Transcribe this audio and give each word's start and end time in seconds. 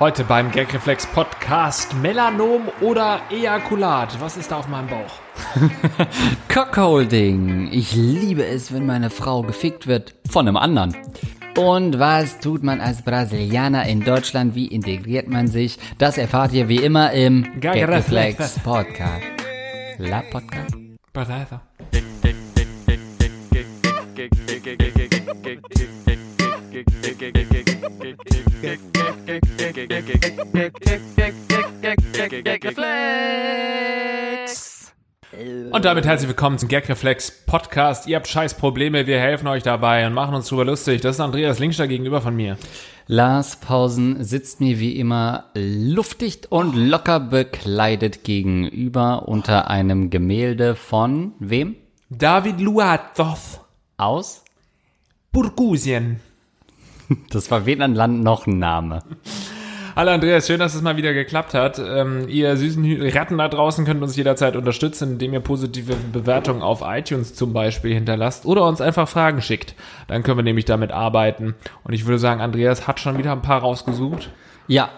Heute 0.00 0.24
beim 0.24 0.50
Gagreflex 0.50 1.06
Podcast 1.08 1.94
Melanom 1.94 2.62
oder 2.80 3.20
Ejakulat. 3.30 4.18
Was 4.18 4.38
ist 4.38 4.50
da 4.50 4.56
auf 4.56 4.66
meinem 4.66 4.88
Bauch? 4.88 5.12
Cockholding. 6.48 7.68
Ich 7.70 7.94
liebe 7.94 8.42
es, 8.42 8.72
wenn 8.72 8.86
meine 8.86 9.10
Frau 9.10 9.42
gefickt 9.42 9.86
wird 9.86 10.14
von 10.30 10.48
einem 10.48 10.56
anderen. 10.56 10.96
Und 11.58 11.98
was 11.98 12.38
tut 12.38 12.62
man 12.62 12.80
als 12.80 13.02
Brasilianer 13.02 13.84
in 13.84 14.02
Deutschland? 14.02 14.54
Wie 14.54 14.68
integriert 14.68 15.28
man 15.28 15.48
sich? 15.48 15.78
Das 15.98 16.16
erfahrt 16.16 16.52
ihr 16.54 16.70
wie 16.70 16.78
immer 16.78 17.12
im 17.12 17.60
Gagreflex. 17.60 18.58
Podcast. 18.60 19.22
La 19.98 20.22
Podcast? 20.22 20.76
Und 35.72 35.84
damit 35.84 36.06
herzlich 36.06 36.28
willkommen 36.28 36.58
zum 36.58 36.68
Gagreflex 36.70 37.44
Podcast. 37.44 38.06
Ihr 38.06 38.16
habt 38.16 38.26
scheiß 38.26 38.54
Probleme, 38.54 39.06
wir 39.06 39.20
helfen 39.20 39.46
euch 39.48 39.62
dabei 39.62 40.06
und 40.06 40.14
machen 40.14 40.34
uns 40.34 40.48
drüber 40.48 40.64
lustig. 40.64 41.02
Das 41.02 41.16
ist 41.16 41.20
Andreas 41.20 41.58
Linkster 41.58 41.86
gegenüber 41.86 42.22
von 42.22 42.34
mir. 42.34 42.56
Lars 43.08 43.56
Pausen 43.56 44.24
sitzt 44.24 44.60
mir 44.60 44.80
wie 44.80 44.96
immer 44.96 45.50
luftdicht 45.54 46.50
und 46.50 46.74
locker 46.76 47.20
bekleidet 47.20 48.24
gegenüber 48.24 49.28
unter 49.28 49.68
einem 49.68 50.08
Gemälde 50.08 50.76
von 50.76 51.32
wem? 51.40 51.76
David 52.08 52.58
Luatow, 52.60 53.60
Aus? 53.98 54.44
Burgusien. 55.30 56.20
Das 57.30 57.50
war 57.50 57.66
weder 57.66 57.84
ein 57.84 57.94
Land 57.94 58.22
noch 58.22 58.46
ein 58.46 58.58
Name. 58.58 59.02
Hallo 60.00 60.12
Andreas, 60.12 60.46
schön, 60.46 60.58
dass 60.58 60.74
es 60.74 60.80
mal 60.80 60.96
wieder 60.96 61.12
geklappt 61.12 61.52
hat. 61.52 61.78
Ähm, 61.78 62.26
ihr 62.26 62.56
süßen 62.56 63.02
Ratten 63.10 63.36
da 63.36 63.48
draußen 63.48 63.84
könnt 63.84 64.02
uns 64.02 64.16
jederzeit 64.16 64.56
unterstützen, 64.56 65.12
indem 65.12 65.34
ihr 65.34 65.40
positive 65.40 65.94
Bewertungen 65.94 66.62
auf 66.62 66.80
iTunes 66.82 67.34
zum 67.34 67.52
Beispiel 67.52 67.92
hinterlasst 67.92 68.46
oder 68.46 68.66
uns 68.66 68.80
einfach 68.80 69.06
Fragen 69.10 69.42
schickt. 69.42 69.74
Dann 70.08 70.22
können 70.22 70.38
wir 70.38 70.42
nämlich 70.42 70.64
damit 70.64 70.90
arbeiten. 70.90 71.54
Und 71.84 71.92
ich 71.92 72.06
würde 72.06 72.18
sagen, 72.18 72.40
Andreas 72.40 72.88
hat 72.88 72.98
schon 72.98 73.18
wieder 73.18 73.32
ein 73.32 73.42
paar 73.42 73.60
rausgesucht. 73.60 74.30
Ja. 74.68 74.88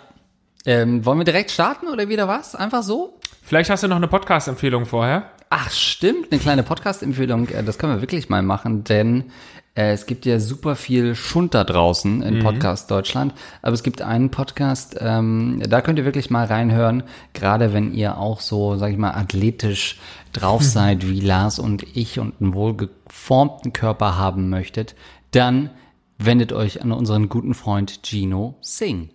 Ähm, 0.67 1.05
wollen 1.05 1.19
wir 1.19 1.25
direkt 1.25 1.50
starten 1.50 1.89
oder 1.89 2.09
wieder 2.09 2.28
was? 2.28 2.55
Einfach 2.55 2.84
so? 2.84 3.19
Vielleicht 3.42 3.70
hast 3.70 3.83
du 3.83 3.89
noch 3.89 3.97
eine 3.97 4.06
Podcast-Empfehlung 4.06 4.87
vorher. 4.87 5.33
Ach, 5.50 5.69
stimmt, 5.72 6.31
eine 6.31 6.41
kleine 6.41 6.62
Podcast-Empfehlung. 6.62 7.48
Äh, 7.48 7.64
Das 7.64 7.77
können 7.77 7.97
wir 7.97 8.03
wirklich 8.03 8.28
mal 8.28 8.42
machen, 8.42 8.84
denn 8.84 9.33
es 9.75 10.05
gibt 10.05 10.27
ja 10.27 10.39
super 10.39 10.77
viel 10.77 11.15
Schund 11.15 11.55
da 11.55 11.65
draußen 11.65 12.23
in 12.23 12.41
Podcast 12.41 12.91
Deutschland. 12.91 13.33
Aber 13.62 13.73
es 13.73 13.83
gibt 13.83 14.03
einen 14.03 14.31
Podcast, 14.31 14.97
ähm, 15.01 15.62
da 15.67 15.81
könnt 15.81 15.98
ihr 15.98 16.05
wirklich 16.05 16.28
mal 16.28 16.45
reinhören, 16.45 17.05
gerade 17.33 17.73
wenn 17.73 17.95
ihr 17.95 18.19
auch 18.19 18.41
so, 18.41 18.77
sag 18.77 18.93
ich 18.93 18.98
mal, 18.98 19.12
athletisch 19.12 19.98
drauf 20.33 20.62
seid 20.62 21.09
wie 21.09 21.20
Lars 21.20 21.59
und 21.59 21.84
ich 21.97 22.19
und 22.19 22.34
einen 22.41 22.53
wohlgeformten 22.53 23.73
Körper 23.73 24.19
haben 24.19 24.50
möchtet, 24.50 24.95
dann 25.31 25.70
wendet 26.19 26.53
euch 26.53 26.83
an 26.83 26.93
unseren 26.93 27.31
guten 27.31 27.55
Freund 27.55 28.00
Gino 28.05 28.56
Singh. 28.61 29.09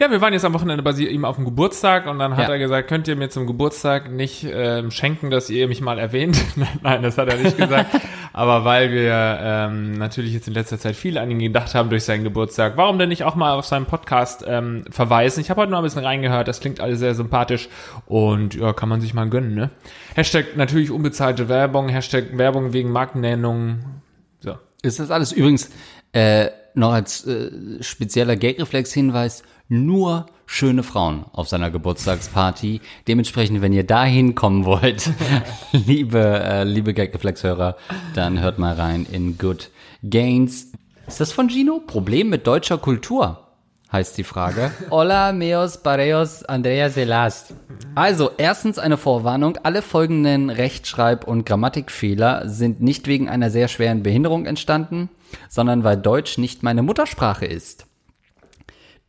Ja, 0.00 0.10
wir 0.10 0.22
waren 0.22 0.32
jetzt 0.32 0.46
am 0.46 0.54
Wochenende 0.54 0.82
bei 0.82 0.92
ihm 0.92 1.26
auf 1.26 1.36
dem 1.36 1.44
Geburtstag 1.44 2.06
und 2.06 2.18
dann 2.18 2.34
hat 2.34 2.48
Ja. 2.48 2.54
er 2.54 2.58
gesagt, 2.58 2.88
könnt 2.88 3.06
ihr 3.06 3.16
mir 3.16 3.28
zum 3.28 3.46
Geburtstag 3.46 4.10
nicht 4.10 4.46
ähm, 4.50 4.90
schenken, 4.90 5.30
dass 5.30 5.50
ihr 5.50 5.68
mich 5.68 5.82
mal 5.82 5.98
erwähnt? 5.98 6.40
Nein, 6.82 7.02
das 7.02 7.18
hat 7.18 7.28
er 7.28 7.36
nicht 7.36 7.58
gesagt. 7.58 7.94
Aber 8.32 8.64
weil 8.64 8.90
wir 8.92 9.38
ähm, 9.42 9.92
natürlich 9.92 10.32
jetzt 10.32 10.48
in 10.48 10.54
letzter 10.54 10.78
Zeit 10.78 10.96
viel 10.96 11.18
an 11.18 11.30
ihn 11.30 11.38
gedacht 11.38 11.74
haben 11.74 11.90
durch 11.90 12.04
seinen 12.04 12.24
Geburtstag, 12.24 12.78
warum 12.78 12.98
denn 12.98 13.10
nicht 13.10 13.24
auch 13.24 13.34
mal 13.34 13.52
auf 13.52 13.66
seinen 13.66 13.84
Podcast 13.84 14.42
ähm, 14.48 14.84
verweisen? 14.88 15.40
Ich 15.42 15.50
habe 15.50 15.60
heute 15.60 15.70
noch 15.70 15.78
ein 15.78 15.84
bisschen 15.84 16.02
reingehört, 16.04 16.48
das 16.48 16.60
klingt 16.60 16.80
alles 16.80 16.98
sehr 17.00 17.14
sympathisch 17.14 17.68
und 18.06 18.54
ja, 18.54 18.72
kann 18.72 18.88
man 18.88 19.02
sich 19.02 19.12
mal 19.12 19.28
gönnen, 19.28 19.54
ne? 19.54 19.68
Hashtag 20.14 20.56
natürlich 20.56 20.90
unbezahlte 20.90 21.50
Werbung, 21.50 21.90
Hashtag 21.90 22.38
Werbung 22.38 22.72
wegen 22.72 22.90
Markennennung. 22.90 23.80
So. 24.38 24.54
Ist 24.80 24.98
das 24.98 25.10
alles 25.10 25.32
übrigens 25.32 25.70
äh, 26.12 26.48
noch 26.74 26.92
als 26.92 27.26
äh, 27.26 27.50
spezieller 27.82 28.36
Gagreflex-Hinweis 28.36 29.42
nur 29.68 30.26
schöne 30.46 30.82
Frauen 30.82 31.24
auf 31.32 31.48
seiner 31.48 31.70
Geburtstagsparty. 31.70 32.80
Dementsprechend, 33.06 33.62
wenn 33.62 33.72
ihr 33.72 33.86
da 33.86 34.04
hinkommen 34.04 34.64
wollt, 34.64 35.10
liebe, 35.72 36.18
äh, 36.20 36.64
liebe 36.64 36.92
Gagreflex-Hörer, 36.92 37.76
dann 38.14 38.40
hört 38.40 38.58
mal 38.58 38.74
rein 38.74 39.06
in 39.10 39.38
Good 39.38 39.70
Gains. 40.02 40.72
Ist 41.06 41.20
das 41.20 41.32
von 41.32 41.48
Gino? 41.48 41.80
Problem 41.86 42.28
mit 42.28 42.46
deutscher 42.46 42.78
Kultur? 42.78 43.46
Heißt 43.92 44.16
die 44.18 44.24
Frage. 44.24 44.70
Hola, 44.90 45.32
meos, 45.32 45.82
pareos, 45.82 46.44
Andrea 46.44 46.90
Selast. 46.90 47.54
Also, 47.96 48.30
erstens 48.36 48.78
eine 48.78 48.96
Vorwarnung. 48.96 49.56
Alle 49.64 49.82
folgenden 49.82 50.50
Rechtschreib- 50.50 51.24
und 51.24 51.44
Grammatikfehler 51.44 52.48
sind 52.48 52.80
nicht 52.80 53.08
wegen 53.08 53.28
einer 53.28 53.50
sehr 53.50 53.66
schweren 53.66 54.04
Behinderung 54.04 54.46
entstanden, 54.46 55.08
sondern 55.48 55.84
weil 55.84 55.96
Deutsch 55.96 56.38
nicht 56.38 56.62
meine 56.62 56.82
Muttersprache 56.82 57.46
ist. 57.46 57.86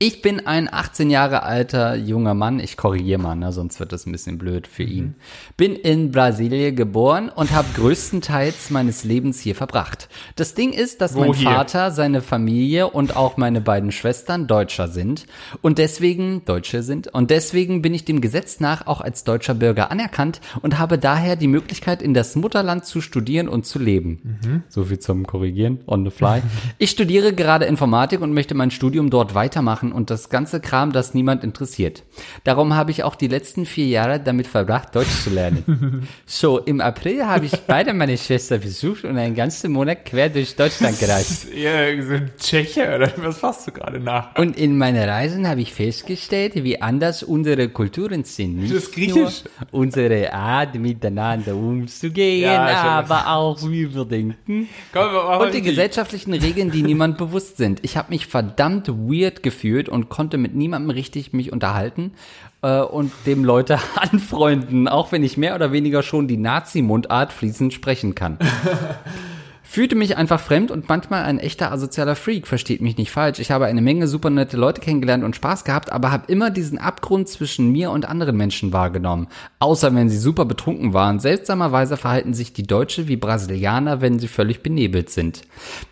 Ich 0.03 0.23
bin 0.23 0.47
ein 0.47 0.67
18 0.67 1.12
Jahre 1.12 1.44
alter 1.44 1.95
junger 1.95 2.34
Mann. 2.34 2.59
Ich 2.59 2.75
korrigiere 2.75 3.22
mal, 3.22 3.35
ne, 3.35 3.51
sonst 3.51 3.79
wird 3.79 3.91
das 3.91 4.07
ein 4.07 4.12
bisschen 4.12 4.39
blöd 4.39 4.66
für 4.66 4.81
ihn. 4.81 5.13
Bin 5.57 5.75
in 5.75 6.09
Brasilien 6.09 6.75
geboren 6.75 7.29
und 7.29 7.51
habe 7.51 7.67
größtenteils 7.75 8.72
meines 8.72 9.03
Lebens 9.03 9.40
hier 9.40 9.53
verbracht. 9.53 10.09
Das 10.38 10.56
Ding 10.56 10.73
ist, 10.73 11.01
dass 11.01 11.13
Wo 11.13 11.19
mein 11.19 11.34
hier? 11.34 11.51
Vater, 11.51 11.91
seine 11.91 12.23
Familie 12.23 12.90
und 12.90 13.16
auch 13.16 13.38
meine 13.38 13.61
beiden 13.61 13.91
Schwestern 13.91 14.47
Deutscher 14.47 14.88
sind 14.88 15.28
und 15.61 15.78
deswegen 15.78 16.45
Deutsche 16.45 16.81
sind 16.81 17.07
und 17.09 17.29
deswegen 17.29 17.84
bin 17.84 17.94
ich 17.94 18.03
dem 18.03 18.22
Gesetz 18.22 18.59
nach 18.59 18.88
auch 18.88 19.01
als 19.01 19.23
deutscher 19.23 19.53
Bürger 19.53 19.91
anerkannt 19.91 20.41
und 20.63 20.79
habe 20.79 20.97
daher 20.97 21.35
die 21.35 21.47
Möglichkeit 21.47 22.01
in 22.01 22.16
das 22.16 22.35
Mutterland 22.35 22.85
zu 22.85 23.01
studieren 23.01 23.47
und 23.47 23.67
zu 23.67 23.78
leben. 23.78 24.63
So 24.67 24.85
viel 24.85 24.97
zum 24.97 25.28
Korrigieren 25.28 25.81
on 25.85 26.03
the 26.03 26.09
fly. 26.09 26.41
Ich 26.79 26.90
studiere 26.90 27.34
gerade 27.34 27.66
Informatik 27.66 28.22
und 28.22 28.34
möchte 28.34 28.56
mein 28.56 28.72
Studium 28.72 29.11
dort 29.11 29.35
weitermachen 29.35 29.91
und 29.94 30.09
das 30.09 30.29
ganze 30.29 30.59
Kram, 30.59 30.91
das 30.91 31.13
niemand 31.13 31.44
interessiert. 31.44 32.03
Darum 32.44 32.74
habe 32.75 32.91
ich 32.91 33.03
auch 33.03 33.16
die 33.16 33.28
letzten 33.28 33.66
vier 33.66 33.88
Jahre 33.88 34.19
damit 34.19 34.47
verbracht, 34.47 34.96
Deutsch 34.96 35.24
zu 35.24 35.29
lernen. 35.29 36.07
So, 36.25 36.59
im 36.59 36.81
April 36.81 37.25
habe 37.25 37.46
ich 37.46 37.52
beide 37.68 37.94
meine 37.94 38.18
Schwester 38.18 38.57
besucht 38.57 39.03
und 39.03 39.18
einen 39.18 39.35
ganzen 39.35 39.72
Monat 39.72 40.06
quer 40.06 40.29
durch 40.29 40.56
Deutschland 40.56 41.00
gereist. 41.00 41.31
Ist 41.46 41.53
eher 41.53 42.03
so 42.03 42.13
ein 42.13 42.31
Tscheche 42.40 42.96
oder 42.96 43.12
was 43.18 43.41
machst 43.41 43.68
du 43.68 43.72
gerade 43.72 44.00
nach? 44.00 44.35
Und 44.38 44.57
in 44.57 44.78
meinen 44.78 45.07
Reisen 45.07 45.47
habe 45.47 45.62
ich 45.62 45.74
festgestellt, 45.74 46.53
wie 46.63 46.81
anders 46.81 47.23
unsere 47.23 47.69
Kulturen 47.69 48.23
sind. 48.23 48.58
Nicht 48.58 48.73
Das 48.73 48.84
ist 48.84 48.94
Griechisch. 48.94 49.44
Unsere 49.72 50.31
Art, 50.34 50.75
miteinander 50.75 51.56
umzugehen, 51.56 52.44
Ja, 52.44 52.66
aber 52.66 53.28
auch 53.28 53.62
wie 53.69 53.94
wir 53.94 54.06
denken. 54.06 54.68
Komm, 54.94 55.41
Und 55.41 55.53
die 55.53 55.62
gesellschaftlichen 55.62 56.34
Regeln, 56.34 56.72
die 56.72 56.84
niemand 56.84 57.18
bewusst 57.18 57.58
sind. 57.58 57.79
Ich 57.84 57.97
habe 57.97 58.09
mich 58.09 58.28
verdammt 58.28 58.88
weird 58.88 59.44
gefühlt 59.44 59.81
und 59.90 60.09
konnte 60.09 60.38
mit 60.38 60.56
niemandem 60.56 60.90
richtig 60.92 61.34
mich 61.34 61.52
unterhalten 61.52 62.14
äh, 62.62 62.81
und 62.81 63.12
dem 63.25 63.44
Leute 63.44 63.80
anfreunden, 63.96 64.88
auch 64.88 65.12
wenn 65.12 65.24
ich 65.24 65.38
mehr 65.38 65.56
oder 65.56 65.72
weniger 65.72 66.03
schon 66.03 66.28
die 66.28 66.38
Nazi-Mundart 66.38 67.34
fließend 67.34 67.74
sprechen 67.74 68.16
kann. 68.16 68.38
Fühlte 69.72 69.96
mich 69.96 70.18
einfach 70.18 70.42
fremd 70.42 70.70
und 70.70 70.90
manchmal 70.90 71.24
ein 71.24 71.40
echter 71.40 71.72
asozialer 71.72 72.18
Freak, 72.18 72.46
versteht 72.46 72.82
mich 72.82 72.98
nicht 72.98 73.09
falsch. 73.09 73.40
Ich 73.40 73.52
habe 73.52 73.68
eine 73.68 73.82
Menge 73.82 74.06
super 74.09 74.30
nette 74.30 74.58
Leute 74.58 74.82
kennengelernt 74.82 75.24
und 75.24 75.34
Spaß 75.34 75.64
gehabt, 75.64 75.94
aber 75.94 76.12
habe 76.12 76.30
immer 76.30 76.50
diesen 76.50 76.78
Abgrund 76.78 77.30
zwischen 77.30 77.72
mir 77.72 77.92
und 77.92 78.04
anderen 78.04 78.36
Menschen 78.36 78.74
wahrgenommen. 78.74 79.30
Außer 79.59 79.96
wenn 79.96 80.09
sie 80.09 80.18
super 80.18 80.44
betrunken 80.44 80.94
waren. 80.94 81.22
Seltsamerweise 81.22 81.96
verhalten 81.96 82.34
sich 82.34 82.52
die 82.52 82.68
Deutsche 82.68 83.08
wie 83.08 83.16
Brasilianer, 83.16 84.02
wenn 84.02 84.20
sie 84.20 84.28
völlig 84.28 84.62
benebelt 84.62 85.09
sind. 85.09 85.44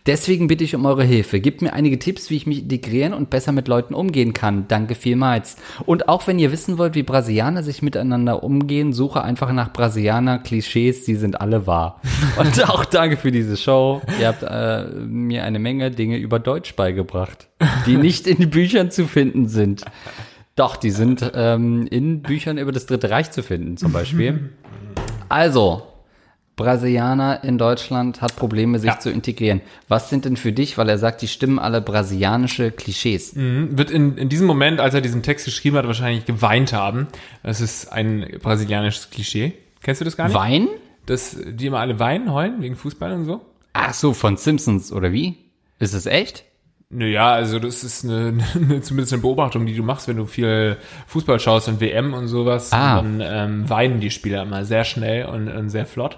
Deswegen 0.05 0.47
bitte 0.47 0.65
ich 0.65 0.75
um 0.75 0.85
eure 0.85 1.05
Hilfe. 1.05 1.39
Gebt 1.39 1.61
mir 1.61 1.71
einige 1.71 1.99
Tipps, 1.99 2.29
wie 2.29 2.35
ich 2.35 2.47
mich 2.47 2.63
integrieren 2.63 3.13
und 3.13 3.29
besser 3.29 3.53
mit 3.53 3.69
Leuten 3.69 3.93
umgehen 3.93 4.33
kann. 4.33 4.67
Danke 4.67 4.93
vielmals. 4.93 5.55
Und 5.85 6.09
auch 6.09 6.27
wenn 6.27 6.37
ihr 6.37 6.51
wissen 6.51 6.77
wollt, 6.77 6.95
wie 6.95 7.03
Brasilianer 7.03 7.63
sich 7.63 7.81
miteinander 7.81 8.43
umgehen, 8.43 8.91
suche 8.91 9.21
einfach 9.21 9.53
nach 9.53 9.71
Brasilianer-Klischees, 9.71 11.05
die 11.05 11.15
sind 11.15 11.39
alle 11.39 11.65
wahr. 11.65 12.01
Und 12.37 12.69
auch 12.69 12.83
danke 12.83 13.15
für 13.15 13.31
diese 13.31 13.55
Show. 13.55 13.68
Ihr 14.19 14.27
habt 14.27 14.43
äh, 14.43 14.85
mir 15.05 15.43
eine 15.43 15.59
Menge 15.59 15.91
Dinge 15.91 16.17
über 16.17 16.39
Deutsch 16.39 16.75
beigebracht, 16.75 17.47
die 17.85 17.97
nicht 17.97 18.27
in 18.27 18.49
Büchern 18.49 18.91
zu 18.91 19.05
finden 19.07 19.47
sind. 19.47 19.85
Doch, 20.55 20.75
die 20.75 20.91
sind 20.91 21.31
ähm, 21.35 21.87
in 21.89 22.21
Büchern 22.21 22.57
über 22.57 22.71
das 22.71 22.85
Dritte 22.85 23.09
Reich 23.09 23.31
zu 23.31 23.43
finden, 23.43 23.77
zum 23.77 23.91
Beispiel. 23.93 24.49
Also, 25.29 25.83
Brasilianer 26.57 27.41
in 27.45 27.57
Deutschland 27.57 28.21
hat 28.21 28.35
Probleme, 28.35 28.79
sich 28.79 28.89
Ja. 28.89 28.99
zu 28.99 29.09
integrieren. 29.09 29.61
Was 29.87 30.09
sind 30.09 30.25
denn 30.25 30.35
für 30.35 30.51
dich, 30.51 30.77
weil 30.77 30.89
er 30.89 30.97
sagt, 30.97 31.21
die 31.21 31.29
stimmen 31.29 31.57
alle 31.57 31.79
brasilianische 31.81 32.71
Klischees? 32.71 33.31
wird 33.35 33.89
in, 33.91 34.17
in 34.17 34.27
diesem 34.27 34.45
Moment, 34.47 34.81
als 34.81 34.93
er 34.93 34.99
diesen 34.99 35.23
Text 35.23 35.45
geschrieben 35.45 35.77
hat, 35.77 35.87
wahrscheinlich 35.87 36.25
geweint 36.25 36.73
haben. 36.73 37.07
Das 37.43 37.61
ist 37.61 37.93
ein 37.93 38.25
brasilianisches 38.41 39.09
Klischee. 39.09 39.53
Kennst 39.81 40.01
du 40.01 40.05
das 40.05 40.17
gar 40.17 40.25
nicht? 40.25 40.35
Wein? 40.35 40.67
Dass 41.05 41.37
die 41.41 41.67
immer 41.67 41.79
alle 41.79 41.97
weinen, 41.99 42.33
heulen, 42.33 42.61
wegen 42.61 42.75
Fußball 42.75 43.13
und 43.13 43.23
so? 43.23 43.39
Ach 43.73 43.93
so, 43.93 44.13
von 44.13 44.37
Simpsons 44.37 44.91
oder 44.91 45.11
wie? 45.11 45.37
Ist 45.79 45.93
es 45.93 46.05
echt? 46.05 46.43
Naja, 46.91 47.33
also 47.33 47.59
das 47.59 47.83
ist 47.83 48.03
eine, 48.03 48.43
eine, 48.55 48.81
zumindest 48.81 49.13
eine 49.13 49.21
Beobachtung, 49.21 49.65
die 49.65 49.75
du 49.75 49.83
machst, 49.83 50.07
wenn 50.07 50.17
du 50.17 50.25
viel 50.25 50.77
Fußball 51.07 51.39
schaust 51.39 51.67
und 51.67 51.79
WM 51.81 52.13
und 52.13 52.27
sowas. 52.27 52.71
Ah. 52.73 52.97
Und 52.99 53.19
dann 53.19 53.51
ähm, 53.61 53.69
weinen 53.69 53.99
die 53.99 54.09
Spieler 54.11 54.41
immer 54.43 54.65
sehr 54.65 54.83
schnell 54.83 55.25
und, 55.27 55.47
und 55.49 55.69
sehr 55.69 55.85
flott. 55.85 56.17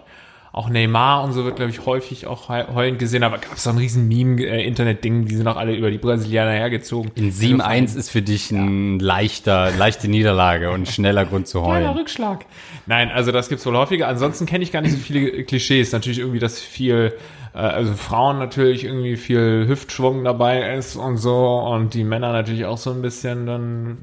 Auch 0.53 0.68
Neymar 0.69 1.24
und 1.24 1.31
so 1.31 1.45
wird, 1.45 1.56
glaube 1.56 1.71
ich, 1.71 1.86
häufig 1.86 2.27
auch 2.27 2.48
he- 2.50 2.74
heulend 2.74 3.00
gesehen. 3.00 3.24
Aber 3.24 3.38
gab 3.38 3.54
es 3.56 3.65
auch 3.68 3.71
ein 3.71 3.77
riesen 3.77 4.09
Meme-Internet-Ding, 4.09 5.25
die 5.25 5.36
sind 5.36 5.47
auch 5.47 5.56
alle 5.56 5.74
über 5.75 5.89
die 5.92 5.97
Brasilianer 5.97 6.51
hergezogen. 6.51 7.12
In 7.15 7.31
7-1 7.31 7.95
ist 7.97 8.09
für 8.09 8.21
dich 8.21 8.51
ein 8.51 9.00
leichter, 9.00 9.71
leichte 9.77 10.09
Niederlage 10.09 10.71
und 10.71 10.81
ein 10.81 10.86
schneller 10.88 11.24
Grund 11.25 11.47
zu 11.47 11.62
Kleiner 11.62 11.88
heulen. 11.88 11.97
Rückschlag. 11.97 12.45
Nein, 12.86 13.09
also 13.12 13.31
das 13.31 13.47
gibt's 13.47 13.65
wohl 13.65 13.77
häufiger. 13.77 14.09
Ansonsten 14.09 14.45
kenne 14.45 14.63
ich 14.65 14.74
gar 14.74 14.81
nicht 14.81 14.92
so 14.92 14.97
viele 14.97 15.44
Klischees. 15.45 15.94
Natürlich 15.94 16.19
irgendwie, 16.19 16.39
dass 16.39 16.59
viel, 16.59 17.13
äh, 17.15 17.41
also 17.57 17.94
Frauen 17.94 18.39
natürlich 18.39 18.86
irgendwie 18.86 19.18
viel 19.18 19.65
Hüftschwung 19.68 20.24
dabei 20.24 20.75
ist 20.75 20.95
und 20.95 21.18
so 21.18 21.57
und 21.59 21.94
die 21.94 22.03
Männer 22.03 22.31
natürlich 22.31 22.65
auch 22.65 22.77
so 22.77 22.92
ein 22.92 23.01
bisschen 23.01 23.45
dann 23.45 23.98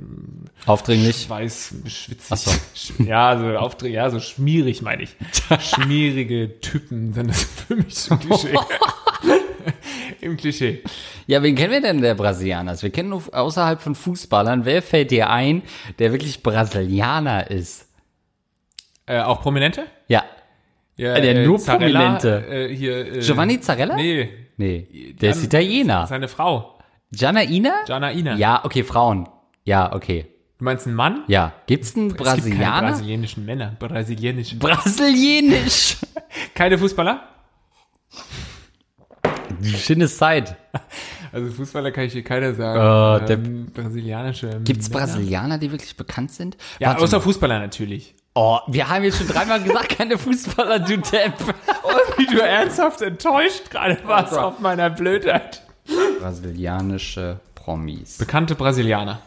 Aufdringlich. 0.66 1.30
weiß, 1.30 1.74
schwitzig. 1.86 2.26
Ach 2.30 2.36
so. 2.36 2.50
Ja, 3.02 3.38
so 3.38 3.56
Auftritt, 3.56 3.92
ja, 3.92 4.10
so 4.10 4.20
schmierig 4.20 4.82
meine 4.82 5.04
ich. 5.04 5.16
Schmierige 5.60 6.60
Typen 6.60 7.12
sind 7.14 7.30
das 7.30 7.44
für 7.44 7.76
mich 7.76 7.94
so 7.94 8.14
ein 8.14 8.20
Klischee. 8.20 8.54
Im 10.20 10.36
Klischee. 10.36 10.82
Ja, 11.26 11.42
wen 11.42 11.54
kennen 11.54 11.72
wir 11.72 11.80
denn 11.80 12.00
der 12.00 12.14
Brasilianer? 12.14 12.80
Wir 12.80 12.90
kennen 12.90 13.10
nur 13.10 13.22
außerhalb 13.32 13.80
von 13.80 13.94
Fußballern. 13.94 14.64
Wer 14.64 14.82
fällt 14.82 15.10
dir 15.10 15.30
ein, 15.30 15.62
der 15.98 16.12
wirklich 16.12 16.42
Brasilianer 16.42 17.50
ist? 17.50 17.86
Äh, 19.06 19.20
auch 19.20 19.40
Prominente? 19.42 19.86
Ja. 20.08 20.24
Ja, 20.98 21.18
Der 21.18 21.46
nur 21.46 21.58
Zarella, 21.58 22.00
Prominente. 22.18 22.46
Äh, 22.50 22.74
hier, 22.74 23.14
äh, 23.16 23.20
Giovanni 23.20 23.60
Zarella? 23.60 23.94
Nee. 23.96 24.28
Nee, 24.56 25.14
der 25.20 25.30
ist 25.30 25.36
Gian- 25.36 25.44
Italiener. 25.46 26.06
Seine 26.08 26.28
Frau. 26.28 26.78
Gianna 27.12 27.42
Ina? 27.44 27.72
Jana 27.86 28.12
Ina. 28.12 28.34
Ja, 28.36 28.64
okay, 28.64 28.82
Frauen. 28.84 29.28
Ja, 29.64 29.94
okay. 29.94 30.26
Du 30.58 30.64
meinst 30.64 30.86
einen 30.86 30.96
Mann? 30.96 31.22
Ja. 31.28 31.52
Gibt's 31.66 31.94
einen 31.94 32.08
Es 32.08 32.16
gibt 32.16 32.24
keine 32.24 32.36
Brasilianer? 32.40 32.88
brasilianischen 32.88 33.46
Männer. 33.46 33.76
Brasilianisch. 33.78 34.58
Brasilianisch. 34.58 35.96
Keine 36.54 36.76
Fußballer? 36.76 37.22
Schöne 39.62 40.08
Zeit. 40.08 40.56
Also 41.32 41.50
Fußballer 41.52 41.90
kann 41.90 42.04
ich 42.04 42.12
hier 42.12 42.24
keiner 42.24 42.54
sagen. 42.54 43.22
Äh, 43.22 43.26
der- 43.26 43.36
ähm, 43.38 43.66
brasilianische. 43.72 44.60
Gibt's 44.64 44.88
Männer. 44.90 45.06
Brasilianer, 45.06 45.58
die 45.58 45.70
wirklich 45.70 45.96
bekannt 45.96 46.30
sind? 46.32 46.56
Ja, 46.80 46.88
Warte 46.88 47.02
außer 47.04 47.18
mal. 47.18 47.22
Fußballer 47.22 47.58
natürlich. 47.60 48.14
Oh, 48.40 48.60
wir 48.68 48.88
haben 48.88 49.02
jetzt 49.02 49.18
schon 49.18 49.26
dreimal 49.26 49.60
gesagt, 49.60 49.88
keine 49.88 50.16
Fußballer, 50.16 50.78
du 50.78 50.96
Depp. 50.96 51.34
Wie 52.18 52.26
du 52.26 52.40
ernsthaft 52.40 53.02
enttäuscht 53.02 53.68
gerade 53.68 53.98
warst 54.04 54.32
auf 54.38 54.60
meiner 54.60 54.90
Blödheit. 54.90 55.60
Brasilianische 56.20 57.40
Promis. 57.56 58.16
Bekannte 58.18 58.54
Brasilianer. 58.54 59.20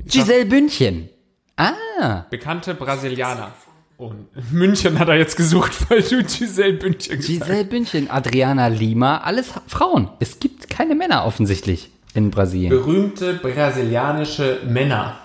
Giselle 0.00 0.46
Bündchen. 0.46 1.10
Ah. 1.56 2.24
Bekannte 2.28 2.74
Brasilianer. 2.74 3.52
Und 3.98 4.26
München 4.50 4.98
hat 4.98 5.06
er 5.06 5.14
jetzt 5.18 5.36
gesucht, 5.36 5.72
weil 5.90 6.02
du 6.02 6.24
Giselle 6.24 6.72
Bündchen 6.72 7.18
gesagt 7.18 7.28
Giselle 7.28 7.64
Bündchen, 7.64 8.10
Adriana 8.10 8.66
Lima, 8.66 9.18
alles 9.18 9.52
Frauen. 9.68 10.08
Es 10.18 10.40
gibt 10.40 10.68
keine 10.70 10.96
Männer 10.96 11.24
offensichtlich 11.24 11.92
in 12.14 12.32
Brasilien. 12.32 12.70
Berühmte 12.70 13.34
brasilianische 13.34 14.58
Männer. 14.66 15.19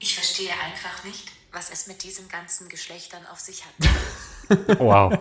Ich 0.00 0.14
verstehe 0.14 0.50
einfach 0.50 1.04
nicht, 1.04 1.24
was 1.52 1.70
es 1.70 1.86
mit 1.86 2.02
diesen 2.04 2.28
ganzen 2.28 2.68
Geschlechtern 2.68 3.22
auf 3.32 3.38
sich 3.40 3.62
hat. 3.64 3.72
Wow. 4.78 5.12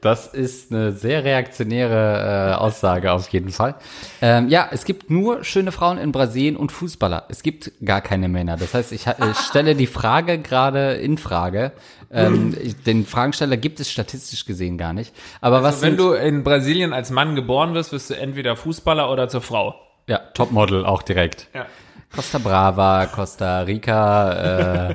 Das 0.00 0.28
ist 0.28 0.70
eine 0.70 0.92
sehr 0.92 1.24
reaktionäre 1.24 2.52
äh, 2.52 2.54
Aussage 2.54 3.10
auf 3.10 3.28
jeden 3.30 3.50
Fall. 3.50 3.74
Ähm, 4.22 4.48
ja, 4.48 4.68
es 4.70 4.84
gibt 4.84 5.10
nur 5.10 5.42
schöne 5.42 5.72
Frauen 5.72 5.98
in 5.98 6.12
Brasilien 6.12 6.56
und 6.56 6.70
Fußballer. 6.70 7.24
Es 7.28 7.42
gibt 7.42 7.72
gar 7.84 8.00
keine 8.00 8.28
Männer. 8.28 8.56
Das 8.56 8.74
heißt, 8.74 8.92
ich, 8.92 9.08
ha- 9.08 9.16
ich 9.28 9.36
stelle 9.38 9.74
die 9.74 9.88
Frage 9.88 10.38
gerade 10.38 10.92
in 10.94 11.18
Frage. 11.18 11.72
Ähm, 12.12 12.56
den 12.86 13.04
Fragensteller 13.06 13.56
gibt 13.56 13.80
es 13.80 13.90
statistisch 13.90 14.44
gesehen 14.44 14.78
gar 14.78 14.92
nicht. 14.92 15.12
Aber 15.40 15.64
was 15.64 15.82
Wenn 15.82 15.96
sind, 15.96 15.98
du 15.98 16.12
in 16.12 16.44
Brasilien 16.44 16.92
als 16.92 17.10
Mann 17.10 17.34
geboren 17.34 17.74
wirst, 17.74 17.90
wirst 17.90 18.10
du 18.10 18.14
entweder 18.14 18.54
Fußballer 18.54 19.10
oder 19.10 19.28
zur 19.28 19.40
Frau. 19.42 19.74
ja 20.06 20.18
Topmodel 20.34 20.86
auch 20.86 21.02
direkt. 21.02 21.48
Ja. 21.54 21.66
Costa 22.14 22.38
Brava, 22.38 23.06
Costa 23.06 23.60
Rica, 23.60 24.32
äh, 24.32 24.94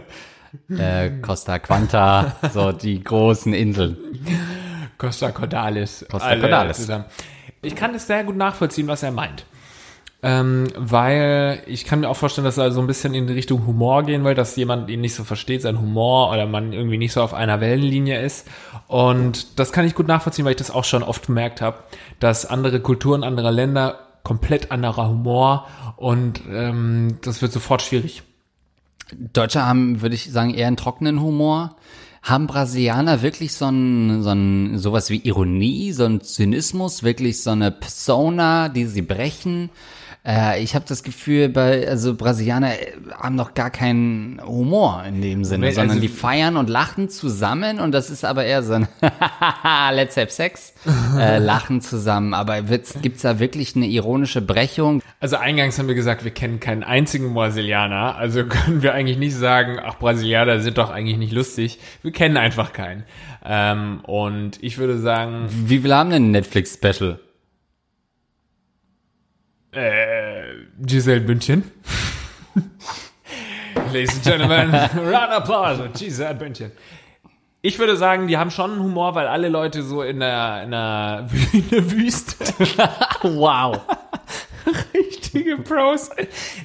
äh, 0.69 1.21
Costa 1.21 1.59
Quanta, 1.59 2.35
so 2.53 2.71
die 2.71 3.03
großen 3.03 3.53
Inseln. 3.53 3.97
Costa 4.97 5.31
Cordalis. 5.31 6.05
Costa 6.09 6.35
Cordalis. 6.35 6.77
Zusammen. 6.77 7.05
Ich 7.61 7.75
kann 7.75 7.93
es 7.93 8.07
sehr 8.07 8.23
gut 8.23 8.35
nachvollziehen, 8.35 8.87
was 8.87 9.03
er 9.03 9.11
meint. 9.11 9.45
Ähm, 10.23 10.67
weil 10.77 11.63
ich 11.65 11.85
kann 11.85 12.01
mir 12.01 12.09
auch 12.09 12.15
vorstellen, 12.15 12.45
dass 12.45 12.59
er 12.59 12.71
so 12.71 12.79
ein 12.79 12.85
bisschen 12.85 13.15
in 13.15 13.25
die 13.25 13.33
Richtung 13.33 13.65
Humor 13.65 14.03
gehen 14.03 14.23
will, 14.23 14.35
dass 14.35 14.55
jemand 14.55 14.87
ihn 14.91 15.01
nicht 15.01 15.15
so 15.15 15.23
versteht, 15.23 15.63
sein 15.63 15.81
Humor 15.81 16.31
oder 16.31 16.45
man 16.45 16.73
irgendwie 16.73 16.99
nicht 16.99 17.13
so 17.13 17.23
auf 17.23 17.33
einer 17.33 17.59
Wellenlinie 17.59 18.21
ist. 18.21 18.47
Und 18.87 19.59
das 19.59 19.71
kann 19.71 19.85
ich 19.85 19.95
gut 19.95 20.07
nachvollziehen, 20.07 20.45
weil 20.45 20.51
ich 20.51 20.57
das 20.57 20.69
auch 20.69 20.83
schon 20.83 21.01
oft 21.01 21.25
gemerkt 21.25 21.59
habe, 21.61 21.79
dass 22.19 22.45
andere 22.45 22.81
Kulturen, 22.81 23.23
andere 23.23 23.49
Länder 23.49 23.99
komplett 24.23 24.71
anderer 24.71 25.07
Humor 25.09 25.67
und 26.01 26.41
ähm, 26.49 27.19
das 27.21 27.43
wird 27.43 27.51
sofort 27.51 27.83
schwierig. 27.83 28.23
Deutsche 29.13 29.63
haben, 29.63 30.01
würde 30.01 30.15
ich 30.15 30.31
sagen, 30.31 30.51
eher 30.51 30.65
einen 30.65 30.75
trockenen 30.75 31.21
Humor. 31.21 31.75
Haben 32.23 32.47
Brasilianer 32.47 33.21
wirklich 33.21 33.53
so 33.53 33.67
ein, 33.67 34.23
so 34.23 34.31
ein, 34.31 34.79
sowas 34.79 35.11
wie 35.11 35.21
Ironie, 35.21 35.91
so 35.91 36.05
ein 36.05 36.21
Zynismus, 36.21 37.03
wirklich 37.03 37.43
so 37.43 37.51
eine 37.51 37.69
Persona, 37.69 38.69
die 38.69 38.85
sie 38.85 39.03
brechen? 39.03 39.69
Äh, 40.23 40.61
ich 40.63 40.75
habe 40.75 40.85
das 40.87 41.01
Gefühl, 41.01 41.49
bei, 41.49 41.87
also 41.87 42.13
Brasilianer 42.13 42.73
äh, 42.79 42.91
haben 43.17 43.33
noch 43.33 43.55
gar 43.55 43.71
keinen 43.71 44.39
Humor 44.45 45.03
in 45.07 45.19
dem 45.21 45.43
Sinne, 45.43 45.65
Nee, 45.65 45.71
sondern 45.71 45.97
also- 45.97 46.01
die 46.01 46.09
feiern 46.09 46.57
und 46.57 46.69
lachen 46.69 47.09
zusammen 47.09 47.79
und 47.79 47.91
das 47.91 48.11
ist 48.11 48.23
aber 48.23 48.45
eher 48.45 48.61
so 48.61 48.73
ein 48.73 48.87
Let's 49.95 50.17
have 50.17 50.29
sex, 50.29 50.73
äh, 51.17 51.37
lachen 51.39 51.81
zusammen. 51.81 52.35
Aber 52.35 52.69
wird's- 52.69 53.01
gibt's 53.01 53.23
da 53.23 53.39
wirklich 53.39 53.75
eine 53.75 53.87
ironische 53.87 54.41
Brechung? 54.41 55.01
Also 55.19 55.37
eingangs 55.37 55.79
haben 55.79 55.87
wir 55.87 55.95
gesagt, 55.95 56.23
wir 56.23 56.31
kennen 56.31 56.59
keinen 56.59 56.83
einzigen 56.83 57.33
Brasilianer, 57.33 58.15
also 58.15 58.45
können 58.47 58.83
wir 58.83 58.93
eigentlich 58.93 59.17
nicht 59.17 59.35
sagen, 59.35 59.79
ach, 59.83 59.97
Brasilianer 59.97 60.59
sind 60.59 60.77
doch 60.77 60.91
eigentlich 60.91 61.17
nicht 61.17 61.33
lustig. 61.33 61.79
Wir 62.03 62.11
kennen 62.11 62.37
einfach 62.37 62.73
keinen. 62.73 63.05
Ähm, 63.43 64.01
und 64.03 64.61
ich 64.61 64.77
würde 64.77 64.99
sagen, 64.99 65.47
Wie 65.49 65.79
viel 65.79 65.93
haben 65.95 66.11
denn 66.11 66.27
ein 66.27 66.31
Netflix-Special? 66.31 67.19
Äh, 69.71 70.43
Giselle 70.85 71.21
Bündchen. 71.21 71.63
Ladies 73.93 74.15
and 74.15 74.23
Gentlemen, 74.23 74.73
round 74.95 75.29
of 75.29 75.43
applause, 75.43 75.89
Giselle 75.93 76.35
Bündchen. 76.35 76.71
Ich 77.63 77.77
würde 77.77 77.95
sagen, 77.95 78.27
die 78.27 78.37
haben 78.37 78.49
schon 78.49 78.71
einen 78.71 78.81
Humor, 78.81 79.13
weil 79.13 79.27
alle 79.27 79.47
Leute 79.47 79.83
so 79.83 80.01
in 80.01 80.19
der, 80.19 80.63
in 80.63 80.71
der, 80.71 81.27
in 81.53 81.69
der 81.69 81.91
Wüste 81.91 82.43
Wow. 83.21 83.81
richtige 84.93 85.57
Pros. 85.57 86.09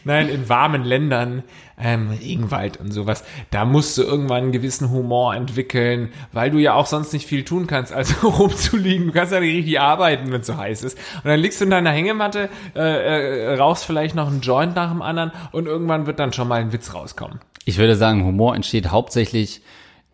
Nein, 0.04 0.28
in 0.28 0.48
warmen 0.48 0.84
Ländern, 0.84 1.42
ähm, 1.78 2.10
Regenwald 2.10 2.78
und 2.78 2.92
sowas, 2.92 3.24
da 3.50 3.64
musst 3.64 3.98
du 3.98 4.02
irgendwann 4.02 4.44
einen 4.44 4.52
gewissen 4.52 4.90
Humor 4.90 5.34
entwickeln, 5.34 6.12
weil 6.32 6.50
du 6.50 6.58
ja 6.58 6.74
auch 6.74 6.86
sonst 6.86 7.12
nicht 7.12 7.26
viel 7.26 7.44
tun 7.44 7.66
kannst, 7.66 7.92
als 7.92 8.22
rumzuliegen. 8.22 9.06
Du 9.06 9.12
kannst 9.12 9.32
ja 9.32 9.40
nicht 9.40 9.54
richtig 9.54 9.80
arbeiten, 9.80 10.32
wenn 10.32 10.40
es 10.40 10.46
so 10.46 10.56
heiß 10.56 10.82
ist. 10.82 10.98
Und 11.16 11.26
dann 11.26 11.40
liegst 11.40 11.60
du 11.60 11.64
in 11.64 11.70
deiner 11.70 11.90
Hängematte, 11.90 12.48
äh, 12.74 12.80
äh, 12.80 13.54
rauchst 13.56 13.84
vielleicht 13.84 14.14
noch 14.14 14.28
einen 14.28 14.40
Joint 14.40 14.74
nach 14.74 14.90
dem 14.90 15.02
anderen 15.02 15.32
und 15.52 15.66
irgendwann 15.66 16.06
wird 16.06 16.18
dann 16.18 16.32
schon 16.32 16.48
mal 16.48 16.60
ein 16.60 16.72
Witz 16.72 16.94
rauskommen. 16.94 17.40
Ich 17.64 17.78
würde 17.78 17.96
sagen, 17.96 18.24
Humor 18.24 18.54
entsteht 18.54 18.90
hauptsächlich 18.90 19.60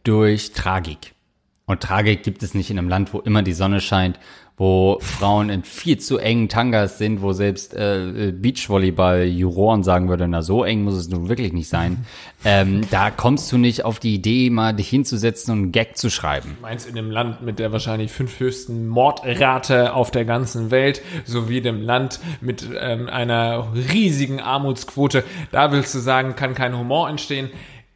durch 0.05 0.53
Tragik. 0.53 1.13
Und 1.67 1.81
Tragik 1.81 2.23
gibt 2.23 2.43
es 2.43 2.55
nicht 2.55 2.71
in 2.71 2.79
einem 2.79 2.89
Land, 2.89 3.15
wo 3.15 3.21
immer 3.21 3.43
die 3.43 3.53
Sonne 3.53 3.81
scheint, 3.81 4.19
wo 4.57 4.99
Frauen 5.01 5.49
in 5.49 5.65
viel 5.65 5.99
zu 5.99 6.19
engen 6.19 6.49
Tangas 6.49 6.99
sind, 6.99 7.23
wo 7.23 7.33
selbst 7.33 7.73
äh, 7.75 8.33
Beachvolleyball-Juroren 8.33 9.83
sagen 9.83 10.09
würde, 10.09 10.29
na 10.29 10.43
so 10.43 10.63
eng 10.63 10.85
muss 10.85 10.95
es 10.95 11.09
nun 11.09 11.29
wirklich 11.29 11.53
nicht 11.53 11.69
sein. 11.69 12.05
Ähm, 12.45 12.81
da 12.91 13.13
kommst 13.13 13.53
du 13.53 13.57
nicht 13.57 13.85
auf 13.85 14.01
die 14.01 14.17
Idee, 14.17 14.51
mal 14.51 14.73
dich 14.73 14.89
hinzusetzen 14.89 15.53
und 15.53 15.59
einen 15.59 15.73
Gag 15.73 15.97
zu 15.97 16.11
schreiben. 16.11 16.57
Meinst 16.61 16.89
in 16.89 16.97
dem 16.97 17.09
Land 17.09 17.41
mit 17.41 17.61
der 17.61 17.71
wahrscheinlich 17.71 18.11
fünf 18.11 18.41
höchsten 18.41 18.89
Mordrate 18.89 19.95
auf 19.95 20.11
der 20.11 20.25
ganzen 20.25 20.73
Welt, 20.73 21.03
sowie 21.25 21.61
dem 21.61 21.81
Land 21.81 22.19
mit 22.41 22.69
ähm, 22.77 23.09
einer 23.09 23.69
riesigen 23.93 24.41
Armutsquote, 24.41 25.23
da 25.53 25.71
willst 25.71 25.95
du 25.95 26.01
sagen, 26.01 26.35
kann 26.35 26.55
kein 26.55 26.77
Humor 26.77 27.09
entstehen? 27.09 27.49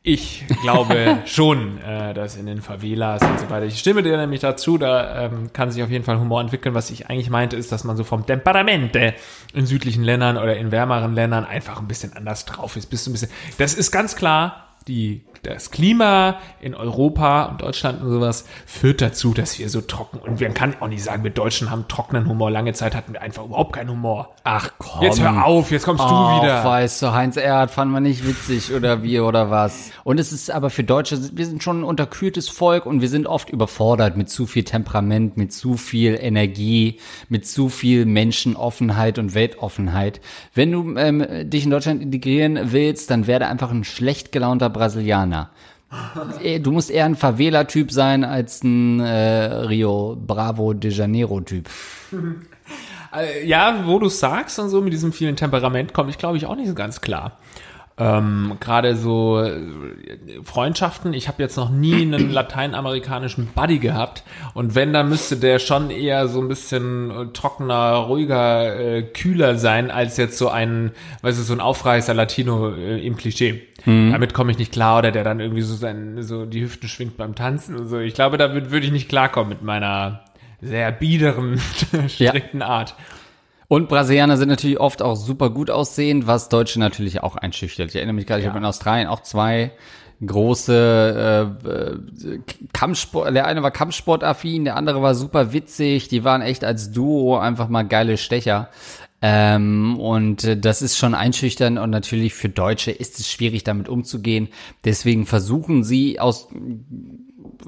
Ich 0.08 0.44
glaube 0.62 1.18
schon, 1.26 1.82
äh, 1.82 2.14
dass 2.14 2.36
in 2.36 2.46
den 2.46 2.62
Favelas 2.62 3.20
und 3.22 3.40
so 3.40 3.50
weiter. 3.50 3.66
Ich 3.66 3.76
stimme 3.76 4.04
dir 4.04 4.16
nämlich 4.16 4.38
dazu, 4.38 4.78
da 4.78 5.24
ähm, 5.24 5.52
kann 5.52 5.72
sich 5.72 5.82
auf 5.82 5.90
jeden 5.90 6.04
Fall 6.04 6.20
Humor 6.20 6.40
entwickeln. 6.40 6.76
Was 6.76 6.90
ich 6.90 7.10
eigentlich 7.10 7.28
meinte, 7.28 7.56
ist, 7.56 7.72
dass 7.72 7.82
man 7.82 7.96
so 7.96 8.04
vom 8.04 8.24
Temperamente 8.24 9.14
in 9.52 9.66
südlichen 9.66 10.04
Ländern 10.04 10.36
oder 10.36 10.56
in 10.56 10.70
wärmeren 10.70 11.12
Ländern 11.12 11.44
einfach 11.44 11.80
ein 11.80 11.88
bisschen 11.88 12.12
anders 12.12 12.44
drauf 12.44 12.76
ist. 12.76 12.86
Bist 12.86 13.04
du 13.04 13.10
ein 13.10 13.14
bisschen. 13.14 13.30
Das 13.58 13.74
ist 13.74 13.90
ganz 13.90 14.14
klar 14.14 14.76
die, 14.86 15.24
das 15.46 15.70
Klima 15.70 16.38
in 16.60 16.74
Europa 16.74 17.44
und 17.46 17.62
Deutschland 17.62 18.02
und 18.02 18.10
sowas 18.10 18.44
führt 18.66 19.00
dazu, 19.00 19.32
dass 19.34 19.58
wir 19.58 19.68
so 19.70 19.80
trocken 19.80 20.18
und 20.18 20.40
man 20.40 20.54
kann 20.54 20.74
auch 20.80 20.88
nicht 20.88 21.02
sagen, 21.04 21.22
wir 21.24 21.30
Deutschen 21.30 21.70
haben 21.70 21.86
trockenen 21.88 22.28
Humor. 22.28 22.50
Lange 22.50 22.72
Zeit 22.72 22.94
hatten 22.94 23.12
wir 23.12 23.22
einfach 23.22 23.44
überhaupt 23.44 23.72
keinen 23.74 23.90
Humor. 23.90 24.34
Ach 24.44 24.70
komm. 24.78 25.02
Jetzt 25.02 25.20
hör 25.20 25.44
auf, 25.44 25.70
jetzt 25.70 25.84
kommst 25.84 26.04
Oh, 26.04 26.08
du 26.08 26.42
wieder. 26.42 26.64
weißt 26.64 27.02
du, 27.02 27.12
Heinz 27.12 27.36
Erhardt 27.36 27.70
fand 27.70 27.90
man 27.92 28.02
nicht 28.02 28.26
witzig 28.26 28.72
oder 28.74 29.02
wie 29.02 29.20
oder 29.20 29.50
was. 29.50 29.90
Und 30.04 30.18
es 30.20 30.32
ist 30.32 30.50
aber 30.50 30.70
für 30.70 30.84
Deutsche, 30.84 31.18
wir 31.32 31.46
sind 31.46 31.62
schon 31.62 31.80
ein 31.80 31.84
unterkühltes 31.84 32.48
Volk 32.48 32.86
und 32.86 33.00
wir 33.00 33.08
sind 33.08 33.26
oft 33.26 33.50
überfordert 33.50 34.16
mit 34.16 34.28
zu 34.30 34.46
viel 34.46 34.64
Temperament, 34.64 35.36
mit 35.36 35.52
zu 35.52 35.76
viel 35.76 36.18
Energie, 36.20 36.98
mit 37.28 37.46
zu 37.46 37.68
viel 37.68 38.06
Menschenoffenheit 38.06 39.18
und 39.18 39.34
Weltoffenheit. 39.34 40.20
Wenn 40.54 40.72
du 40.72 40.96
ähm, 40.96 41.24
dich 41.50 41.64
in 41.64 41.70
Deutschland 41.70 42.02
integrieren 42.02 42.58
willst, 42.72 43.10
dann 43.10 43.26
werde 43.26 43.46
einfach 43.46 43.70
ein 43.70 43.84
schlecht 43.84 44.32
gelaunter 44.32 44.70
Brasilianer. 44.70 45.35
Eh, 46.42 46.58
Du 46.58 46.72
musst 46.72 46.90
eher 46.90 47.04
ein 47.04 47.14
Favela-Typ 47.16 47.92
sein 47.92 48.24
als 48.24 48.62
ein 48.64 49.00
äh, 49.00 49.44
Rio 49.66 50.16
Bravo 50.20 50.72
de 50.74 50.90
Janeiro-Typ. 50.90 51.68
Äh, 53.14 53.46
Ja, 53.46 53.82
wo 53.86 53.98
du 53.98 54.08
sagst 54.08 54.58
und 54.58 54.68
so 54.68 54.80
mit 54.80 54.92
diesem 54.92 55.12
vielen 55.12 55.36
Temperament 55.36 55.92
komme 55.94 56.10
ich, 56.10 56.18
glaube 56.18 56.36
ich, 56.36 56.46
auch 56.46 56.56
nicht 56.56 56.68
so 56.68 56.74
ganz 56.74 57.00
klar. 57.00 57.38
Ähm, 57.98 58.58
Gerade 58.60 58.94
so 58.94 59.40
äh, 59.40 59.58
Freundschaften. 60.44 61.14
Ich 61.14 61.28
habe 61.28 61.42
jetzt 61.42 61.56
noch 61.56 61.70
nie 61.70 62.02
einen 62.02 62.30
lateinamerikanischen 62.32 63.48
Buddy 63.54 63.78
gehabt. 63.78 64.22
Und 64.52 64.74
wenn, 64.74 64.92
dann 64.92 65.08
müsste 65.08 65.36
der 65.36 65.58
schon 65.58 65.90
eher 65.90 66.28
so 66.28 66.40
ein 66.40 66.48
bisschen 66.48 67.10
äh, 67.10 67.26
trockener, 67.32 67.94
ruhiger, 67.94 68.78
äh, 68.78 69.02
kühler 69.02 69.56
sein, 69.56 69.90
als 69.90 70.18
jetzt 70.18 70.36
so 70.36 70.50
ein, 70.50 70.90
weißt 71.22 71.38
du, 71.38 71.42
so 71.42 71.54
ein 71.54 71.60
Aufreißer 71.60 72.12
Latino 72.12 72.70
äh, 72.70 73.04
im 73.06 73.16
Klischee. 73.16 73.62
Damit 74.10 74.34
komme 74.34 74.50
ich 74.50 74.58
nicht 74.58 74.72
klar. 74.72 74.98
Oder 74.98 75.10
der 75.10 75.24
dann 75.24 75.40
irgendwie 75.40 75.62
so, 75.62 75.74
sein, 75.74 76.22
so 76.22 76.44
die 76.44 76.60
Hüften 76.60 76.88
schwingt 76.88 77.16
beim 77.16 77.34
Tanzen 77.34 77.76
und 77.76 77.86
so. 77.86 77.98
Ich 77.98 78.14
glaube, 78.14 78.36
damit 78.36 78.70
würde 78.70 78.84
ich 78.84 78.92
nicht 78.92 79.08
klarkommen 79.08 79.48
mit 79.48 79.62
meiner 79.62 80.24
sehr 80.60 80.92
biederen, 80.92 81.58
strikten 82.08 82.62
Art. 82.62 82.94
Und 83.68 83.88
Brasilianer 83.88 84.36
sind 84.36 84.48
natürlich 84.48 84.78
oft 84.78 85.02
auch 85.02 85.16
super 85.16 85.50
gut 85.50 85.70
aussehend, 85.70 86.26
was 86.26 86.48
Deutsche 86.48 86.78
natürlich 86.78 87.22
auch 87.22 87.36
einschüchtert. 87.36 87.90
Ich 87.90 87.96
erinnere 87.96 88.14
mich 88.14 88.26
gerade, 88.26 88.40
ich 88.40 88.46
habe 88.48 88.58
in 88.58 88.64
Australien 88.64 89.08
auch 89.08 89.20
zwei 89.20 89.72
große 90.24 91.52
äh, 91.64 91.68
äh, 91.68 92.40
Kampfsport, 92.72 93.34
der 93.34 93.46
eine 93.46 93.62
war 93.62 93.70
Kampfsportaffin, 93.70 94.64
der 94.64 94.76
andere 94.76 95.02
war 95.02 95.14
super 95.14 95.52
witzig, 95.52 96.08
die 96.08 96.24
waren 96.24 96.42
echt 96.42 96.64
als 96.64 96.90
Duo 96.90 97.36
einfach 97.36 97.68
mal 97.68 97.82
geile 97.82 98.16
Stecher. 98.16 98.70
Ähm, 99.20 99.98
und 99.98 100.44
äh, 100.44 100.56
das 100.58 100.82
ist 100.82 100.96
schon 100.96 101.14
einschüchtern 101.14 101.78
und 101.78 101.90
natürlich 101.90 102.34
für 102.34 102.48
Deutsche 102.48 102.92
ist 102.92 103.18
es 103.18 103.30
schwierig 103.30 103.64
damit 103.64 103.88
umzugehen. 103.88 104.48
Deswegen 104.84 105.26
versuchen 105.26 105.84
sie 105.84 106.20
aus 106.20 106.48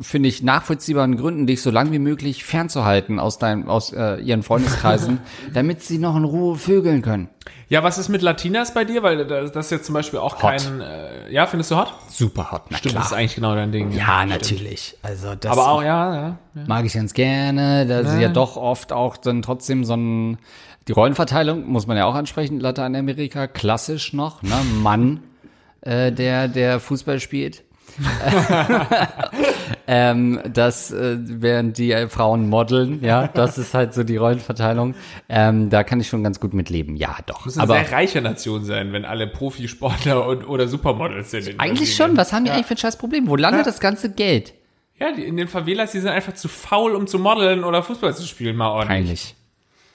finde 0.00 0.28
ich, 0.28 0.42
nachvollziehbaren 0.42 1.16
Gründen, 1.16 1.46
dich 1.46 1.62
so 1.62 1.70
lang 1.70 1.92
wie 1.92 1.98
möglich 1.98 2.44
fernzuhalten 2.44 3.18
aus 3.18 3.38
deinem, 3.38 3.68
aus 3.68 3.92
äh, 3.92 4.16
ihren 4.20 4.42
Freundeskreisen, 4.42 5.20
damit 5.54 5.82
sie 5.82 5.98
noch 5.98 6.16
in 6.16 6.24
Ruhe 6.24 6.56
vögeln 6.56 7.02
können. 7.02 7.28
Ja, 7.68 7.82
was 7.82 7.98
ist 7.98 8.08
mit 8.08 8.22
Latinas 8.22 8.72
bei 8.74 8.84
dir? 8.84 9.02
Weil 9.02 9.26
das 9.26 9.52
das 9.52 9.66
ist 9.66 9.70
jetzt 9.72 9.86
zum 9.86 9.94
Beispiel 9.94 10.18
auch 10.18 10.34
Hot. 10.34 10.40
kein, 10.40 10.80
äh, 10.80 11.30
ja, 11.32 11.46
findest 11.46 11.70
du 11.70 11.76
hot? 11.76 11.92
Super 12.08 12.50
hot, 12.52 12.62
na 12.70 12.78
Stimmt, 12.78 12.92
klar. 12.92 13.02
das 13.02 13.12
ist 13.12 13.18
eigentlich 13.18 13.34
genau 13.34 13.54
dein 13.54 13.72
Ding. 13.72 13.92
ja, 13.92 14.18
stimmt. 14.18 14.30
natürlich. 14.30 14.96
Also 15.02 15.34
das 15.34 15.52
Aber 15.52 15.68
auch, 15.68 15.82
ja, 15.82 16.14
ja. 16.14 16.38
ja. 16.54 16.62
mag 16.66 16.84
ich 16.84 16.94
ganz 16.94 17.12
gerne. 17.14 17.86
Da 17.86 18.00
ist 18.00 18.18
ja 18.20 18.28
doch 18.28 18.56
oft 18.56 18.92
auch 18.92 19.16
dann 19.16 19.42
trotzdem 19.42 19.84
so 19.84 19.94
ein 19.94 20.38
die 20.86 20.92
Rollenverteilung 20.92 21.66
muss 21.66 21.86
man 21.86 21.98
ja 21.98 22.06
auch 22.06 22.14
ansprechen. 22.14 22.60
Lateinamerika 22.60 23.46
klassisch 23.46 24.14
noch, 24.14 24.42
ne? 24.42 24.54
Mann, 24.82 25.20
äh, 25.82 26.10
der 26.10 26.48
der 26.48 26.80
Fußball 26.80 27.20
spielt. 27.20 27.62
ähm, 29.86 30.40
das, 30.52 30.90
äh, 30.90 31.16
während 31.18 31.78
die 31.78 31.92
äh, 31.92 32.08
Frauen 32.08 32.48
modeln, 32.48 33.02
ja, 33.02 33.28
das 33.28 33.58
ist 33.58 33.74
halt 33.74 33.94
so 33.94 34.04
die 34.04 34.16
Rollenverteilung. 34.16 34.94
Ähm, 35.28 35.70
da 35.70 35.84
kann 35.84 36.00
ich 36.00 36.08
schon 36.08 36.22
ganz 36.22 36.40
gut 36.40 36.54
mitleben. 36.54 36.96
Ja, 36.96 37.16
doch. 37.26 37.44
Muss 37.44 37.56
eine 37.56 37.62
Aber 37.64 37.84
sehr 37.84 37.92
reiche 37.92 38.20
Nation 38.20 38.64
sein, 38.64 38.92
wenn 38.92 39.04
alle 39.04 39.26
Profisportler 39.26 40.26
und, 40.26 40.48
oder 40.48 40.68
Supermodels 40.68 41.30
sind. 41.30 41.48
in 41.48 41.60
eigentlich 41.60 41.94
schon. 41.94 42.16
Was 42.16 42.32
haben 42.32 42.44
die 42.44 42.50
eigentlich 42.50 42.66
für 42.66 42.74
ein 42.74 42.78
scheiß 42.78 42.96
Problem? 42.96 43.28
Wo 43.28 43.36
landet 43.36 43.66
das 43.66 43.80
ganze 43.80 44.12
Geld? 44.12 44.54
Ja, 44.98 45.12
die, 45.12 45.24
in 45.24 45.36
den 45.36 45.48
Favelas, 45.48 45.92
die 45.92 46.00
sind 46.00 46.10
einfach 46.10 46.34
zu 46.34 46.48
faul, 46.48 46.94
um 46.94 47.06
zu 47.06 47.18
modeln 47.18 47.64
oder 47.64 47.82
Fußball 47.82 48.14
zu 48.14 48.26
spielen, 48.26 48.56
mal 48.56 48.68
ordentlich. 48.70 48.88
Peinlich. 48.88 49.34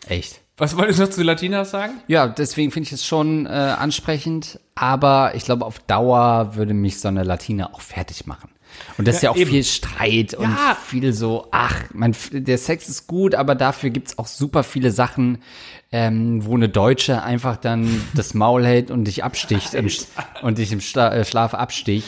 Echt. 0.07 0.42
Was 0.57 0.77
wolltest 0.77 0.99
du 0.99 1.03
noch 1.03 1.09
zu 1.09 1.23
Latinas 1.23 1.71
sagen? 1.71 1.93
Ja, 2.07 2.27
deswegen 2.27 2.71
finde 2.71 2.87
ich 2.87 2.93
es 2.93 3.05
schon 3.05 3.45
äh, 3.47 3.49
ansprechend, 3.49 4.59
aber 4.75 5.33
ich 5.35 5.45
glaube, 5.45 5.65
auf 5.65 5.79
Dauer 5.79 6.55
würde 6.55 6.73
mich 6.75 6.99
so 6.99 7.07
eine 7.07 7.23
Latina 7.23 7.73
auch 7.73 7.81
fertig 7.81 8.27
machen. 8.27 8.49
Und 8.97 9.07
das 9.07 9.17
ist 9.17 9.21
ja 9.23 9.29
Ja, 9.29 9.31
auch 9.33 9.37
eben. 9.37 9.49
viel 9.51 9.63
Streit 9.63 10.33
und 10.35 10.49
Ja. 10.49 10.75
viel 10.83 11.13
so, 11.13 11.47
ach, 11.51 11.75
man, 11.93 12.15
der 12.31 12.57
Sex 12.57 12.87
ist 12.89 13.07
gut, 13.07 13.33
aber 13.35 13.55
dafür 13.55 13.89
gibt's 13.89 14.17
auch 14.19 14.27
super 14.27 14.63
viele 14.63 14.91
Sachen, 14.91 15.39
ähm, 15.91 16.43
wo 16.45 16.55
eine 16.55 16.69
Deutsche 16.69 17.21
einfach 17.23 17.57
dann 17.57 18.01
das 18.15 18.33
Maul 18.33 18.65
hält 18.65 18.89
und 18.91 19.05
dich 19.05 19.23
absticht 19.23 19.73
im, 19.75 19.89
und 20.41 20.57
dich 20.59 20.71
im 20.71 20.81
Schla 20.81 21.13
äh, 21.13 21.25
Schlaf 21.25 21.53
absticht. 21.53 22.07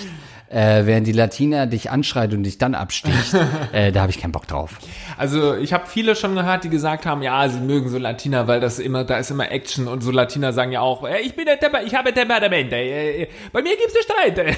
Äh, 0.55 0.85
während 0.85 1.05
die 1.05 1.11
Latina 1.11 1.65
dich 1.65 1.91
anschreit 1.91 2.33
und 2.33 2.43
dich 2.43 2.57
dann 2.57 2.75
absticht, 2.75 3.33
äh, 3.73 3.91
da 3.91 4.03
habe 4.03 4.11
ich 4.11 4.21
keinen 4.21 4.31
Bock 4.31 4.47
drauf. 4.47 4.79
Also 5.17 5.53
ich 5.53 5.73
habe 5.73 5.85
viele 5.85 6.15
schon 6.15 6.33
gehört, 6.33 6.63
die 6.63 6.69
gesagt 6.69 7.05
haben, 7.05 7.21
ja, 7.21 7.49
sie 7.49 7.59
mögen 7.59 7.89
so 7.89 7.97
Latina, 7.97 8.47
weil 8.47 8.61
das 8.61 8.79
immer, 8.79 9.03
da 9.03 9.17
ist 9.17 9.31
immer 9.31 9.51
Action 9.51 9.89
und 9.89 10.01
so 10.01 10.11
Latina 10.11 10.53
sagen 10.53 10.71
ja 10.71 10.79
auch, 10.79 11.05
äh, 11.05 11.19
ich 11.19 11.35
bin 11.35 11.43
der 11.43 11.59
Temper, 11.59 11.83
ich 11.83 11.93
habe 11.93 12.13
Temperament, 12.13 12.71
äh, 12.71 13.23
äh, 13.23 13.27
bei 13.51 13.61
mir 13.61 13.75
gibt's 13.75 13.95
Streit. 14.01 14.55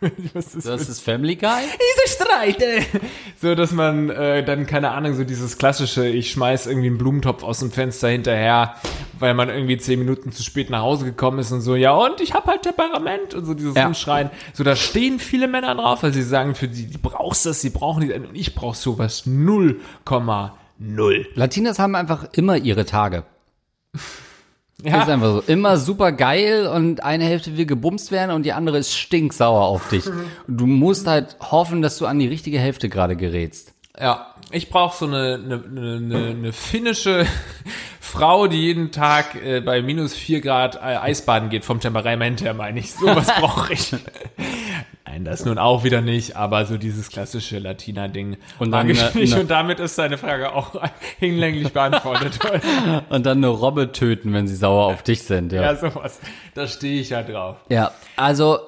Was 0.34 0.54
ist 0.54 0.66
Das 0.66 0.88
ist 0.88 1.00
Family 1.00 1.36
Guy? 1.36 1.48
diese 2.06 2.16
Streit. 2.16 2.62
äh. 2.62 2.82
So, 3.40 3.54
dass 3.54 3.72
man 3.72 4.10
äh, 4.10 4.44
dann, 4.44 4.66
keine 4.66 4.90
Ahnung, 4.92 5.14
so 5.14 5.24
dieses 5.24 5.58
klassische, 5.58 6.06
ich 6.06 6.30
schmeiß 6.32 6.66
irgendwie 6.66 6.88
einen 6.88 6.98
Blumentopf 6.98 7.42
aus 7.42 7.58
dem 7.60 7.70
Fenster 7.72 8.08
hinterher, 8.08 8.74
weil 9.18 9.34
man 9.34 9.48
irgendwie 9.48 9.76
zehn 9.78 9.98
Minuten 9.98 10.30
zu 10.32 10.42
spät 10.42 10.70
nach 10.70 10.82
Hause 10.82 11.04
gekommen 11.04 11.38
ist 11.40 11.50
und 11.52 11.60
so, 11.60 11.74
ja 11.74 11.92
und, 11.92 12.20
ich 12.20 12.34
hab 12.34 12.46
halt 12.46 12.62
Temperament 12.62 13.34
und 13.34 13.44
so 13.44 13.54
dieses 13.54 13.74
Ja. 13.74 13.86
Umschreien. 13.88 14.30
So, 14.54 14.62
da 14.64 14.76
stehen 14.76 15.18
viele 15.18 15.48
Männer 15.48 15.74
drauf, 15.74 16.02
weil 16.02 16.12
sie 16.12 16.22
sagen, 16.22 16.54
für 16.54 16.68
die, 16.68 16.86
die 16.86 16.98
brauchst 16.98 17.44
das, 17.46 17.60
sie 17.60 17.70
brauchen 17.70 18.06
die, 18.06 18.12
und 18.12 18.36
ich 18.36 18.54
brauch 18.54 18.74
sowas 18.76 19.26
0,0. 19.26 21.26
Latinas 21.34 21.78
haben 21.80 21.96
einfach 21.96 22.28
immer 22.34 22.56
ihre 22.56 22.84
Tage. 22.84 23.24
Ja. 24.82 25.02
Ist 25.02 25.08
einfach 25.08 25.32
so. 25.32 25.42
Immer 25.46 25.76
super 25.76 26.12
geil 26.12 26.68
und 26.68 27.02
eine 27.02 27.24
Hälfte 27.24 27.56
will 27.56 27.66
gebumst 27.66 28.12
werden 28.12 28.30
und 28.30 28.44
die 28.44 28.52
andere 28.52 28.78
ist 28.78 28.96
stinksauer 28.96 29.62
auf 29.62 29.88
dich. 29.88 30.06
Und 30.06 30.26
du 30.46 30.66
musst 30.66 31.06
halt 31.08 31.36
hoffen, 31.40 31.82
dass 31.82 31.98
du 31.98 32.06
an 32.06 32.18
die 32.18 32.28
richtige 32.28 32.60
Hälfte 32.60 32.88
gerade 32.88 33.16
gerätst. 33.16 33.74
Ja, 34.00 34.34
ich 34.52 34.70
brauche 34.70 34.96
so 34.96 35.06
eine, 35.06 35.34
eine, 35.34 35.64
eine, 35.64 35.96
eine, 35.96 36.26
eine 36.28 36.52
finnische 36.52 37.26
Frau, 38.00 38.46
die 38.46 38.58
jeden 38.58 38.92
Tag 38.92 39.34
äh, 39.34 39.60
bei 39.60 39.82
minus 39.82 40.14
vier 40.14 40.40
Grad 40.40 40.76
äh, 40.76 40.96
Eisbaden 40.96 41.50
geht, 41.50 41.64
vom 41.64 41.80
Temperament 41.80 42.40
her, 42.42 42.54
meine 42.54 42.78
ich. 42.78 42.92
Sowas 42.92 43.26
brauche 43.40 43.72
ich. 43.72 43.92
Nein, 45.10 45.24
das 45.24 45.44
nun 45.46 45.56
auch 45.56 45.84
wieder 45.84 46.02
nicht, 46.02 46.36
aber 46.36 46.66
so 46.66 46.76
dieses 46.76 47.08
klassische 47.08 47.58
Latina-Ding 47.58 48.36
Und 48.58 48.70
mag 48.70 48.82
dann, 48.82 48.90
ich 48.90 49.00
äh, 49.02 49.18
nicht. 49.18 49.34
ne- 49.34 49.40
Und 49.40 49.50
damit 49.50 49.80
ist 49.80 49.96
deine 49.98 50.18
Frage 50.18 50.52
auch 50.52 50.74
hinlänglich 51.18 51.72
beantwortet. 51.72 52.38
Und 53.08 53.24
dann 53.24 53.38
eine 53.38 53.48
Robbe 53.48 53.92
töten, 53.92 54.34
wenn 54.34 54.46
sie 54.46 54.54
sauer 54.56 54.84
auf 54.86 55.02
dich 55.02 55.22
sind. 55.22 55.52
Ja, 55.52 55.62
ja, 55.62 55.76
sowas. 55.76 56.20
Da 56.54 56.66
stehe 56.66 57.00
ich 57.00 57.10
ja 57.10 57.22
drauf. 57.22 57.56
ja 57.70 57.90
also 58.16 58.58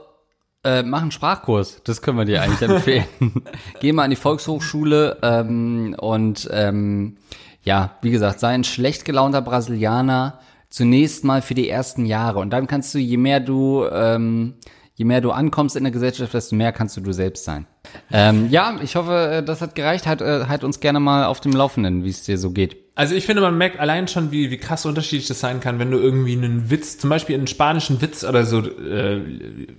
äh, 0.64 0.82
mach 0.82 1.02
einen 1.02 1.10
Sprachkurs. 1.10 1.82
Das 1.84 2.00
können 2.00 2.16
wir 2.16 2.24
dir 2.24 2.40
eigentlich 2.42 2.62
empfehlen. 2.62 3.04
Geh 3.80 3.92
mal 3.92 4.04
an 4.04 4.10
die 4.10 4.16
Volkshochschule 4.16 5.18
ähm, 5.22 5.94
und 5.98 6.48
ähm, 6.52 7.18
ja, 7.64 7.96
wie 8.00 8.10
gesagt, 8.10 8.40
sei 8.40 8.48
ein 8.54 8.64
schlecht 8.64 9.04
gelaunter 9.04 9.42
Brasilianer 9.42 10.38
zunächst 10.70 11.22
mal 11.24 11.42
für 11.42 11.54
die 11.54 11.68
ersten 11.68 12.06
Jahre. 12.06 12.38
Und 12.38 12.50
dann 12.50 12.66
kannst 12.66 12.94
du, 12.94 12.98
je 12.98 13.18
mehr 13.18 13.40
du, 13.40 13.84
ähm, 13.92 14.54
je 15.00 15.06
mehr 15.06 15.22
du 15.22 15.30
ankommst 15.30 15.76
in 15.76 15.84
der 15.84 15.92
Gesellschaft, 15.92 16.34
desto 16.34 16.54
mehr 16.54 16.72
kannst 16.72 16.94
du 16.94 17.00
du 17.00 17.12
selbst 17.12 17.46
sein. 17.46 17.66
Ähm, 18.12 18.50
ja, 18.50 18.76
ich 18.82 18.96
hoffe, 18.96 19.14
äh, 19.14 19.42
das 19.42 19.62
hat 19.62 19.74
gereicht. 19.74 20.06
Halt, 20.06 20.20
halt 20.20 20.62
uns 20.62 20.78
gerne 20.78 21.00
mal 21.00 21.24
auf 21.24 21.40
dem 21.40 21.52
Laufenden, 21.52 22.04
wie 22.04 22.10
es 22.10 22.22
dir 22.24 22.36
so 22.36 22.50
geht. 22.50 22.76
Also 22.96 23.14
ich 23.14 23.24
finde, 23.24 23.40
man 23.40 23.56
merkt 23.56 23.80
allein 23.80 24.08
schon, 24.08 24.30
wie, 24.30 24.50
wie 24.50 24.58
krass 24.58 24.84
unterschiedlich 24.84 25.26
das 25.26 25.40
sein 25.40 25.60
kann, 25.60 25.78
wenn 25.78 25.90
du 25.90 25.96
irgendwie 25.96 26.34
einen 26.34 26.68
Witz, 26.68 26.98
zum 26.98 27.08
Beispiel 27.08 27.34
einen 27.34 27.46
spanischen 27.46 28.02
Witz 28.02 28.24
oder 28.24 28.44
so 28.44 28.58
äh, 28.58 29.16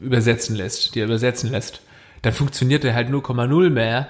übersetzen 0.02 0.56
lässt, 0.56 0.96
dir 0.96 1.06
übersetzen 1.06 1.52
lässt, 1.52 1.82
dann 2.24 2.34
funktioniert 2.34 2.84
der 2.84 2.96
halt 2.96 3.10
0,0 3.10 3.70
mehr, 3.70 4.08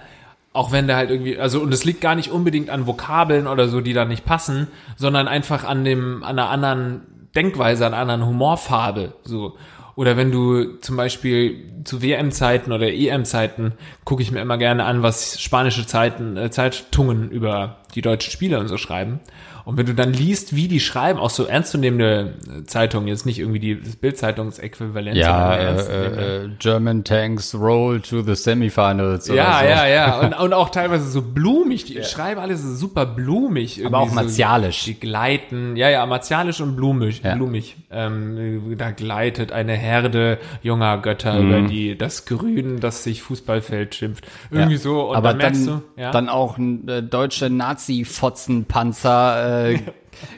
auch 0.53 0.71
wenn 0.71 0.87
der 0.87 0.95
halt 0.95 1.09
irgendwie, 1.09 1.37
also 1.37 1.59
und 1.59 1.73
es 1.73 1.83
liegt 1.83 1.99
gar 1.99 2.15
nicht 2.15 2.31
unbedingt 2.31 2.69
an 2.69 2.87
Vokabeln 2.87 3.47
oder 3.47 3.67
so, 3.67 3.81
die 3.81 3.91
da 3.91 4.05
nicht 4.05 4.23
passen, 4.23 4.67
sondern 4.95 5.27
einfach 5.27 5.65
an 5.65 5.83
dem, 5.83 6.23
an 6.23 6.39
einer 6.39 6.49
anderen 6.49 7.01
Denkweise, 7.35 7.85
an 7.85 7.93
einer 7.93 8.13
anderen 8.13 8.25
Humorfarbe, 8.27 9.11
so. 9.25 9.57
Oder 9.95 10.17
wenn 10.17 10.31
du 10.31 10.77
zum 10.77 10.95
Beispiel 10.95 11.71
zu 11.83 12.01
WM-Zeiten 12.01 12.71
oder 12.71 12.87
EM-Zeiten 12.87 13.73
gucke 14.05 14.21
ich 14.21 14.31
mir 14.31 14.41
immer 14.41 14.57
gerne 14.57 14.85
an, 14.85 15.03
was 15.03 15.39
spanische 15.41 15.85
Zeiten, 15.85 16.37
äh, 16.37 16.49
Zeitungen 16.51 17.29
über 17.29 17.77
die 17.95 18.01
deutschen 18.01 18.31
Spieler 18.31 18.59
und 18.59 18.67
so 18.67 18.77
schreiben. 18.77 19.19
Und 19.65 19.77
wenn 19.77 19.85
du 19.85 19.93
dann 19.93 20.13
liest, 20.13 20.55
wie 20.55 20.67
die 20.67 20.79
schreiben, 20.79 21.19
auch 21.19 21.29
so 21.29 21.45
ernstzunehmende 21.45 22.33
Zeitungen, 22.65 23.07
jetzt 23.07 23.25
nicht 23.25 23.39
irgendwie 23.39 23.59
die 23.59 23.75
Bildzeitungsäquivalent, 23.75 25.15
Ja, 25.17 25.55
äh, 25.55 26.45
äh, 26.45 26.49
German 26.59 27.03
Tanks 27.03 27.53
roll 27.55 28.01
to 28.01 28.21
the 28.21 28.35
semifinals 28.35 29.29
oder 29.29 29.37
Ja, 29.37 29.59
so. 29.59 29.65
ja, 29.65 29.87
ja. 29.87 30.19
Und, 30.21 30.33
und 30.33 30.53
auch 30.53 30.69
teilweise 30.69 31.09
so 31.09 31.21
blumig. 31.21 31.85
Die 31.85 32.03
schreiben 32.03 32.39
alles 32.39 32.61
super 32.61 33.05
blumig. 33.05 33.85
Aber 33.85 33.99
auch 33.99 34.05
irgendwie 34.07 34.15
martialisch. 34.25 34.81
So, 34.81 34.85
die 34.91 34.99
gleiten. 34.99 35.75
Ja, 35.75 35.89
ja, 35.89 36.05
martialisch 36.05 36.61
und 36.61 36.75
blumig. 36.75 37.21
Ja. 37.23 37.35
blumig. 37.35 37.75
Ähm, 37.91 38.75
da 38.77 38.91
gleitet 38.91 39.51
eine 39.51 39.73
Herde 39.73 40.37
junger 40.61 40.97
Götter 40.99 41.33
Mhm. 41.39 41.47
über 41.49 41.67
die, 41.67 41.97
das 41.97 42.25
Grün, 42.25 42.79
das 42.79 43.03
sich 43.03 43.21
Fußballfeld 43.21 43.95
schimpft. 43.95 44.25
Irgendwie 44.49 44.77
so. 44.77 45.09
Und 45.09 45.15
Aber 45.17 45.29
dann 45.29 45.37
merkst 45.37 45.67
dann, 45.67 45.81
du, 45.95 46.01
ja. 46.01 46.11
dann 46.11 46.29
auch 46.29 46.57
ein 46.57 46.87
äh, 46.87 47.03
deutsche 47.03 47.49
Nazi-Fotzenpanzer, 47.49 49.43
äh, 49.51 49.79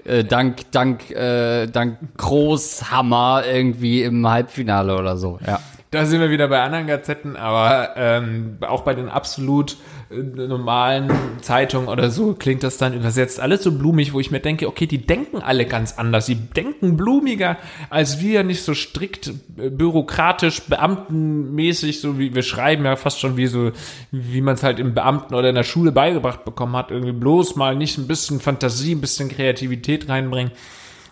äh, 0.05 0.23
dank, 0.23 0.71
dank, 0.71 1.11
äh, 1.11 1.67
dank 1.67 1.97
Großhammer 2.17 3.43
irgendwie 3.45 4.03
im 4.03 4.27
Halbfinale 4.27 4.97
oder 4.97 5.17
so. 5.17 5.39
Ja. 5.45 5.59
Da 5.91 6.05
sind 6.05 6.21
wir 6.21 6.31
wieder 6.31 6.47
bei 6.47 6.59
anderen 6.61 6.87
Gazetten, 6.87 7.35
aber 7.35 7.89
ähm, 7.95 8.57
auch 8.61 8.81
bei 8.81 8.95
den 8.95 9.09
absolut 9.09 9.77
normalen 10.13 11.11
Zeitungen 11.41 11.87
oder 11.87 12.09
so 12.09 12.33
klingt 12.33 12.63
das 12.63 12.77
dann 12.77 12.93
übersetzt 12.93 13.39
alles 13.39 13.63
so 13.63 13.71
blumig, 13.71 14.13
wo 14.13 14.19
ich 14.19 14.31
mir 14.31 14.39
denke, 14.39 14.67
okay, 14.67 14.85
die 14.85 15.05
denken 15.05 15.41
alle 15.41 15.65
ganz 15.65 15.93
anders. 15.97 16.25
Die 16.27 16.35
denken 16.35 16.97
blumiger 16.97 17.57
als 17.89 18.19
wir, 18.21 18.43
nicht 18.43 18.63
so 18.63 18.73
strikt 18.73 19.27
äh, 19.57 19.69
bürokratisch, 19.69 20.61
beamtenmäßig, 20.63 22.01
so 22.01 22.19
wie 22.19 22.35
wir 22.35 22.43
schreiben 22.43 22.85
ja 22.85 22.95
fast 22.95 23.19
schon 23.19 23.37
wie 23.37 23.47
so, 23.47 23.71
wie 24.11 24.41
man 24.41 24.55
es 24.55 24.63
halt 24.63 24.79
im 24.79 24.93
Beamten 24.93 25.35
oder 25.35 25.49
in 25.49 25.55
der 25.55 25.63
Schule 25.63 25.91
beigebracht 25.91 26.45
bekommen 26.45 26.75
hat. 26.75 26.91
Irgendwie 26.91 27.13
bloß 27.13 27.55
mal 27.55 27.75
nicht 27.75 27.97
ein 27.97 28.07
bisschen 28.07 28.39
Fantasie, 28.39 28.95
ein 28.95 29.01
bisschen 29.01 29.29
Kreativität 29.29 30.09
reinbringen. 30.09 30.51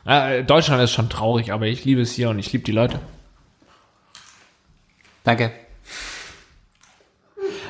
Äh, 0.05 0.43
Deutschland 0.43 0.81
ist 0.81 0.91
schon 0.91 1.09
traurig, 1.09 1.51
aber 1.51 1.67
ich 1.67 1.85
liebe 1.85 2.01
es 2.01 2.11
hier 2.13 2.29
und 2.29 2.39
ich 2.39 2.51
liebe 2.51 2.63
die 2.63 2.71
Leute. 2.71 2.99
Danke. 5.23 5.51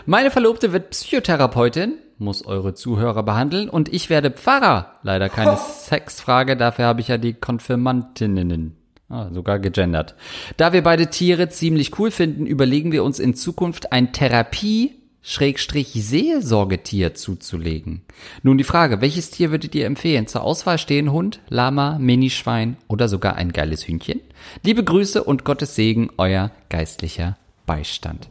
Meine 0.06 0.32
Verlobte 0.32 0.74
wird 0.74 0.90
Psychotherapeutin, 0.90 1.94
muss 2.18 2.46
eure 2.46 2.74
Zuhörer 2.74 3.24
behandeln 3.24 3.70
und 3.70 3.94
ich 3.94 4.10
werde 4.10 4.32
Pfarrer. 4.32 4.96
Leider 5.04 5.30
keine 5.30 5.58
Sexfrage, 5.86 6.58
dafür 6.58 6.86
habe 6.86 7.02
ich 7.02 7.08
ja 7.10 7.18
die 7.18 7.34
Konfirmantinnen. 7.34 8.76
Ah, 9.10 9.30
sogar 9.32 9.60
gegendert. 9.60 10.16
Da 10.58 10.72
wir 10.74 10.84
beide 10.84 11.08
Tiere 11.08 11.50
ziemlich 11.50 12.00
cool 12.00 12.12
finden, 12.12 12.46
überlegen 12.46 12.92
wir 12.92 13.04
uns 13.04 13.20
in 13.20 13.36
Zukunft 13.36 13.92
ein 13.92 14.14
Therapie 14.14 14.96
Schrägstrich 15.24 15.90
Seelsorgetier 15.94 17.14
zuzulegen. 17.14 18.02
Nun 18.42 18.58
die 18.58 18.64
Frage, 18.64 19.02
welches 19.02 19.30
Tier 19.30 19.52
würdet 19.52 19.76
ihr 19.76 19.86
empfehlen? 19.86 20.26
Zur 20.26 20.42
Auswahl 20.42 20.80
stehen 20.80 21.12
Hund, 21.12 21.42
Lama, 21.48 22.00
Minischwein 22.00 22.78
oder 22.88 23.08
sogar 23.08 23.36
ein 23.36 23.52
geiles 23.52 23.88
Hühnchen? 23.88 24.22
Liebe 24.64 24.84
Grüße 24.84 25.24
und 25.24 25.46
Gottes 25.46 25.76
Segen, 25.76 26.10
euer 26.18 26.50
geistlicher 26.70 27.38
Beistand. 27.68 28.30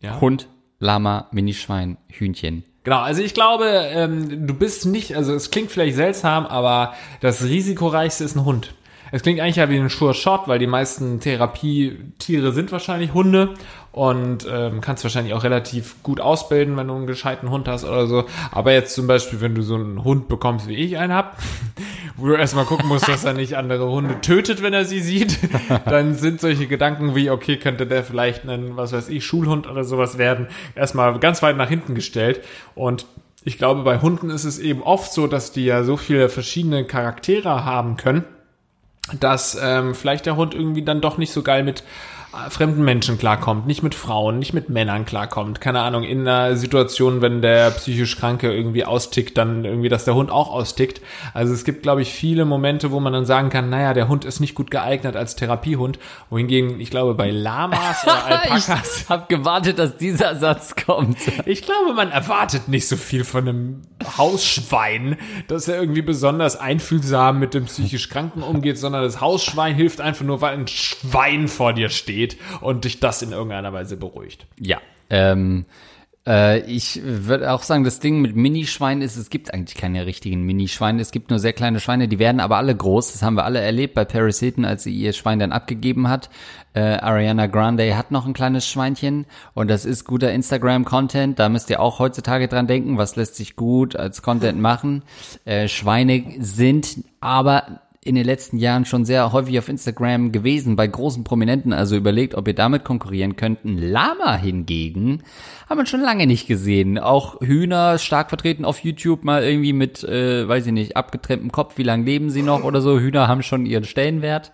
Ja. 0.00 0.20
Hund, 0.20 0.48
Lama, 0.78 1.28
Minischwein, 1.32 1.96
Hühnchen. 2.08 2.64
Genau, 2.84 3.00
also 3.00 3.20
ich 3.20 3.34
glaube, 3.34 3.66
ähm, 3.66 4.46
du 4.46 4.54
bist 4.54 4.86
nicht, 4.86 5.16
also 5.16 5.34
es 5.34 5.50
klingt 5.50 5.72
vielleicht 5.72 5.96
seltsam, 5.96 6.46
aber 6.46 6.94
das 7.20 7.42
risikoreichste 7.42 8.22
ist 8.22 8.36
ein 8.36 8.44
Hund. 8.44 8.74
Es 9.12 9.22
klingt 9.22 9.40
eigentlich 9.40 9.56
ja 9.56 9.70
wie 9.70 9.78
ein 9.78 9.88
Sure 9.88 10.14
Shot, 10.14 10.48
weil 10.48 10.58
die 10.58 10.66
meisten 10.66 11.20
Therapietiere 11.20 12.52
sind 12.52 12.72
wahrscheinlich 12.72 13.14
Hunde 13.14 13.54
und 13.92 14.46
ähm, 14.50 14.80
kannst 14.80 15.04
wahrscheinlich 15.04 15.32
auch 15.32 15.44
relativ 15.44 16.02
gut 16.02 16.20
ausbilden, 16.20 16.76
wenn 16.76 16.88
du 16.88 16.94
einen 16.94 17.06
gescheiten 17.06 17.50
Hund 17.50 17.68
hast 17.68 17.84
oder 17.84 18.06
so. 18.06 18.24
Aber 18.50 18.72
jetzt 18.72 18.94
zum 18.94 19.06
Beispiel, 19.06 19.40
wenn 19.40 19.54
du 19.54 19.62
so 19.62 19.76
einen 19.76 20.04
Hund 20.04 20.28
bekommst, 20.28 20.68
wie 20.68 20.74
ich 20.74 20.98
einen 20.98 21.14
hab, 21.14 21.38
wo 22.16 22.28
du 22.28 22.34
erstmal 22.34 22.64
gucken 22.64 22.88
musst, 22.88 23.08
dass 23.08 23.24
er 23.24 23.34
nicht 23.34 23.56
andere 23.56 23.90
Hunde 23.90 24.20
tötet, 24.20 24.62
wenn 24.62 24.72
er 24.72 24.84
sie 24.84 25.00
sieht, 25.00 25.38
dann 25.86 26.14
sind 26.14 26.40
solche 26.40 26.66
Gedanken 26.66 27.14
wie, 27.14 27.30
okay, 27.30 27.56
könnte 27.58 27.86
der 27.86 28.04
vielleicht 28.04 28.48
einen, 28.48 28.76
was 28.76 28.92
weiß 28.92 29.08
ich, 29.08 29.24
Schulhund 29.24 29.68
oder 29.68 29.84
sowas 29.84 30.18
werden, 30.18 30.48
erstmal 30.74 31.18
ganz 31.18 31.42
weit 31.42 31.56
nach 31.56 31.68
hinten 31.68 31.94
gestellt. 31.94 32.40
Und 32.74 33.06
ich 33.44 33.58
glaube, 33.58 33.82
bei 33.82 34.00
Hunden 34.00 34.30
ist 34.30 34.44
es 34.44 34.58
eben 34.58 34.82
oft 34.82 35.12
so, 35.12 35.26
dass 35.26 35.52
die 35.52 35.64
ja 35.64 35.84
so 35.84 35.96
viele 35.96 36.28
verschiedene 36.28 36.84
Charaktere 36.84 37.64
haben 37.64 37.96
können, 37.96 38.24
dass 39.20 39.56
ähm, 39.60 39.94
vielleicht 39.94 40.26
der 40.26 40.36
Hund 40.36 40.54
irgendwie 40.54 40.82
dann 40.82 41.00
doch 41.00 41.18
nicht 41.18 41.32
so 41.32 41.42
geil 41.42 41.62
mit 41.62 41.84
fremden 42.50 42.84
Menschen 42.84 43.18
klarkommt, 43.18 43.66
nicht 43.66 43.82
mit 43.82 43.94
Frauen, 43.94 44.38
nicht 44.38 44.52
mit 44.52 44.68
Männern 44.68 45.04
klarkommt. 45.04 45.60
Keine 45.60 45.80
Ahnung, 45.80 46.02
in 46.04 46.20
einer 46.20 46.56
Situation, 46.56 47.22
wenn 47.22 47.40
der 47.40 47.70
psychisch 47.70 48.18
Kranke 48.18 48.52
irgendwie 48.52 48.84
austickt, 48.84 49.38
dann 49.38 49.64
irgendwie, 49.64 49.88
dass 49.88 50.04
der 50.04 50.14
Hund 50.14 50.30
auch 50.30 50.50
austickt. 50.50 51.00
Also 51.34 51.54
es 51.54 51.64
gibt, 51.64 51.82
glaube 51.82 52.02
ich, 52.02 52.12
viele 52.12 52.44
Momente, 52.44 52.90
wo 52.90 53.00
man 53.00 53.12
dann 53.12 53.24
sagen 53.24 53.48
kann, 53.48 53.70
naja, 53.70 53.94
der 53.94 54.08
Hund 54.08 54.24
ist 54.24 54.40
nicht 54.40 54.54
gut 54.54 54.70
geeignet 54.70 55.16
als 55.16 55.36
Therapiehund. 55.36 55.98
Wohingegen, 56.30 56.80
ich 56.80 56.90
glaube, 56.90 57.14
bei 57.14 57.30
Lamas 57.30 58.04
oder 58.04 58.24
Alpakas, 58.26 59.02
Ich 59.02 59.08
hab 59.08 59.28
gewartet, 59.28 59.78
dass 59.78 59.96
dieser 59.96 60.36
Satz 60.36 60.74
kommt. 60.76 61.18
ich 61.46 61.62
glaube, 61.62 61.94
man 61.94 62.10
erwartet 62.10 62.68
nicht 62.68 62.88
so 62.88 62.96
viel 62.96 63.24
von 63.24 63.48
einem 63.48 63.82
Hausschwein, 64.18 65.16
dass 65.48 65.68
er 65.68 65.80
irgendwie 65.80 66.02
besonders 66.02 66.56
einfühlsam 66.56 67.38
mit 67.38 67.54
dem 67.54 67.64
psychisch 67.66 68.08
Kranken 68.08 68.42
umgeht, 68.42 68.78
sondern 68.78 69.02
das 69.02 69.20
Hausschwein 69.20 69.74
hilft 69.74 70.00
einfach 70.00 70.24
nur, 70.24 70.40
weil 70.40 70.54
ein 70.54 70.66
Schwein 70.68 71.48
vor 71.48 71.72
dir 71.72 71.88
steht 71.88 72.15
und 72.60 72.84
dich 72.84 73.00
das 73.00 73.22
in 73.22 73.32
irgendeiner 73.32 73.72
Weise 73.72 73.96
beruhigt. 73.96 74.46
Ja. 74.58 74.80
Ähm, 75.10 75.66
äh, 76.26 76.60
ich 76.60 77.00
würde 77.04 77.52
auch 77.52 77.62
sagen, 77.62 77.84
das 77.84 78.00
Ding 78.00 78.20
mit 78.20 78.34
Minischweinen 78.34 79.02
ist, 79.02 79.16
es 79.16 79.30
gibt 79.30 79.54
eigentlich 79.54 79.76
keine 79.76 80.06
richtigen 80.06 80.42
Minischweine. 80.42 81.00
Es 81.00 81.12
gibt 81.12 81.30
nur 81.30 81.38
sehr 81.38 81.52
kleine 81.52 81.80
Schweine, 81.80 82.08
die 82.08 82.18
werden 82.18 82.40
aber 82.40 82.56
alle 82.56 82.74
groß. 82.74 83.12
Das 83.12 83.22
haben 83.22 83.36
wir 83.36 83.44
alle 83.44 83.60
erlebt 83.60 83.94
bei 83.94 84.04
Paris 84.04 84.40
Hilton, 84.40 84.64
als 84.64 84.82
sie 84.82 84.94
ihr 84.94 85.12
Schwein 85.12 85.38
dann 85.38 85.52
abgegeben 85.52 86.08
hat. 86.08 86.28
Äh, 86.74 86.80
Ariana 86.80 87.46
Grande 87.46 87.96
hat 87.96 88.10
noch 88.10 88.26
ein 88.26 88.34
kleines 88.34 88.66
Schweinchen 88.66 89.26
und 89.54 89.68
das 89.68 89.84
ist 89.84 90.04
guter 90.04 90.32
Instagram-Content. 90.32 91.38
Da 91.38 91.48
müsst 91.48 91.70
ihr 91.70 91.80
auch 91.80 92.00
heutzutage 92.00 92.48
dran 92.48 92.66
denken, 92.66 92.98
was 92.98 93.16
lässt 93.16 93.36
sich 93.36 93.56
gut 93.56 93.96
als 93.96 94.22
Content 94.22 94.60
machen. 94.60 95.04
Äh, 95.44 95.68
Schweine 95.68 96.34
sind 96.40 97.04
aber 97.20 97.80
in 98.06 98.14
den 98.14 98.24
letzten 98.24 98.58
Jahren 98.58 98.84
schon 98.84 99.04
sehr 99.04 99.32
häufig 99.32 99.58
auf 99.58 99.68
Instagram 99.68 100.32
gewesen 100.32 100.76
bei 100.76 100.86
großen 100.86 101.24
Prominenten, 101.24 101.72
also 101.72 101.96
überlegt, 101.96 102.34
ob 102.34 102.46
ihr 102.48 102.54
damit 102.54 102.84
konkurrieren 102.84 103.36
könnt. 103.36 103.64
Ein 103.64 103.78
Lama 103.78 104.36
hingegen 104.36 105.22
haben 105.68 105.78
wir 105.78 105.86
schon 105.86 106.00
lange 106.00 106.26
nicht 106.26 106.46
gesehen. 106.46 106.98
Auch 106.98 107.40
Hühner 107.40 107.98
stark 107.98 108.28
vertreten 108.28 108.64
auf 108.64 108.80
YouTube, 108.80 109.24
mal 109.24 109.42
irgendwie 109.42 109.72
mit, 109.72 110.04
äh, 110.04 110.48
weiß 110.48 110.66
ich 110.66 110.72
nicht, 110.72 110.96
abgetrenntem 110.96 111.50
Kopf, 111.50 111.78
wie 111.78 111.82
lange 111.82 112.04
leben 112.04 112.30
sie 112.30 112.42
noch 112.42 112.62
oder 112.62 112.80
so. 112.80 112.98
Hühner 112.98 113.28
haben 113.28 113.42
schon 113.42 113.66
ihren 113.66 113.84
Stellenwert. 113.84 114.52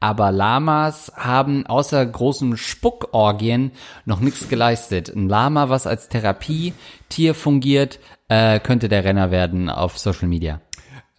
Aber 0.00 0.32
Lamas 0.32 1.12
haben 1.14 1.64
außer 1.66 2.04
großen 2.04 2.56
Spuckorgien 2.56 3.70
noch 4.04 4.18
nichts 4.18 4.48
geleistet. 4.48 5.08
Ein 5.14 5.28
Lama, 5.28 5.68
was 5.68 5.86
als 5.86 6.08
Therapietier 6.08 7.34
fungiert, 7.34 8.00
äh, 8.28 8.58
könnte 8.58 8.88
der 8.88 9.04
Renner 9.04 9.30
werden 9.30 9.68
auf 9.68 9.98
Social 9.98 10.26
Media. 10.26 10.60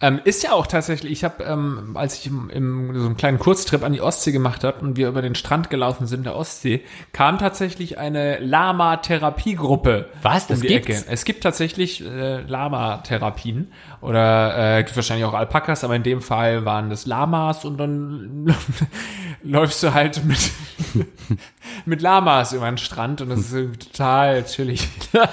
Ähm, 0.00 0.20
ist 0.24 0.42
ja 0.42 0.52
auch 0.52 0.66
tatsächlich, 0.66 1.12
ich 1.12 1.24
habe, 1.24 1.44
ähm, 1.44 1.96
als 1.96 2.18
ich 2.18 2.26
im, 2.26 2.50
im, 2.50 2.98
so 2.98 3.06
einen 3.06 3.16
kleinen 3.16 3.38
Kurztrip 3.38 3.84
an 3.84 3.92
die 3.92 4.00
Ostsee 4.00 4.32
gemacht 4.32 4.64
habe 4.64 4.80
und 4.80 4.96
wir 4.96 5.06
über 5.06 5.22
den 5.22 5.36
Strand 5.36 5.70
gelaufen 5.70 6.08
sind 6.08 6.26
der 6.26 6.34
Ostsee, 6.34 6.84
kam 7.12 7.38
tatsächlich 7.38 7.96
eine 7.96 8.38
Lama-Therapiegruppe. 8.40 10.10
Was? 10.20 10.48
Das 10.48 10.58
um 10.58 10.62
die 10.62 10.68
gibt's? 10.68 11.02
Ecke. 11.02 11.12
Es 11.12 11.24
gibt 11.24 11.44
tatsächlich 11.44 12.04
äh, 12.04 12.40
Lama-Therapien 12.40 13.72
oder 14.00 14.78
äh, 14.78 14.82
gibt 14.82 14.96
wahrscheinlich 14.96 15.26
auch 15.26 15.34
Alpakas, 15.34 15.84
aber 15.84 15.94
in 15.94 16.02
dem 16.02 16.22
Fall 16.22 16.64
waren 16.64 16.90
das 16.90 17.06
Lamas 17.06 17.64
und 17.64 17.78
dann 17.78 18.52
läufst 19.44 19.80
du 19.84 19.94
halt 19.94 20.24
mit 20.24 20.50
mit 21.84 22.02
Lamas 22.02 22.52
über 22.52 22.66
den 22.66 22.78
Strand 22.78 23.20
und 23.20 23.28
das 23.28 23.38
ist 23.38 23.52
irgendwie 23.52 23.78
total 23.78 24.44
chillig. 24.44 24.88
Nein, 25.12 25.28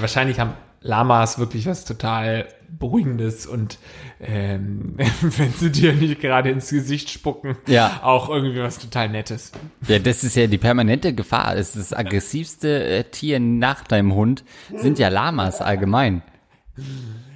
wahrscheinlich 0.00 0.38
haben 0.38 0.54
Lamas 0.82 1.38
wirklich 1.38 1.66
was 1.66 1.84
total 1.84 2.46
Beruhigendes 2.68 3.46
und 3.46 3.78
ähm, 4.20 4.94
wenn 5.20 5.52
sie 5.52 5.70
dir 5.70 5.92
nicht 5.92 6.20
gerade 6.20 6.50
ins 6.50 6.70
Gesicht 6.70 7.10
spucken, 7.10 7.56
Ja. 7.66 8.00
auch 8.02 8.28
irgendwie 8.30 8.60
was 8.62 8.78
total 8.78 9.08
Nettes. 9.08 9.52
Ja, 9.86 9.98
das 9.98 10.24
ist 10.24 10.36
ja 10.36 10.46
die 10.46 10.58
permanente 10.58 11.14
Gefahr. 11.14 11.54
Das, 11.56 11.76
ist 11.76 11.90
das 11.92 11.98
aggressivste 11.98 12.84
äh, 12.84 13.04
Tier 13.04 13.40
nach 13.40 13.82
deinem 13.84 14.14
Hund 14.14 14.44
sind 14.74 14.98
ja 14.98 15.08
Lamas 15.08 15.60
allgemein. 15.60 16.22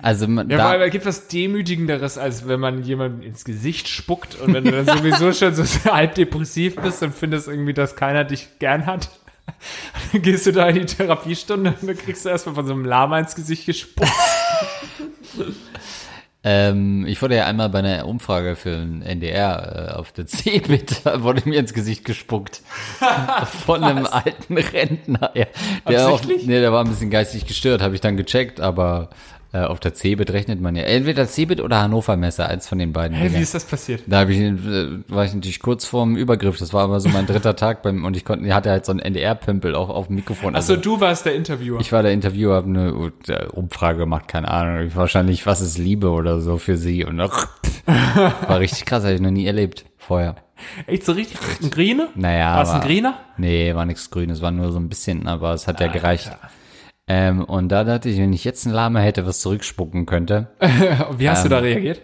Also 0.01 0.29
man, 0.29 0.49
Ja, 0.51 0.57
da, 0.59 0.85
es 0.85 0.93
gibt 0.93 1.07
was 1.07 1.29
Demütigenderes, 1.29 2.19
als 2.19 2.47
wenn 2.47 2.61
man 2.61 2.83
jemandem 2.83 3.23
ins 3.23 3.45
Gesicht 3.45 3.89
spuckt 3.89 4.39
und 4.41 4.55
wenn 4.55 4.65
du 4.65 4.71
dann 4.71 4.87
sowieso 4.99 5.33
schon 5.33 5.55
so 5.55 5.65
halb 5.93 6.15
depressiv 6.15 6.77
bist 6.77 7.03
und 7.03 7.15
findest 7.15 7.49
irgendwie, 7.49 7.75
dass 7.75 7.97
keiner 7.97 8.25
dich 8.25 8.59
gern 8.59 8.87
hat. 8.87 9.11
Dann 10.13 10.23
gehst 10.23 10.47
du 10.47 10.53
da 10.53 10.69
in 10.69 10.77
die 10.77 10.87
Therapiestunde 10.87 11.75
und 11.81 11.89
dann 11.89 11.97
kriegst 11.97 12.25
du 12.25 12.29
erstmal 12.29 12.55
von 12.55 12.67
so 12.67 12.73
einem 12.73 12.85
Lama 12.85 13.19
ins 13.19 13.35
Gesicht 13.35 13.67
gespuckt. 13.67 14.11
ähm, 16.45 17.07
ich 17.07 17.21
wurde 17.21 17.37
ja 17.37 17.47
einmal 17.47 17.69
bei 17.69 17.81
einer 17.81 18.07
Umfrage 18.07 18.57
für 18.57 18.71
den 18.71 19.03
NDR 19.03 19.91
äh, 19.91 19.95
auf 19.95 20.13
der 20.13 20.27
C-Bit, 20.27 21.01
da 21.05 21.23
wurde 21.23 21.49
mir 21.49 21.59
ins 21.59 21.75
Gesicht 21.75 22.05
gespuckt. 22.05 22.63
Von 23.67 23.83
einem 23.83 24.07
alten 24.07 24.57
Rentner. 24.57 25.31
Ja, 25.35 25.47
der, 25.89 26.09
auch, 26.09 26.23
nee, 26.25 26.47
der 26.47 26.73
war 26.73 26.85
ein 26.85 26.91
bisschen 26.91 27.11
geistig 27.11 27.47
gestört, 27.47 27.83
habe 27.83 27.95
ich 27.95 28.01
dann 28.01 28.17
gecheckt, 28.17 28.61
aber 28.61 29.11
Äh, 29.55 29.67
auf 29.67 29.79
der 29.79 29.95
Cebit 29.95 30.33
rechnet 30.33 30.61
man 30.61 30.75
ja. 30.75 30.83
Entweder 30.83 31.29
Cebit 31.29 31.61
oder 31.61 31.81
Hannover 31.81 32.17
Messe, 32.17 32.45
eins 32.45 32.67
von 32.67 32.77
den 32.81 32.93
beiden. 32.93 33.17
Hä, 33.17 33.31
wie 33.35 33.41
ist 33.41 33.55
das 33.55 33.65
passiert? 33.65 34.03
Da 34.09 34.19
hab 34.23 34.29
ich, 34.29 34.39
äh, 34.41 34.57
war 35.07 35.25
ich 35.25 35.33
natürlich 35.33 35.61
kurz 35.61 35.85
vorm 35.85 36.17
Übergriff. 36.17 36.59
Das 36.59 36.73
war 36.73 36.83
aber 36.83 36.99
so 36.99 37.09
mein 37.09 37.27
dritter 37.27 37.55
Tag 37.57 37.85
beim, 37.85 38.05
und 38.05 38.17
ich 38.17 38.25
konnte, 38.25 38.53
hatte 38.53 38.71
halt 38.71 38.85
so 38.85 38.91
einen 38.91 38.99
NDR-Pömpel 38.99 39.77
auch 39.77 39.91
auf 39.91 40.09
dem 40.09 40.17
Mikrofon. 40.17 40.57
Achso, 40.57 40.75
du 40.75 41.01
warst 41.01 41.25
der 41.25 41.37
Interviewer. 41.37 41.79
Ich 41.79 41.93
war 41.93 42.03
der 42.03 42.11
Interviewer, 42.11 42.57
habe 42.57 42.67
eine 42.67 43.13
Umfrage 43.53 43.99
gemacht, 44.01 44.27
keine 44.27 44.49
Ahnung. 44.51 44.91
Wahrscheinlich, 44.93 45.47
was 45.47 45.61
ist 45.61 45.79
Liebe 45.79 46.11
oder 46.11 46.41
so 46.41 46.59
für 46.59 46.77
sie. 46.77 47.05
Und 47.05 47.21
ach, 47.21 47.47
war 48.49 48.59
richtig 48.59 48.87
krass, 48.87 49.05
habe 49.05 49.15
ich 49.15 49.21
noch 49.21 49.31
nie 49.31 49.47
erlebt 49.47 49.85
vorher. 49.99 50.35
Echt 50.89 51.05
so 51.05 51.13
richtig 51.13 51.39
ein 51.63 51.71
Grine? 51.71 52.09
Naja. 52.17 52.57
War 52.57 52.63
es 52.63 52.71
ein 52.71 52.81
Griner? 52.81 53.19
Nee, 53.37 53.73
war 53.77 53.87
nichts 53.87 54.11
Grünes, 54.11 54.43
war 54.43 54.51
nur 54.51 54.73
so 54.73 54.81
ein 54.81 54.89
bisschen, 54.89 55.29
aber 55.29 55.55
es 55.55 55.69
hat 55.69 55.79
ja 55.79 55.87
gereicht. 55.87 56.33
Ähm, 57.07 57.45
und 57.45 57.69
da 57.69 57.85
dachte 57.85 58.09
ich, 58.09 58.19
wenn 58.19 58.33
ich 58.33 58.45
jetzt 58.45 58.65
ein 58.67 58.73
Lama 58.73 59.01
hätte, 59.01 59.27
was 59.27 59.41
zurückspucken 59.41 60.07
könnte, 60.07 60.49
Wie 61.19 61.29
hast 61.29 61.43
du 61.45 61.47
Ähm. 61.49 61.51
da 61.51 61.59
reagiert? 61.59 62.01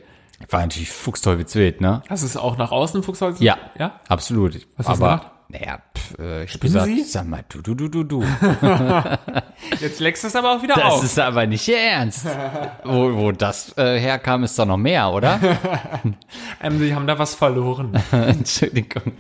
war 0.49 0.61
natürlich 0.63 0.91
fuchsteufelswild, 0.91 1.81
ne? 1.83 2.03
Hast 2.09 2.23
du 2.23 2.27
es 2.27 2.37
auch 2.37 2.57
nach 2.57 2.71
außen 2.73 3.03
Fuchsholz? 3.03 3.41
Ja, 3.41 3.59
Ja? 3.79 4.01
absolut. 4.09 4.67
Was 4.79 4.89
hast 4.89 4.97
du 5.01 5.05
gemacht? 5.05 5.31
naja, 5.49 5.81
pff, 5.97 6.19
äh, 6.19 6.45
ich 6.45 6.59
gesagt, 6.61 6.87
Sie? 6.87 7.03
sag 7.03 7.27
mal, 7.27 7.45
du, 7.49 7.61
du, 7.61 7.75
du, 7.75 7.89
du, 7.89 8.05
du. 8.05 8.23
Jetzt 9.81 10.01
leckst 10.01 10.23
du 10.25 10.29
es 10.29 10.37
aber 10.37 10.53
auch 10.57 10.63
wieder 10.63 10.75
Das 10.77 10.85
auf. 10.95 11.05
ist 11.05 11.19
aber 11.19 11.47
nicht 11.47 11.67
Ihr 11.69 11.79
Ernst. 11.79 12.25
wo, 12.85 13.15
wo 13.17 13.33
das 13.33 13.77
äh, 13.77 13.99
herkam, 13.99 14.45
ist 14.45 14.59
doch 14.59 14.65
noch 14.67 14.77
mehr, 14.79 15.11
oder? 15.13 15.39
Ähm, 16.63 16.79
sie 16.79 16.95
haben 16.95 17.07
da 17.07 17.19
was 17.19 17.35
verloren. 17.35 17.93
Entschuldigung. 18.13 19.13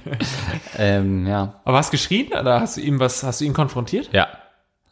ähm, 0.78 1.26
ja. 1.26 1.54
Aber 1.64 1.78
hast 1.78 1.88
du 1.88 1.92
geschrien 1.92 2.28
oder 2.38 2.60
hast 2.60 2.76
du 2.76 2.82
ihm 2.82 3.00
was, 3.00 3.22
hast 3.22 3.40
du 3.40 3.44
ihn 3.46 3.54
konfrontiert? 3.54 4.10
Ja. 4.12 4.28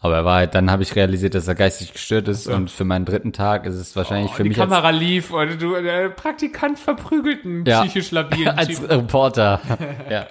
Aber 0.01 0.15
er 0.15 0.25
war 0.25 0.37
halt, 0.37 0.55
dann 0.55 0.71
habe 0.71 0.85
ich 0.85 0.95
realisiert, 0.95 1.35
dass 1.35 1.49
er 1.49 1.57
geistig 1.57 1.93
gestört 1.93 2.29
ist 2.29 2.47
und 2.47 2.71
für 2.71 2.85
meinen 2.85 3.05
dritten 3.05 3.33
Tag 3.33 3.67
ist 3.67 3.75
es 3.75 3.97
wahrscheinlich 3.97 4.31
für 4.31 4.43
Oh, 4.43 4.45
die 4.45 4.51
mich 4.51 4.61
als, 4.61 4.71
Kamera 4.71 4.91
lief 4.91 5.33
und 5.33 5.61
du, 5.61 5.75
der 5.83 6.11
Praktikant 6.11 6.79
verprügelt 6.79 7.45
einen 7.45 7.65
Ja. 7.67 7.81
psychisch 7.83 8.13
labilen 8.13 8.49
als. 8.59 8.81
Reporter. 8.89 9.61
ja. 10.09 10.27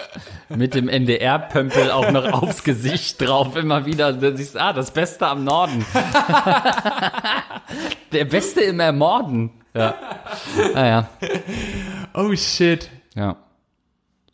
Mit 0.48 0.74
dem 0.74 0.88
NDR-Pömpel 0.88 1.92
auch 1.92 2.10
noch 2.12 2.32
aufs 2.42 2.64
Gesicht 2.64 3.20
drauf 3.22 3.58
immer 3.58 3.86
wieder. 3.86 4.08
Und 4.08 4.24
dann 4.24 4.38
siehst 4.38 4.56
du, 4.56 4.62
ah, 4.62 4.72
das 4.72 4.92
Beste 4.92 5.28
am 5.28 5.44
Norden. 5.44 5.86
Der 8.14 8.24
Beste 8.26 8.62
im 8.62 8.80
Ermorden. 8.80 9.52
Ja. 9.74 9.96
Naja, 10.74 11.10
Oh 12.14 12.34
shit. 12.36 12.90
ja. 13.16 13.36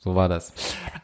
So 0.04 0.16
war 0.16 0.28
das. 0.28 0.52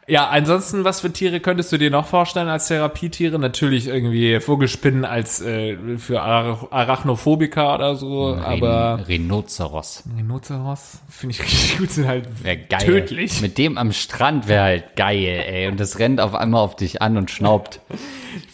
Ja, 0.10 0.28
ansonsten, 0.28 0.84
was 0.84 1.00
für 1.00 1.14
Tiere 1.14 1.40
könntest 1.40 1.72
du 1.72 1.78
dir 1.78 1.90
noch 1.90 2.06
vorstellen 2.06 2.50
als 2.50 2.68
Therapietiere? 2.68 3.40
Natürlich 3.40 3.88
irgendwie 3.88 4.42
Vogelspinnen 4.42 5.06
als 5.06 5.40
äh, 5.40 5.78
für 5.98 6.22
Arach 6.22 6.70
Arachnophobiker 6.70 7.76
oder 7.76 7.96
so, 7.96 8.36
aber 8.36 8.98
Ren 8.98 9.06
Rhinoceros. 9.06 10.04
Rhinoceros 10.18 10.98
finde 11.08 11.36
ich 11.36 11.42
richtig 11.42 11.78
gut, 11.78 11.92
sind 11.92 12.08
halt 12.08 12.44
Wäre 12.44 12.58
geil. 12.58 12.80
tödlich. 12.86 13.40
Mit 13.40 13.58
dem 13.58 13.78
am 13.78 13.94
Strand 13.94 14.50
wäre 14.50 14.64
halt 14.64 14.96
geil, 14.98 15.46
ey. 15.48 15.68
Und 15.70 15.80
das 15.80 15.98
rennt 16.00 16.20
auf 16.20 16.36
einmal 16.36 16.62
auf 16.62 16.76
dich 16.76 17.02
an 17.02 17.16
und 17.16 17.32
schnaubt. 17.32 17.80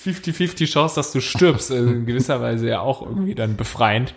50-50 0.05 0.67
Chance, 0.67 0.95
dass 0.95 1.11
du 1.11 1.21
stirbst, 1.21 1.71
in 1.71 2.05
gewisser 2.05 2.39
Weise 2.39 2.67
ja 2.67 2.81
auch 2.81 3.01
irgendwie 3.01 3.33
dann 3.33 3.55
befreiend. 3.55 4.13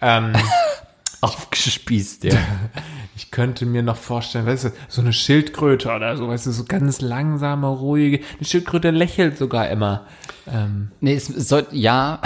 Ähm, 0.00 0.32
Aufgespießt, 1.20 2.24
ja. 2.24 2.32
ich 3.16 3.30
könnte 3.30 3.64
mir 3.64 3.82
noch 3.82 3.96
vorstellen, 3.96 4.44
weißt 4.44 4.64
du, 4.64 4.72
so 4.88 5.00
eine 5.00 5.14
Schildkröte 5.14 5.90
oder 5.90 6.16
so, 6.18 6.28
weißt 6.28 6.46
du, 6.46 6.50
so 6.52 6.64
ganz 6.64 7.00
langsame, 7.00 7.66
ruhige. 7.66 8.20
Eine 8.36 8.44
Schildkröte 8.44 8.90
lächelt 8.90 9.38
sogar 9.38 9.70
immer. 9.70 10.06
Ähm, 10.46 10.90
Nee, 11.00 11.14
es, 11.14 11.30
es 11.30 11.48
sollte, 11.48 11.74
ja, 11.74 12.20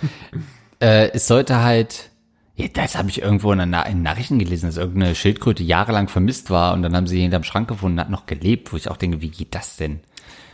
äh, 0.80 1.10
es 1.12 1.26
sollte 1.26 1.62
halt, 1.62 2.10
ja, 2.56 2.68
das 2.72 2.96
habe 2.96 3.10
ich 3.10 3.20
irgendwo 3.20 3.52
in, 3.52 3.60
einer, 3.60 3.84
in 3.84 4.02
Nachrichten 4.02 4.38
gelesen, 4.38 4.66
dass 4.66 4.78
irgendeine 4.78 5.14
Schildkröte 5.14 5.62
jahrelang 5.62 6.08
vermisst 6.08 6.48
war 6.48 6.72
und 6.72 6.80
dann 6.80 6.96
haben 6.96 7.06
sie 7.06 7.16
ihn 7.16 7.22
hinterm 7.22 7.44
Schrank 7.44 7.68
gefunden 7.68 7.98
und 7.98 8.04
hat 8.04 8.10
noch 8.10 8.24
gelebt, 8.24 8.72
wo 8.72 8.78
ich 8.78 8.88
auch 8.88 8.96
denke, 8.96 9.20
wie 9.20 9.30
geht 9.30 9.54
das 9.54 9.76
denn? 9.76 10.00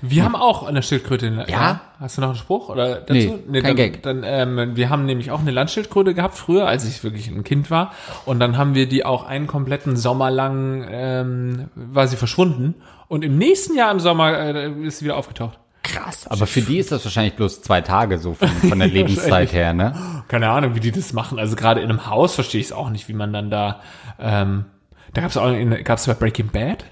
Wir 0.02 0.24
haben 0.24 0.36
auch 0.36 0.62
eine 0.66 0.82
Schildkröte. 0.82 1.26
In, 1.26 1.44
Ja? 1.46 1.80
Hast 1.98 2.16
du 2.16 2.22
noch 2.22 2.28
einen 2.28 2.38
Spruch 2.38 2.68
oder 2.68 2.96
dazu? 2.96 3.38
Nee, 3.46 3.60
kein 3.60 3.62
dann, 3.62 3.76
Gag. 3.76 4.02
Dann, 4.02 4.22
ähm, 4.24 4.76
wir 4.76 4.88
haben 4.88 5.04
nämlich 5.04 5.30
auch 5.30 5.40
eine 5.40 5.50
Landschildkröte 5.50 6.14
gehabt 6.14 6.36
früher, 6.36 6.66
als 6.66 6.86
ich 6.86 7.04
wirklich 7.04 7.28
ein 7.28 7.44
Kind 7.44 7.70
war. 7.70 7.92
Und 8.24 8.40
dann 8.40 8.56
haben 8.56 8.74
wir 8.74 8.88
die 8.88 9.04
auch 9.04 9.24
einen 9.24 9.46
kompletten 9.46 9.96
Sommer 9.96 10.30
lang 10.30 10.86
ähm, 10.90 11.68
war 11.74 12.08
sie 12.08 12.16
verschwunden. 12.16 12.76
Und 13.08 13.24
im 13.24 13.38
nächsten 13.38 13.76
Jahr 13.76 13.90
im 13.90 14.00
Sommer 14.00 14.38
äh, 14.38 14.70
ist 14.82 14.98
sie 14.98 15.04
wieder 15.04 15.16
aufgetaucht. 15.16 15.58
Krass. 15.82 16.26
Aber 16.28 16.46
für 16.46 16.60
die 16.60 16.78
ist 16.78 16.92
das 16.92 17.04
wahrscheinlich 17.04 17.34
bloß 17.34 17.62
zwei 17.62 17.80
Tage 17.80 18.18
so 18.18 18.34
von, 18.34 18.48
von 18.48 18.78
der 18.78 18.88
Lebenszeit 18.88 19.52
her, 19.52 19.72
ne? 19.72 19.94
Keine 20.28 20.50
Ahnung, 20.50 20.74
wie 20.74 20.80
die 20.80 20.92
das 20.92 21.12
machen. 21.12 21.38
Also 21.38 21.56
gerade 21.56 21.80
in 21.80 21.88
einem 21.88 22.06
Haus 22.06 22.34
verstehe 22.34 22.60
ich 22.60 22.68
es 22.68 22.72
auch 22.72 22.90
nicht, 22.90 23.08
wie 23.08 23.14
man 23.14 23.32
dann 23.32 23.50
da. 23.50 23.80
Ähm, 24.18 24.66
da 25.14 25.22
gab 25.22 25.30
es 25.30 25.36
auch, 25.36 25.52
gab 25.84 25.98
es 25.98 26.06
bei 26.06 26.14
Breaking 26.14 26.48
Bad. 26.48 26.84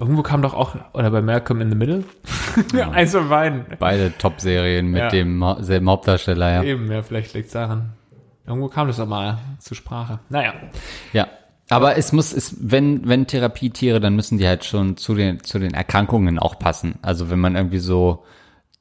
Irgendwo 0.00 0.22
kam 0.22 0.40
doch 0.40 0.54
auch 0.54 0.74
oder 0.94 1.10
bei 1.10 1.20
Malcolm 1.20 1.60
in 1.60 1.68
the 1.68 1.76
Middle. 1.76 2.04
Eins 2.92 3.12
von 3.12 3.28
beiden. 3.28 3.66
Beide 3.78 4.16
Top-Serien 4.16 4.86
mit 4.86 5.00
Ja. 5.00 5.08
dem 5.10 5.44
selben 5.60 5.90
Hauptdarsteller, 5.90 6.50
ja. 6.50 6.62
Eben, 6.62 6.90
ja, 6.90 7.02
vielleicht 7.02 7.34
liegt's 7.34 7.52
daran. 7.52 7.90
Irgendwo 8.46 8.68
kam 8.68 8.88
das 8.88 8.96
doch 8.96 9.06
mal 9.06 9.38
zur 9.58 9.76
Sprache. 9.76 10.18
Naja. 10.30 10.54
Ja. 11.12 11.28
Aber 11.68 11.96
es 11.98 12.12
muss, 12.12 12.32
es, 12.32 12.56
wenn, 12.58 13.06
wenn 13.06 13.26
Therapietiere, 13.26 14.00
dann 14.00 14.16
müssen 14.16 14.38
die 14.38 14.48
halt 14.48 14.64
schon 14.64 14.96
zu 14.96 15.14
den, 15.14 15.44
zu 15.44 15.58
den 15.58 15.74
Erkrankungen 15.74 16.38
auch 16.38 16.58
passen. 16.58 16.94
Also 17.02 17.30
wenn 17.30 17.38
man 17.38 17.54
irgendwie 17.54 17.78
so 17.78 18.24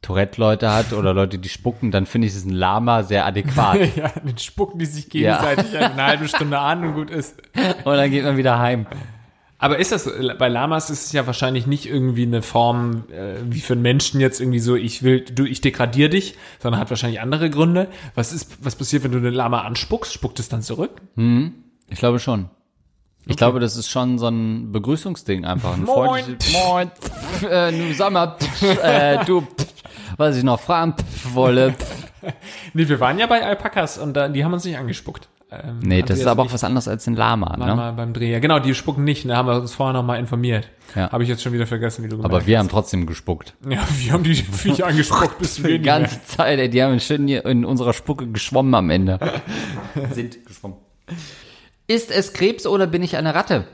Tourette-Leute 0.02 0.74
hat 0.74 0.94
oder 0.94 1.14
Leute, 1.14 1.38
die 1.38 1.50
spucken, 1.50 1.92
dann 1.92 2.06
finde 2.06 2.28
ich 2.28 2.34
es 2.34 2.46
ein 2.46 2.50
Lama 2.54 3.04
sehr 3.04 3.26
adäquat. 3.26 3.80
ja, 3.98 4.10
dann 4.24 4.38
spucken 4.38 4.80
die 4.80 4.86
sich 4.86 5.10
gegenseitig 5.10 5.78
eine 5.78 6.02
halbe 6.02 6.30
Stunde 6.30 6.58
an 6.58 6.84
und 6.86 6.94
gut 6.96 7.12
ist. 7.12 7.40
Und 7.84 7.94
dann 7.98 8.10
geht 8.10 8.24
man 8.24 8.38
wieder 8.38 8.58
heim. 8.58 8.88
Aber 9.62 9.78
ist 9.78 9.92
das, 9.92 10.10
bei 10.38 10.48
Lamas 10.48 10.90
ist 10.90 11.08
es 11.08 11.12
ja 11.12 11.28
wahrscheinlich 11.28 11.68
nicht 11.68 11.86
irgendwie 11.86 12.24
eine 12.24 12.42
Form, 12.42 13.04
äh, 13.12 13.36
wie 13.44 13.60
für 13.60 13.74
einen 13.74 13.82
Menschen 13.82 14.22
jetzt 14.22 14.40
irgendwie 14.40 14.60
so, 14.60 14.76
ich 14.76 15.04
will, 15.04 15.20
du, 15.26 15.44
ich 15.44 15.60
degradiere 15.60 16.10
dich, 16.10 16.38
sondern 16.60 16.80
hat 16.80 16.90
wahrscheinlich 16.90 17.20
andere 17.20 17.50
Gründe. 17.50 17.90
Was 18.16 18.32
ist, 18.32 18.64
was 18.64 18.76
passiert, 18.78 19.04
wenn 19.04 19.12
du 19.12 19.18
eine 19.18 19.32
Lama 19.32 19.64
anspuckst? 19.64 20.14
Spuckt 20.14 20.40
es 20.40 20.48
dann 20.48 20.62
zurück? 20.62 21.02
Ich 21.90 22.00
glaube 22.00 22.20
schon. 22.20 22.50
Ich 23.26 23.36
glaube, 23.36 23.60
das 23.60 23.76
ist 23.76 23.90
schon 23.90 24.18
so 24.18 24.28
ein 24.30 24.72
Begrüßungsding 24.72 25.44
einfach. 25.44 25.74
Ein 25.74 25.84
Moin. 25.84 26.38
Moin. 26.54 26.92
Pff, 26.92 27.44
äh, 27.44 27.72
du 27.72 27.94
sag 27.94 28.12
mal, 28.14 28.38
äh, 28.82 29.26
du, 29.26 29.46
was 30.16 30.38
ich 30.38 30.44
noch 30.44 30.60
fragen 30.60 30.96
wolle. 31.34 31.76
Nee, 32.74 32.90
wir 32.90 33.00
waren 33.00 33.18
ja 33.18 33.28
bei 33.28 33.46
Alpakas 33.46 33.98
und 33.98 34.14
da, 34.14 34.28
die 34.28 34.44
haben 34.44 34.52
uns 34.52 34.66
nicht 34.66 34.78
angespuckt. 34.78 35.30
Ähm, 35.52 35.80
Nee, 35.82 36.02
das 36.04 36.20
ist 36.20 36.28
aber 36.28 36.44
auch 36.44 36.54
was 36.54 36.64
anderes 36.64 36.88
als 36.88 37.08
ein 37.08 37.16
Lama, 37.16 37.56
waren 37.58 37.78
ne? 37.78 37.94
beim 37.96 38.14
Dreh. 38.14 38.32
Ja, 38.32 38.40
genau, 38.40 38.60
die 38.60 38.76
spucken 38.76 39.04
nicht. 39.04 39.28
Da 39.28 39.38
haben 39.38 39.48
wir 39.48 39.56
uns 39.60 39.74
vorher 39.74 39.94
noch 39.94 40.04
mal 40.04 40.18
informiert. 40.18 40.70
Ja. 40.96 41.12
Habe 41.12 41.24
ich 41.24 41.30
jetzt 41.30 41.42
schon 41.42 41.54
wieder 41.54 41.66
vergessen, 41.68 42.04
wie 42.04 42.08
du 42.10 42.18
gemeint 42.18 42.34
Aber 42.34 42.46
wir 42.46 42.60
haben 42.60 42.70
trotzdem 42.70 43.06
gespuckt. 43.06 43.56
hast. 43.64 43.72
Ja, 43.72 43.80
wir 43.98 44.12
haben 44.14 44.24
die 44.24 44.36
Viecher 44.52 44.88
angespuckt, 44.88 45.40
bis 45.40 45.64
wir 45.64 45.78
Die 45.78 45.82
ganze 45.84 46.24
Zeit, 46.24 46.60
ey, 46.60 46.70
die 46.70 46.82
haben 46.84 47.00
schön 47.00 47.28
hier 47.28 47.46
in 47.46 47.66
unserer 47.66 47.94
Spucke 47.94 48.28
geschwommen 48.28 48.74
am 48.76 48.90
Ende. 48.90 49.20
Sind 50.12 50.46
geschwommen. 50.46 50.78
Ist 51.88 52.12
es 52.12 52.34
Krebs 52.34 52.68
oder 52.68 52.86
bin 52.86 53.02
ich 53.02 53.18
eine 53.18 53.34
Ratte? 53.34 53.66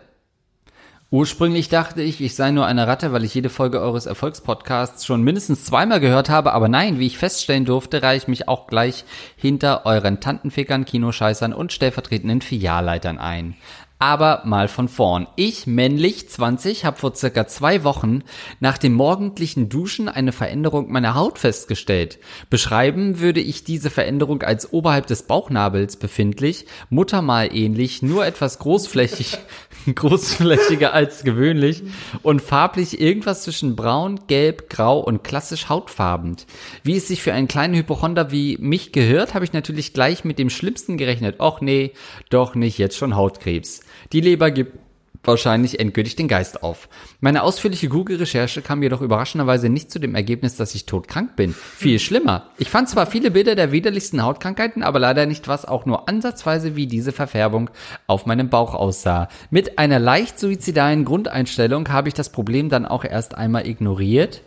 Ursprünglich 1.12 1.70
dachte 1.70 2.02
ich, 2.02 2.20
ich 2.20 2.36
sei 2.36 2.50
nur 2.50 2.66
eine 2.66 2.88
Ratte, 2.88 3.14
weil 3.14 3.24
ich 3.24 3.36
jede 3.36 3.50
Folge 3.50 3.80
eures 3.80 4.08
Erfolgspodcasts 4.08 5.06
schon 5.06 5.22
mindestens 5.22 5.64
zweimal 5.64 6.00
gehört 6.00 6.30
habe, 6.30 6.52
aber 6.52 6.68
nein, 6.68 6.98
wie 6.98 7.06
ich 7.06 7.20
feststellen 7.20 7.64
durfte, 7.64 8.02
reihe 8.02 8.18
ich 8.18 8.28
mich 8.28 8.48
auch 8.48 8.66
gleich 8.66 9.06
hinter 9.36 9.86
euren 9.86 10.20
Tantenfickern, 10.20 10.84
Kinoscheißern 10.84 11.54
und 11.54 11.72
stellvertretenden 11.72 12.42
Filialleitern 12.42 13.20
ein. 13.20 13.56
Aber 13.98 14.42
mal 14.44 14.68
von 14.68 14.90
vorn. 14.90 15.26
Ich, 15.38 15.68
männlich 15.68 16.28
20, 16.28 16.84
habe 16.84 16.98
vor 16.98 17.16
circa 17.16 17.48
zwei 17.48 17.86
Wochen 17.86 18.24
nach 18.60 18.78
dem 18.78 18.94
morgendlichen 18.94 19.70
Duschen 19.70 20.10
eine 20.10 20.34
Veränderung 20.34 20.92
meiner 20.92 21.16
Haut 21.16 21.40
festgestellt. 21.40 22.20
Beschreiben 22.50 23.22
würde 23.22 23.40
ich 23.40 23.64
diese 23.64 23.90
Veränderung 23.90 24.44
als 24.44 24.74
oberhalb 24.74 25.08
des 25.08 25.24
Bauchnabels 25.24 25.96
befindlich, 25.96 26.66
Muttermal 26.90 27.56
ähnlich, 27.56 28.02
nur 28.02 28.26
etwas 28.26 28.60
großflächig, 28.60 29.38
großflächiger 29.96 30.94
als 30.94 31.24
gewöhnlich 31.24 31.84
und 32.24 32.42
farblich 32.42 33.00
irgendwas 33.00 33.44
zwischen 33.44 33.76
braun, 33.76 34.22
gelb, 34.28 34.70
grau 34.70 35.00
und 35.00 35.24
klassisch 35.24 35.70
hautfarbend. 35.70 36.46
Wie 36.84 36.98
es 36.98 37.08
sich 37.08 37.22
für 37.22 37.34
einen 37.34 37.48
kleinen 37.48 37.76
Hypochonder 37.76 38.32
wie 38.32 38.58
mich 38.60 38.92
gehört, 38.92 39.34
habe 39.34 39.46
ich 39.46 39.54
natürlich 39.54 39.94
gleich 39.94 40.24
mit 40.24 40.40
dem 40.40 40.50
Schlimmsten 40.50 40.98
gerechnet. 40.98 41.40
Och 41.40 41.62
nee, 41.62 41.94
doch 42.30 42.56
nicht 42.56 42.78
jetzt 42.78 42.98
schon 42.98 43.16
Hautkrebs. 43.16 43.82
Die 44.12 44.22
Leber 44.22 44.52
gibt 44.52 44.85
wahrscheinlich 45.28 45.80
endgültig 45.80 46.16
den 46.16 46.28
Geist 46.28 46.64
auf. 46.64 46.90
Meine 47.20 47.44
ausführliche 47.44 47.90
Google-Recherche 47.90 48.62
kam 48.62 48.84
jedoch 48.84 49.02
überraschenderweise 49.02 49.70
nicht 49.70 49.92
zu 49.92 50.00
dem 50.00 50.16
Ergebnis, 50.16 50.56
dass 50.56 50.76
ich 50.76 50.86
todkrank 50.86 51.36
bin. 51.36 51.54
Viel 51.54 52.00
schlimmer. 52.00 52.50
Ich 52.58 52.70
fand 52.70 52.90
zwar 52.90 53.08
viele 53.08 53.32
Bilder 53.32 53.56
der 53.56 53.72
widerlichsten 53.72 54.24
Hautkrankheiten, 54.24 54.84
aber 54.84 55.00
leider 55.00 55.26
nicht, 55.26 55.48
was 55.48 55.66
auch 55.66 55.86
nur 55.86 56.08
ansatzweise 56.08 56.76
wie 56.76 56.88
diese 56.88 57.12
Verfärbung 57.12 57.70
auf 58.08 58.26
meinem 58.26 58.50
Bauch 58.50 58.74
aussah. 58.74 59.30
Mit 59.50 59.80
einer 59.80 60.00
leicht 60.00 60.40
suizidalen 60.40 61.06
Grundeinstellung 61.06 61.90
habe 61.90 62.08
ich 62.08 62.14
das 62.14 62.32
Problem 62.32 62.70
dann 62.70 62.86
auch 62.86 63.04
erst 63.04 63.36
einmal 63.36 63.68
ignoriert 63.68 64.42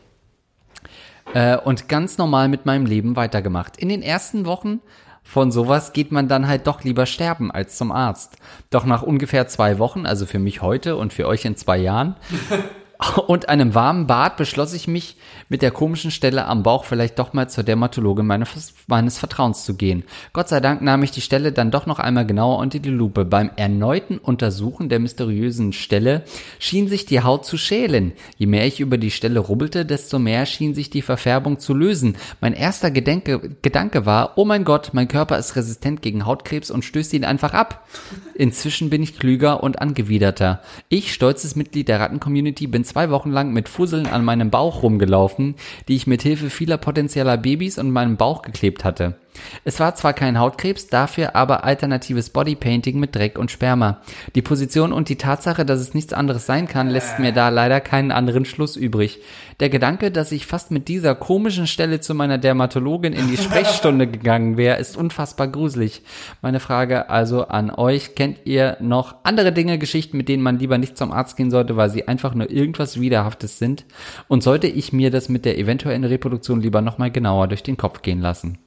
äh, 1.35 1.57
und 1.57 1.89
ganz 1.89 2.19
normal 2.19 2.49
mit 2.49 2.67
meinem 2.67 2.87
Leben 2.87 3.17
weitergemacht. 3.17 3.77
In 3.77 3.89
den 3.89 4.03
ersten 4.03 4.47
Wochen 4.47 4.81
von 5.29 5.53
sowas 5.53 5.93
geht 5.93 6.11
man 6.11 6.27
dann 6.27 6.49
halt 6.49 6.67
doch 6.67 6.85
lieber 6.85 7.05
sterben 7.05 7.51
als 7.51 7.77
zum 7.77 7.93
Arzt. 7.93 8.39
Doch 8.71 8.87
nach 8.87 9.03
ungefähr 9.03 9.47
zwei 9.47 9.79
Wochen, 9.79 10.07
also 10.07 10.25
für 10.25 10.39
mich 10.39 10.63
heute 10.63 10.97
und 10.97 11.13
für 11.13 11.29
euch 11.29 11.45
in 11.45 11.55
zwei 11.55 11.77
Jahren, 11.77 12.17
und 13.29 13.49
einem 13.49 13.75
warmen 13.75 14.09
Bad 14.09 14.37
beschloss 14.37 14.73
ich 14.73 14.89
mich, 14.89 15.17
mit 15.49 15.63
der 15.63 15.71
komischen 15.71 16.11
Stelle 16.11 16.47
am 16.47 16.65
Bauch 16.65 16.85
vielleicht 16.85 17.19
doch 17.19 17.33
mal 17.33 17.49
zur 17.49 17.63
Dermatologin 17.63 18.27
meines, 18.27 19.19
Vertrauens 19.19 19.65
zu 19.65 19.75
gehen. 19.75 20.03
Gott 20.33 20.49
sei 20.49 20.59
Dank 20.59 20.83
nahm 20.83 21.05
ich 21.05 21.13
die 21.13 21.21
Stelle 21.21 21.53
dann 21.53 21.71
doch 21.71 21.87
noch 21.87 22.01
einmal 22.01 22.27
genauer 22.27 22.59
unter 22.59 22.81
die 22.81 22.91
Lupe. 22.91 23.25
Beim 23.25 23.51
erneuten 23.55 24.19
Untersuchen 24.19 24.89
der 24.89 24.99
mysteriösen 24.99 25.73
Stelle 25.73 26.25
schien 26.59 26.89
sich 26.89 27.07
die 27.07 27.23
Haut 27.23 27.47
zu 27.47 27.57
schälen. 27.57 28.13
Je 28.37 28.47
mehr 28.47 28.67
ich 28.67 28.81
über 28.81 28.99
die 28.99 29.13
Stelle 29.13 29.39
rubbelte, 29.39 29.87
desto 29.87 30.19
mehr 30.19 30.45
schien 30.45 30.75
sich 30.75 30.91
die 30.91 31.03
Verfärbung 31.03 31.61
zu 31.61 31.75
lösen. 31.75 32.17
Mein 32.41 32.53
erster 32.53 32.91
Gedenke, 32.91 33.57
Gedanke 33.63 34.07
war, 34.07 34.33
oh 34.37 34.45
mein 34.45 34.65
Gott, 34.65 34.91
mein 34.93 35.09
Körper 35.09 35.39
ist 35.39 35.55
resistent 35.55 36.03
gegen 36.03 36.27
Hautkrebs 36.27 36.71
und 36.71 36.85
stößt 36.85 37.15
ihn 37.15 37.25
einfach 37.25 37.55
ab. 37.55 37.87
Inzwischen 38.35 38.91
bin 38.91 39.03
ich 39.03 39.19
klüger 39.19 39.63
und 39.63 39.81
angewiderter. 39.81 40.63
Ich, 40.89 41.15
stolzes 41.15 41.55
Mitglied 41.55 41.89
der 41.89 42.01
Ratten-Community, 42.01 42.67
bin 42.67 42.85
zwei 42.89 43.11
Wochen 43.11 43.31
lang 43.31 43.53
mit 43.53 43.69
Fusseln 43.69 44.07
an 44.07 44.25
meinem 44.25 44.51
Bauch 44.51 44.83
rumgelaufen, 44.83 45.55
die 45.87 45.97
ich 45.97 46.07
mit 46.07 46.23
Hilfe 46.23 46.51
vieler 46.51 46.79
potenzieller 46.79 47.37
Babys 47.37 47.79
und 47.79 47.91
meinem 47.91 48.17
Bauch 48.17 48.43
geklebt 48.43 48.85
hatte. 48.85 49.17
Es 49.65 49.81
war 49.81 49.95
zwar 49.95 50.13
kein 50.13 50.39
Hautkrebs, 50.39 50.89
dafür 50.89 51.37
aber 51.37 51.65
alternatives 51.65 52.31
Bodypainting 52.31 52.99
mit 52.99 53.15
Dreck 53.15 53.39
und 53.39 53.51
Sperma. 53.51 54.01
Die 54.35 54.43
Position 54.43 54.93
und 54.93 55.09
die 55.09 55.17
Tatsache, 55.17 55.65
dass 55.65 55.81
es 55.81 55.95
nichts 55.95 56.13
anderes 56.13 56.47
sein 56.47 56.69
kann, 56.69 56.89
lässt 56.89 57.19
mir 57.19 57.33
da 57.33 57.49
leider 57.49 57.81
keinen 57.81 58.13
anderen 58.13 58.45
Schluss 58.45 58.77
übrig. 58.77 59.21
Der 59.61 59.71
Gedanke, 59.71 60.13
dass 60.13 60.31
ich 60.31 60.47
fast 60.47 60.71
mit 60.71 60.87
dieser 60.87 61.17
komischen 61.17 61.67
Stelle 61.67 62.01
zu 62.01 62.15
meiner 62.15 62.39
Dermatologin 62.39 63.13
in 63.13 63.29
die 63.29 63.37
Sprechstunde 63.43 64.07
gegangen 64.07 64.57
wäre, 64.57 64.79
ist 64.79 64.97
unfassbar 64.97 65.49
gruselig. 65.49 66.03
Meine 66.43 66.61
Frage 66.61 67.11
also 67.11 67.49
an 67.49 67.71
euch, 67.71 68.15
kennt 68.15 68.39
ihr 68.45 68.77
noch 68.81 69.17
andere 69.25 69.53
Dinge, 69.53 69.79
Geschichten, 69.79 70.17
mit 70.17 70.29
denen 70.29 70.45
man 70.45 70.59
lieber 70.59 70.79
nicht 70.79 70.97
zum 70.97 71.11
Arzt 71.11 71.37
gehen 71.37 71.51
sollte, 71.51 71.77
weil 71.77 71.91
sie 71.91 72.07
einfach 72.07 72.35
nur 72.35 72.51
irgendwas 72.51 73.01
Widerhaftes 73.01 73.59
sind? 73.59 73.85
Und 74.29 74.43
sollte 74.45 74.69
ich 74.69 74.93
mir 74.93 75.11
das 75.11 75.29
mit 75.29 75.45
der 75.45 75.59
eventuellen 75.59 76.05
Reproduktion 76.05 76.61
lieber 76.61 76.81
nochmal 76.81 77.11
genauer 77.11 77.49
durch 77.49 77.65
den 77.65 77.77
Kopf 77.77 78.03
gehen 78.03 78.21
lassen? 78.21 78.59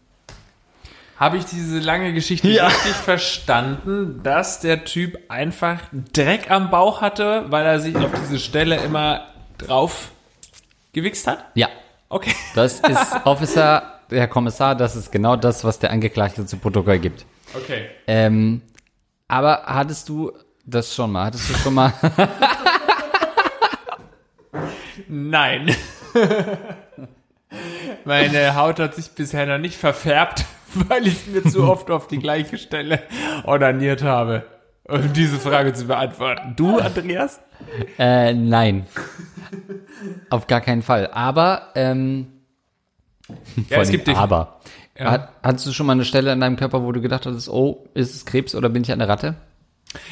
Habe 1.22 1.38
ich 1.38 1.46
diese 1.46 1.78
lange 1.80 2.14
Geschichte 2.14 2.48
Ja. 2.50 2.66
richtig 2.66 2.94
verstanden, 3.06 4.22
dass 4.24 4.60
der 4.60 4.86
Typ 4.86 5.20
einfach 5.30 5.78
Dreck 6.14 6.50
am 6.50 6.72
Bauch 6.72 7.02
hatte, 7.02 7.46
weil 7.50 7.64
er 7.64 7.80
sich 7.80 7.96
auf 7.96 8.10
diese 8.24 8.40
Stelle 8.40 8.78
immer 8.78 9.28
drauf 9.60 10.10
gewichst 10.94 11.28
hat? 11.28 11.46
Ja, 11.54 11.68
Okay. 12.10 12.34
das 12.56 12.80
ist 12.82 13.16
Officer, 13.24 14.00
Herr 14.10 14.28
Kommissar, 14.28 14.74
das 14.76 14.96
ist 14.96 15.12
genau 15.12 15.36
das, 15.36 15.64
was 15.64 15.78
der 15.80 15.92
Angeklagte 15.92 16.44
zu 16.46 16.58
Protokoll 16.58 16.98
gibt. 17.00 17.24
Okay. 17.54 17.86
Ähm, 18.08 18.62
aber 19.28 19.62
hattest 19.68 20.10
du 20.10 20.32
das 20.66 20.94
schon 20.94 21.12
mal? 21.12 21.26
Hattest 21.26 21.50
du 21.52 21.54
schon 21.54 21.74
mal? 21.76 21.94
Nein. 25.08 25.76
Meine 28.06 28.56
Haut 28.56 28.80
hat 28.80 28.96
sich 28.96 29.10
bisher 29.12 29.46
noch 29.46 29.58
nicht 29.58 29.76
verfärbt, 29.78 30.46
weil 30.90 31.08
ich 31.08 31.28
mir 31.28 31.44
zu 31.44 31.64
oft 31.64 31.90
auf 31.92 32.08
die 32.08 32.20
gleiche 32.20 32.58
Stelle 32.58 33.02
ordiniert 33.44 34.04
habe. 34.04 34.46
Um 34.88 35.14
diese 35.14 35.38
Frage 35.40 35.74
zu 35.74 35.86
beantworten. 35.86 36.54
Du, 36.58 36.78
Andreas? 36.80 37.40
äh, 38.00 38.34
nein. 38.34 38.86
Auf 40.30 40.48
gar 40.48 40.62
keinen 40.62 40.82
Fall. 40.82 41.08
Aber, 41.14 41.70
ähm, 41.76 42.28
Ja, 43.70 43.80
es 43.82 43.90
gibt 43.90 44.08
defin- 44.08 44.16
aber. 44.16 44.60
Ja. 44.98 45.12
Hat, 45.12 45.30
hattest 45.44 45.68
du 45.68 45.72
schon 45.72 45.86
mal 45.86 45.94
eine 45.94 46.04
Stelle 46.06 46.34
in 46.34 46.40
deinem 46.42 46.58
Körper, 46.58 46.84
wo 46.84 46.92
du 46.92 47.00
gedacht 47.02 47.26
hattest, 47.26 47.48
oh, 47.50 47.88
ist 47.94 48.14
es 48.14 48.26
Krebs 48.26 48.54
oder 48.56 48.70
bin 48.70 48.84
ich 48.84 48.92
eine 48.92 49.08
Ratte? 49.08 49.36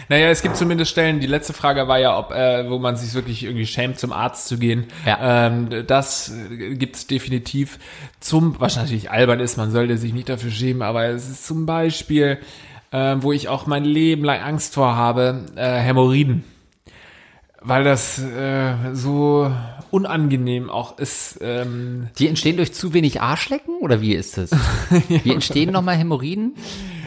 Naja, 0.10 0.30
es 0.30 0.42
gibt 0.42 0.58
zumindest 0.58 0.92
Stellen, 0.92 1.20
die 1.20 1.28
letzte 1.28 1.54
Frage 1.54 1.88
war 1.88 2.00
ja, 2.00 2.18
ob, 2.18 2.32
äh, 2.32 2.70
wo 2.70 2.80
man 2.80 2.98
sich 2.98 3.14
wirklich 3.14 3.44
irgendwie 3.44 3.66
schämt, 3.66 3.98
zum 3.98 4.12
Arzt 4.12 4.48
zu 4.48 4.58
gehen. 4.58 4.86
Ja. 5.06 5.48
Ähm, 5.48 5.86
das 5.88 6.34
gibt's 6.50 7.08
definitiv 7.08 7.80
zum, 8.20 8.60
was 8.60 8.76
natürlich 8.76 9.10
albern 9.12 9.40
ist, 9.40 9.58
man 9.58 9.72
sollte 9.72 9.98
sich 9.98 10.14
nicht 10.14 10.30
dafür 10.30 10.52
schämen, 10.52 10.82
aber 10.82 11.06
es 11.06 11.30
ist 11.30 11.48
zum 11.48 11.66
Beispiel, 11.66 12.40
äh, 12.92 13.16
wo 13.20 13.32
ich 13.32 13.48
auch 13.48 13.68
mein 13.68 13.86
Leben 13.86 14.24
lang 14.24 14.42
Angst 14.42 14.74
vor 14.74 14.96
habe, 14.96 15.46
äh, 15.56 15.80
Hämorrhoiden. 15.80 16.44
Weil 17.62 17.84
das 17.84 18.20
äh, 18.20 18.74
so 18.94 19.52
unangenehm 19.92 20.70
auch 20.70 20.98
ist. 20.98 21.40
Ähm, 21.42 22.08
Die 22.18 22.28
entstehen 22.28 22.58
durch 22.58 22.74
zu 22.74 22.94
wenig 22.94 23.22
Arschlecken 23.22 23.76
oder 23.82 24.02
wie 24.02 24.14
ist 24.14 24.38
das? 24.38 24.52
Wie 25.08 25.32
entstehen 25.32 25.72
nochmal 25.72 25.98
Hämorrhoiden? 25.98 26.56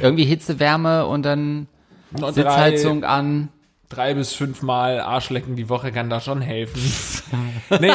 Irgendwie 0.01 0.25
Hitze, 0.25 0.59
Wärme 0.59 1.07
und 1.07 1.23
dann 1.23 1.69
nur 2.19 2.33
Sitzheizung 2.33 3.05
an. 3.05 3.49
drei 3.89 4.15
bis 4.15 4.35
fünfmal 4.35 5.01
Arschlecken 5.01 5.57
die 5.57 5.69
Woche 5.69 5.93
kann 5.93 6.11
da 6.11 6.21
schon 6.21 6.41
helfen. 6.41 6.81
nee, 7.81 7.93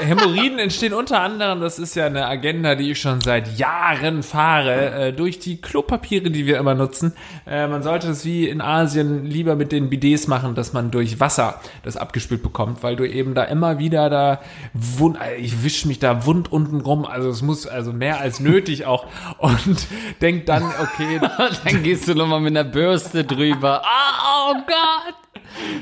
Hämorrhoiden 0.00 0.58
entstehen 0.58 0.92
unter 0.92 1.20
anderem, 1.20 1.60
das 1.60 1.78
ist 1.78 1.94
ja 1.94 2.06
eine 2.06 2.26
Agenda, 2.26 2.74
die 2.74 2.90
ich 2.90 3.00
schon 3.00 3.20
seit 3.20 3.58
Jahren 3.58 4.22
fahre, 4.22 4.90
äh, 5.08 5.12
durch 5.12 5.38
die 5.38 5.60
Klopapiere, 5.60 6.30
die 6.30 6.46
wir 6.46 6.58
immer 6.58 6.74
nutzen. 6.74 7.12
Äh, 7.46 7.66
man 7.66 7.82
sollte 7.82 8.08
es 8.08 8.24
wie 8.24 8.48
in 8.48 8.60
Asien 8.60 9.24
lieber 9.24 9.54
mit 9.56 9.72
den 9.72 9.90
Bidets 9.90 10.26
machen, 10.26 10.54
dass 10.54 10.72
man 10.72 10.90
durch 10.90 11.20
Wasser 11.20 11.60
das 11.82 11.96
abgespült 11.96 12.42
bekommt, 12.42 12.82
weil 12.82 12.96
du 12.96 13.08
eben 13.08 13.34
da 13.34 13.44
immer 13.44 13.78
wieder 13.78 14.10
da 14.10 14.40
wund, 14.72 15.18
äh, 15.20 15.36
ich 15.36 15.62
wisch 15.62 15.84
mich 15.84 15.98
da 15.98 16.24
wund 16.26 16.50
unten 16.50 16.80
rum, 16.80 17.04
also 17.04 17.28
es 17.30 17.42
muss 17.42 17.66
also 17.66 17.92
mehr 17.92 18.20
als 18.20 18.40
nötig 18.40 18.86
auch 18.86 19.06
und 19.38 19.86
denk 20.20 20.46
dann, 20.46 20.62
okay, 20.64 21.20
Dann 21.64 21.82
gehst 21.82 22.08
du 22.08 22.14
nochmal 22.14 22.40
mit 22.40 22.56
einer 22.56 22.64
Bürste 22.68 23.24
drüber. 23.24 23.82
Ah, 23.84 24.50
oh 24.50 24.54
Gott! 24.66 25.14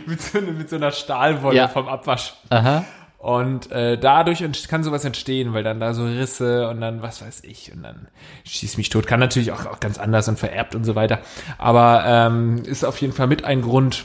mit 0.06 0.20
so, 0.20 0.40
mit 0.40 0.68
so 0.70 0.76
einer 0.76 0.92
Stahlwolle 0.92 1.56
Ja. 1.56 1.68
vom 1.68 1.88
Abwasch. 1.88 2.32
Aha. 2.48 2.84
Und 3.18 3.72
äh, 3.72 3.98
dadurch 3.98 4.44
kann 4.68 4.84
sowas 4.84 5.04
entstehen, 5.04 5.52
weil 5.52 5.64
dann 5.64 5.80
da 5.80 5.92
so 5.92 6.04
Risse 6.04 6.68
und 6.68 6.80
dann 6.80 7.02
was 7.02 7.20
weiß 7.20 7.42
ich 7.42 7.72
und 7.72 7.82
dann 7.82 8.06
schieß 8.44 8.76
mich 8.76 8.90
tot. 8.90 9.08
Kann 9.08 9.18
natürlich 9.18 9.50
auch, 9.50 9.66
auch 9.66 9.80
ganz 9.80 9.98
anders 9.98 10.28
und 10.28 10.38
vererbt 10.38 10.76
und 10.76 10.84
so 10.84 10.94
weiter. 10.94 11.18
Aber 11.58 12.04
ähm, 12.06 12.62
ist 12.64 12.84
auf 12.84 13.00
jeden 13.00 13.12
Fall 13.12 13.26
mit 13.26 13.44
ein 13.44 13.62
Grund, 13.62 14.04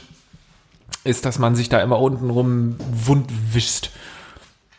ist, 1.04 1.24
dass 1.24 1.38
man 1.38 1.54
sich 1.54 1.68
da 1.68 1.80
immer 1.80 2.00
unten 2.00 2.28
rum 2.28 2.76
wund 2.90 3.30
wischt. 3.54 3.90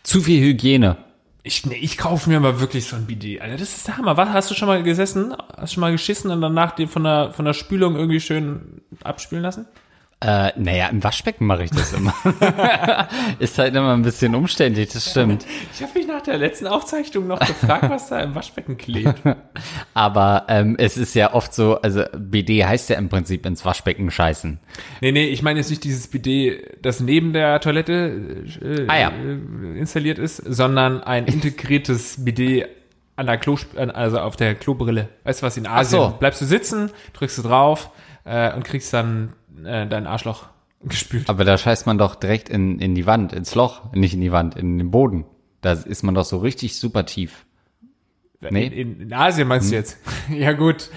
Zu 0.04 0.19
viel 0.19 0.41
Hygiene. 0.41 0.98
Ich, 1.43 1.65
nee, 1.65 1.76
ich 1.76 1.98
kaufe 1.98 2.30
mir 2.30 2.39
mal 2.41 2.60
wirklich 2.60 2.88
so 2.88 2.98
ein 2.98 3.06
Bidet. 3.06 3.39
Alter, 3.39 3.58
das 3.58 3.78
ist 3.78 3.88
der 3.88 3.98
Hammer. 3.98 4.17
Was, 4.17 4.30
hast 4.30 4.52
du 4.52 4.56
schon 4.56 4.67
mal 4.67 4.84
gesessen? 4.84 5.34
Hast 5.56 5.71
du 5.71 5.76
schon 5.76 5.82
mal 5.82 5.91
geschissen 5.93 6.30
und 6.30 6.41
danach 6.41 6.71
den 6.71 6.89
von 6.89 7.06
der, 7.06 7.32
von 7.32 7.45
der 7.45 7.54
Spülung 7.54 7.95
irgendwie 7.95 8.19
schön 8.19 8.82
abspülen 9.04 9.43
lassen? 9.43 9.65
Äh, 10.21 10.51
naja, 10.58 10.88
im 10.88 11.04
Waschbecken 11.04 11.45
mache 11.45 11.65
ich 11.65 11.71
das 11.71 11.91
immer. 11.93 12.13
ist 13.39 13.60
halt 13.60 13.75
immer 13.75 13.93
ein 13.93 14.01
bisschen 14.01 14.34
umständlich, 14.34 14.89
das 14.89 15.12
stimmt. 15.12 15.45
Ich 15.73 15.82
habe 15.84 15.91
mich 15.99 16.08
nach 16.08 16.21
der 16.21 16.38
letzten 16.38 16.67
Aufzeichnung 16.67 17.28
noch 17.28 17.39
gefragt, 17.39 17.89
was 17.89 18.08
da 18.08 18.21
im 18.21 18.34
Waschbecken 18.34 18.78
klebt. 18.78 19.21
Aber 19.93 20.45
ähm, 20.47 20.75
es 20.80 20.97
ist 20.97 21.15
ja 21.15 21.34
oft 21.34 21.54
so, 21.54 21.82
also 21.82 22.04
BD 22.17 22.63
heißt 22.65 22.89
ja 22.89 22.97
im 22.97 23.10
Prinzip 23.10 23.45
ins 23.45 23.65
Waschbecken 23.65 24.10
scheißen. 24.10 24.60
Nee, 25.01 25.12
nee, 25.12 25.25
ich 25.25 25.41
meine 25.43 25.60
jetzt 25.60 25.69
nicht 25.69 25.84
dieses 25.84 26.08
Bidet, 26.08 26.78
das 26.84 27.01
neben 27.01 27.34
der 27.34 27.60
Toilette 27.60 28.45
äh, 28.62 28.86
Ah, 28.88 28.97
ja. 28.97 29.10
äh, 29.10 29.78
installiert 29.78 30.17
ist, 30.17 30.38
sondern 30.38 31.04
ein 31.04 31.25
integriertes 31.25 32.23
Bidet 32.23 32.69
an 33.17 33.28
der 33.28 33.38
Klo, 33.38 33.58
also 33.75 34.19
auf 34.19 34.38
der 34.38 34.56
Klobrille. 34.56 35.10
Weißt 35.25 35.41
du 35.41 35.45
was, 35.45 35.58
in 35.58 35.67
Asien 35.67 36.01
so. 36.01 36.15
bleibst 36.17 36.41
du 36.41 36.45
sitzen, 36.45 36.91
drückst 37.13 37.38
du 37.38 37.41
drauf 37.43 37.91
äh, 38.23 38.54
und 38.54 38.63
kriegst 38.63 38.93
dann 38.93 39.34
äh, 39.63 39.87
dein 39.87 40.07
Arschloch 40.07 40.47
gespült. 40.83 41.29
Aber 41.29 41.45
da 41.45 41.57
scheißt 41.57 41.85
man 41.85 41.97
doch 41.97 42.15
direkt 42.15 42.49
in, 42.49 42.79
in 42.79 42.95
die 42.95 43.05
Wand, 43.05 43.33
ins 43.33 43.55
Loch, 43.55 43.91
nicht 43.93 44.13
in 44.13 44.21
die 44.21 44.31
Wand, 44.31 44.55
in 44.55 44.77
den 44.77 44.91
Boden. 44.91 45.25
Da 45.61 45.73
ist 45.73 46.03
man 46.03 46.15
doch 46.15 46.25
so 46.25 46.37
richtig 46.37 46.77
super 46.77 47.05
tief. 47.05 47.45
Nee. 48.41 48.67
In, 48.67 49.01
in 49.01 49.13
Asien 49.13 49.47
meinst 49.47 49.71
du 49.71 49.75
jetzt? 49.75 49.97
ja 50.29 50.51
gut. 50.53 50.89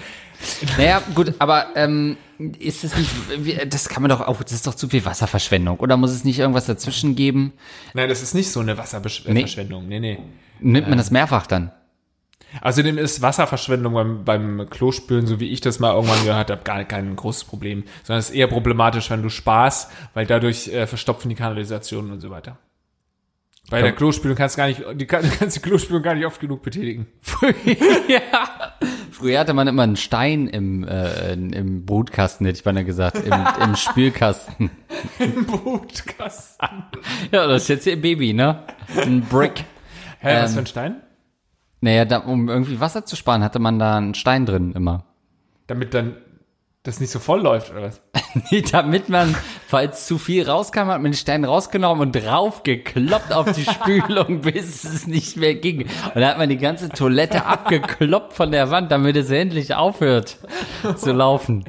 Naja, 0.77 1.01
gut, 1.15 1.33
aber 1.39 1.67
ähm, 1.75 2.15
ist 2.59 2.85
es 2.85 2.95
nicht, 2.95 3.11
das 3.73 3.89
kann 3.89 4.01
man 4.01 4.09
doch 4.09 4.21
auch, 4.21 4.41
das 4.41 4.53
ist 4.53 4.67
doch 4.67 4.75
zu 4.75 4.87
viel 4.87 5.03
Wasserverschwendung. 5.03 5.79
Oder 5.79 5.97
muss 5.97 6.11
es 6.11 6.23
nicht 6.23 6.39
irgendwas 6.39 6.65
dazwischen 6.65 7.15
geben? 7.15 7.51
Nein, 7.93 8.07
das 8.07 8.21
ist 8.21 8.33
nicht 8.33 8.49
so 8.49 8.61
eine 8.61 8.77
Wasserverschwendung. 8.77 9.87
Nee, 9.87 9.99
nee. 9.99 10.19
Nimmt 10.61 10.87
man 10.87 10.97
das 10.97 11.11
mehrfach 11.11 11.47
dann? 11.47 11.71
Außerdem 12.61 12.97
ist 12.97 13.21
Wasserverschwendung 13.21 13.93
beim, 13.93 14.23
beim 14.25 14.69
Klospülen, 14.69 15.27
so 15.27 15.39
wie 15.39 15.49
ich 15.49 15.61
das 15.61 15.79
mal 15.79 15.93
irgendwann 15.93 16.23
gehört 16.25 16.49
habe, 16.49 16.61
gar 16.63 16.83
kein 16.83 17.15
großes 17.15 17.43
Problem. 17.45 17.83
Sondern 18.03 18.19
es 18.19 18.29
ist 18.29 18.35
eher 18.35 18.47
problematisch, 18.47 19.09
wenn 19.11 19.21
du 19.21 19.29
sparst, 19.29 19.91
weil 20.13 20.25
dadurch 20.25 20.67
äh, 20.69 20.87
verstopfen 20.87 21.29
die 21.29 21.35
Kanalisationen 21.35 22.11
und 22.11 22.21
so 22.21 22.29
weiter. 22.31 22.57
Bei 23.69 23.83
der 23.83 23.91
Klospülung 23.91 24.35
kannst 24.35 24.55
du 24.55 24.61
gar 24.61 24.67
nicht, 24.67 24.81
die, 24.95 25.05
kann- 25.05 25.29
kannst 25.39 25.55
die 25.57 25.61
Klospülung 25.61 26.01
gar 26.01 26.15
nicht 26.15 26.25
oft 26.25 26.39
genug 26.41 26.63
betätigen. 26.63 27.05
ja. 28.07 28.73
Früher 29.11 29.39
hatte 29.39 29.53
man 29.53 29.67
immer 29.67 29.83
einen 29.83 29.95
Stein 29.95 30.47
im, 30.47 30.87
äh, 30.87 31.33
im 31.33 31.85
Brutkasten, 31.85 32.47
hätte 32.47 32.57
ich 32.57 32.63
beinahe 32.63 32.85
gesagt, 32.85 33.17
im, 33.17 33.33
im 33.61 33.75
Spülkasten. 33.75 34.71
Brutkasten. 35.45 36.83
Ja, 37.31 37.45
das 37.45 37.63
ist 37.63 37.67
jetzt 37.67 37.85
ihr 37.85 38.01
Baby, 38.01 38.33
ne? 38.33 38.63
Ein 38.97 39.21
Brick. 39.21 39.65
Hä, 40.19 40.41
was 40.41 40.51
Ähm, 40.51 40.53
für 40.55 40.59
ein 40.61 40.65
Stein? 40.67 40.95
Naja, 41.81 42.05
da, 42.05 42.17
um 42.19 42.49
irgendwie 42.49 42.79
Wasser 42.79 43.05
zu 43.05 43.15
sparen, 43.15 43.43
hatte 43.43 43.59
man 43.59 43.79
da 43.79 43.97
einen 43.97 44.13
Stein 44.13 44.45
drin 44.45 44.73
immer. 44.73 45.05
Damit 45.67 45.93
dann 45.93 46.17
das 46.83 46.99
nicht 46.99 47.11
so 47.11 47.19
voll 47.19 47.41
läuft, 47.41 47.71
oder 47.71 47.83
was? 47.83 48.01
Nee, 48.51 48.61
damit 48.61 49.09
man, 49.09 49.35
falls 49.67 50.05
zu 50.05 50.19
viel 50.19 50.47
rauskam, 50.47 50.81
hat 50.81 51.01
man 51.01 51.05
den 51.05 51.13
Stein 51.15 51.43
rausgenommen 51.45 52.01
und 52.01 52.11
drauf 52.11 52.61
gekloppt 52.61 53.33
auf 53.33 53.51
die 53.53 53.63
Spülung, 53.71 54.41
bis 54.41 54.83
es 54.83 55.07
nicht 55.07 55.35
mehr 55.35 55.55
ging. 55.55 55.81
Und 55.81 56.15
dann 56.15 56.25
hat 56.25 56.37
man 56.37 56.47
die 56.47 56.57
ganze 56.57 56.89
Toilette 56.89 57.45
abgekloppt 57.45 58.33
von 58.33 58.51
der 58.51 58.69
Wand, 58.69 58.91
damit 58.91 59.15
es 59.15 59.31
endlich 59.31 59.73
aufhört 59.73 60.37
zu 60.95 61.11
laufen. 61.11 61.65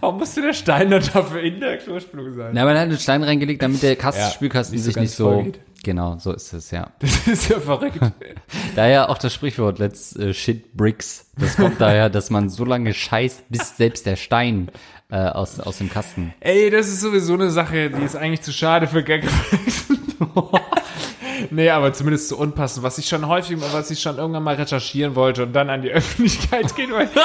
Warum 0.00 0.18
musste 0.18 0.42
der 0.42 0.52
Stein 0.52 0.90
dann 0.90 1.02
dafür 1.14 1.40
in 1.40 1.60
der 1.60 1.78
Klospülung 1.78 2.34
sein? 2.34 2.50
Na, 2.52 2.66
man 2.66 2.74
hat 2.76 2.82
einen 2.82 2.98
Stein 2.98 3.22
reingelegt, 3.22 3.62
damit 3.62 3.82
der 3.82 3.96
Kasten, 3.96 4.20
Ja, 4.20 4.30
Spülkasten 4.30 4.74
nicht 4.74 4.84
so 4.84 4.90
sich 4.90 5.00
nicht 5.00 5.12
so. 5.14 5.46
Genau, 5.84 6.16
so 6.18 6.32
ist 6.32 6.52
es, 6.52 6.70
ja. 6.70 6.90
Das 7.00 7.26
ist 7.26 7.48
ja 7.48 7.60
verrückt. 7.60 7.98
Daher 8.76 9.10
auch 9.10 9.18
das 9.18 9.34
Sprichwort 9.34 9.78
Let's 9.78 10.14
äh, 10.16 10.32
shit 10.32 10.74
bricks. 10.74 11.30
Das 11.36 11.56
kommt 11.56 11.80
daher, 11.80 12.10
dass 12.10 12.30
man 12.30 12.50
so 12.50 12.64
lange 12.64 12.92
scheißt, 12.92 13.48
bis 13.48 13.76
selbst 13.76 14.04
der 14.04 14.16
Stein 14.16 14.70
äh, 15.10 15.16
aus, 15.16 15.60
aus 15.60 15.78
dem 15.78 15.90
Kasten. 15.90 16.34
Ey, 16.40 16.70
das 16.70 16.88
ist 16.88 17.00
sowieso 17.00 17.34
eine 17.34 17.50
Sache, 17.50 17.90
die 17.90 18.02
ist 18.02 18.16
eigentlich 18.16 18.42
zu 18.42 18.52
schade 18.52 18.86
für 18.86 19.02
Gag. 19.02 19.24
nee, 21.50 21.70
aber 21.70 21.92
zumindest 21.92 22.28
zu 22.28 22.38
unpassend. 22.38 22.84
Was 22.84 22.98
ich 22.98 23.06
schon 23.08 23.26
häufig, 23.26 23.56
was 23.72 23.90
ich 23.90 24.00
schon 24.00 24.16
irgendwann 24.18 24.42
mal 24.42 24.54
recherchieren 24.54 25.14
wollte 25.14 25.44
und 25.44 25.52
dann 25.52 25.70
an 25.70 25.82
die 25.82 25.90
Öffentlichkeit 25.92 26.74
gehen 26.76 26.90
wollte. 26.92 27.18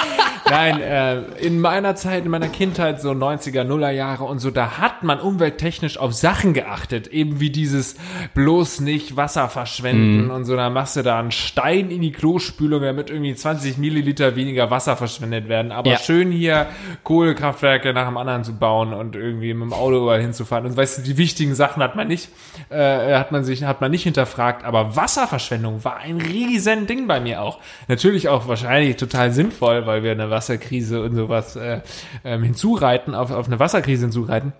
Nein, 0.49 0.79
äh, 0.81 1.19
in 1.39 1.59
meiner 1.59 1.95
Zeit, 1.95 2.25
in 2.25 2.31
meiner 2.31 2.47
Kindheit, 2.49 3.01
so 3.01 3.11
90er, 3.11 3.63
Nuller 3.63 3.91
Jahre 3.91 4.23
und 4.23 4.39
so, 4.39 4.49
da 4.51 4.77
hat 4.77 5.03
man 5.03 5.19
umwelttechnisch 5.19 5.97
auf 5.97 6.13
Sachen 6.13 6.53
geachtet. 6.53 7.07
Eben 7.07 7.39
wie 7.39 7.49
dieses 7.49 7.95
bloß 8.33 8.81
nicht 8.81 9.15
Wasser 9.17 9.49
verschwenden 9.49 10.31
und 10.31 10.45
so. 10.45 10.55
Da 10.55 10.69
machst 10.69 10.95
du 10.95 11.03
da 11.03 11.19
einen 11.19 11.31
Stein 11.31 11.89
in 11.91 12.01
die 12.01 12.11
Klospülung, 12.11 12.81
damit 12.81 13.09
irgendwie 13.09 13.35
20 13.35 13.77
Milliliter 13.77 14.35
weniger 14.35 14.71
Wasser 14.71 14.95
verschwendet 14.97 15.49
werden. 15.49 15.71
Aber 15.71 15.91
Ja. 15.91 15.97
schön 15.97 16.31
hier 16.31 16.67
Kohlekraftwerke 17.03 17.93
nach 17.93 18.07
dem 18.07 18.17
anderen 18.17 18.43
zu 18.43 18.53
bauen 18.53 18.93
und 18.93 19.15
irgendwie 19.15 19.53
mit 19.53 19.63
dem 19.63 19.73
Auto 19.73 19.97
überall 20.03 20.21
hinzufahren. 20.21 20.65
Und 20.65 20.77
weißt 20.77 20.99
du, 20.99 21.01
die 21.01 21.17
wichtigen 21.17 21.55
Sachen 21.55 21.81
hat 21.81 21.95
man 21.95 22.07
nicht, 22.07 22.29
äh, 22.69 23.15
hat 23.15 23.31
man 23.31 23.43
sich, 23.43 23.63
hat 23.63 23.81
man 23.81 23.91
nicht 23.91 24.03
hinterfragt. 24.07 24.63
Aber 24.65 24.95
Wasserverschwendung 24.95 25.83
war 25.83 25.97
ein 25.97 26.19
riesen 26.19 26.87
Ding 26.87 27.07
bei 27.07 27.19
mir 27.19 27.41
auch. 27.41 27.59
Natürlich 27.87 28.29
auch 28.29 28.47
wahrscheinlich 28.47 28.97
total 28.97 29.31
sinnvoll, 29.31 29.85
weil 29.85 30.03
wir 30.03 30.11
eine 30.11 30.29
Wasserkrise 30.29 31.01
und 31.01 31.15
sowas 31.15 31.55
äh, 31.55 31.81
ähm, 32.23 32.43
hinzureiten, 32.43 33.13
auf, 33.15 33.31
auf 33.31 33.47
eine 33.47 33.59
Wasserkrise 33.59 34.05
hinzureiten. 34.05 34.53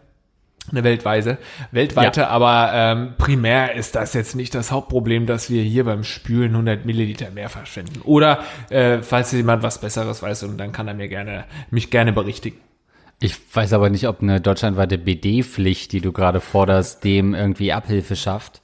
Eine 0.70 0.84
weltweise, 0.84 1.38
weltweite, 1.72 2.28
aber 2.28 2.72
ähm, 2.74 3.14
primär 3.18 3.76
ist 3.76 3.96
das 3.96 4.14
jetzt 4.14 4.36
nicht 4.36 4.54
das 4.54 4.70
Hauptproblem, 4.70 5.26
dass 5.26 5.50
wir 5.50 5.64
hier 5.64 5.86
beim 5.86 6.04
Spülen 6.04 6.52
100 6.52 6.86
Milliliter 6.86 7.32
mehr 7.32 7.48
verschwenden. 7.48 8.02
Oder 8.04 8.40
äh, 8.70 8.98
falls 8.98 9.32
jemand 9.32 9.64
was 9.64 9.80
Besseres 9.80 10.22
weiß, 10.22 10.44
und 10.44 10.58
dann 10.58 10.74
kann 10.74 10.90
er 10.90 10.94
mir 10.94 11.08
gerne 11.08 11.46
mich 11.72 11.90
gerne 11.90 12.12
berichtigen. 12.12 12.58
Ich 13.20 13.36
weiß 13.56 13.74
aber 13.74 13.90
nicht, 13.90 14.08
ob 14.08 14.22
eine 14.22 14.40
deutschlandweite 14.42 14.98
BD-Pflicht, 14.98 15.92
die 15.92 16.02
du 16.02 16.12
gerade 16.12 16.40
forderst, 16.40 17.04
dem 17.04 17.34
irgendwie 17.34 17.74
Abhilfe 17.74 18.16
schafft. 18.16 18.62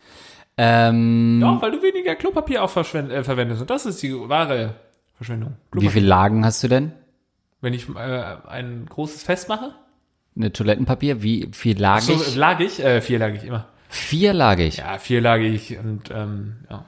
Ähm, 0.58 1.39
Doch, 1.42 1.62
weil 1.62 1.72
du 1.72 1.82
weniger 1.82 2.16
Klopapier 2.16 2.63
auch 2.63 2.76
äh, 2.76 3.24
verwendest. 3.24 3.62
Und 3.62 3.70
das 3.70 3.86
ist 3.86 4.02
die 4.04 4.13
wahre 4.13 4.76
Verschwendung. 5.16 5.52
wie 5.52 5.72
Klopapier. 5.72 5.92
viele 5.92 6.08
Lagen 6.08 6.46
hast 6.46 6.63
du 6.63 6.68
denn? 6.68 6.92
Wenn 7.62 7.74
ich 7.74 7.88
äh, 7.96 8.36
ein 8.48 8.86
großes 8.89 9.24
Fest 9.24 9.50
mache? 9.50 9.74
Eine 10.36 10.52
Toilettenpapier? 10.52 11.24
Wie 11.24 11.50
vierlagig? 11.52 12.18
So, 12.18 12.39
lagig? 12.39 12.80
Äh, 12.84 13.02
vierlagig 13.02 13.44
immer. 13.44 13.68
Vierlagig. 13.89 14.78
Ja, 14.78 14.98
vierlagig 14.98 15.78
und 15.78 16.10
ähm, 16.12 16.58
ja. 16.70 16.86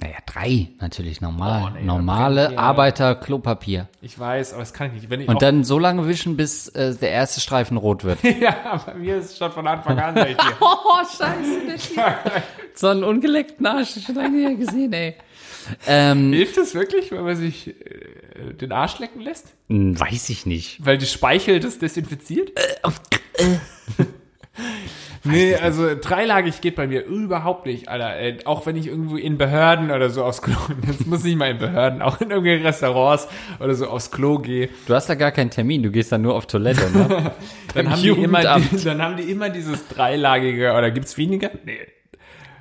Naja, 0.00 0.16
drei 0.24 0.68
natürlich 0.80 1.20
normal. 1.20 1.72
Oh, 1.72 1.78
nee, 1.78 1.84
Normale 1.84 2.46
okay, 2.46 2.54
ja. 2.54 2.60
Arbeiter-Klopapier. 2.60 3.86
Ich 4.00 4.18
weiß, 4.18 4.54
aber 4.54 4.62
das 4.62 4.72
kann 4.72 4.88
ich 4.88 4.94
nicht. 4.94 5.10
Wenn 5.10 5.20
ich 5.20 5.28
Und 5.28 5.42
dann 5.42 5.62
so 5.62 5.78
lange 5.78 6.08
wischen, 6.08 6.38
bis 6.38 6.68
äh, 6.68 6.94
der 6.94 7.10
erste 7.10 7.40
Streifen 7.40 7.76
rot 7.76 8.02
wird. 8.04 8.22
ja, 8.40 8.82
bei 8.86 8.94
mir 8.94 9.16
ist 9.16 9.32
es 9.32 9.38
schon 9.38 9.52
von 9.52 9.66
Anfang 9.66 9.98
an 9.98 10.14
hier. 10.14 10.36
oh, 10.60 11.04
scheiße. 11.04 11.92
so 12.74 12.86
einen 12.88 13.04
ungeleckten 13.04 13.66
Arsch 13.66 14.02
schon 14.04 14.14
lange 14.14 14.30
nicht 14.30 14.48
mehr 14.48 14.56
gesehen, 14.56 14.92
ey. 14.94 15.16
Ähm, 15.86 16.32
Hilft 16.32 16.56
es 16.56 16.74
wirklich, 16.74 17.12
wenn 17.12 17.22
man 17.22 17.36
sich 17.36 17.68
äh, 17.68 18.54
den 18.54 18.72
Arsch 18.72 18.98
lecken 19.00 19.20
lässt? 19.20 19.52
hm, 19.68 20.00
weiß 20.00 20.30
ich 20.30 20.46
nicht. 20.46 20.84
Weil 20.84 20.96
die 20.96 21.06
Speichel 21.06 21.60
das 21.60 21.78
desinfiziert? 21.78 22.52
Nee, 25.24 25.54
also 25.54 25.94
dreilagig 25.94 26.60
geht 26.60 26.76
bei 26.76 26.86
mir 26.86 27.04
überhaupt 27.04 27.66
nicht, 27.66 27.88
Alter. 27.88 28.18
Äh, 28.18 28.38
auch 28.44 28.66
wenn 28.66 28.76
ich 28.76 28.86
irgendwo 28.86 29.16
in 29.16 29.38
Behörden 29.38 29.90
oder 29.90 30.10
so 30.10 30.24
aufs 30.24 30.42
Klo, 30.42 30.56
das 30.86 31.06
muss 31.06 31.24
nicht 31.24 31.36
mal 31.36 31.50
in 31.50 31.58
Behörden, 31.58 32.02
auch 32.02 32.20
in 32.20 32.30
irgendwelchen 32.30 32.66
Restaurants 32.66 33.28
oder 33.58 33.74
so 33.74 33.86
aufs 33.88 34.10
Klo 34.10 34.38
gehe, 34.38 34.68
Du 34.86 34.94
hast 34.94 35.08
da 35.08 35.14
gar 35.14 35.32
keinen 35.32 35.50
Termin, 35.50 35.82
du 35.82 35.90
gehst 35.90 36.12
dann 36.12 36.22
nur 36.22 36.34
auf 36.34 36.46
Toilette, 36.46 36.90
ne? 36.90 37.32
dann 37.74 37.90
haben, 37.90 38.02
die 38.02 38.08
immer, 38.08 38.58
die, 38.58 38.76
dann 38.84 39.02
haben 39.02 39.16
die 39.16 39.30
immer 39.30 39.50
dieses 39.50 39.88
dreilagige, 39.88 40.72
oder 40.72 40.90
gibt's 40.90 41.16
weniger? 41.16 41.50
Nee. 41.64 41.78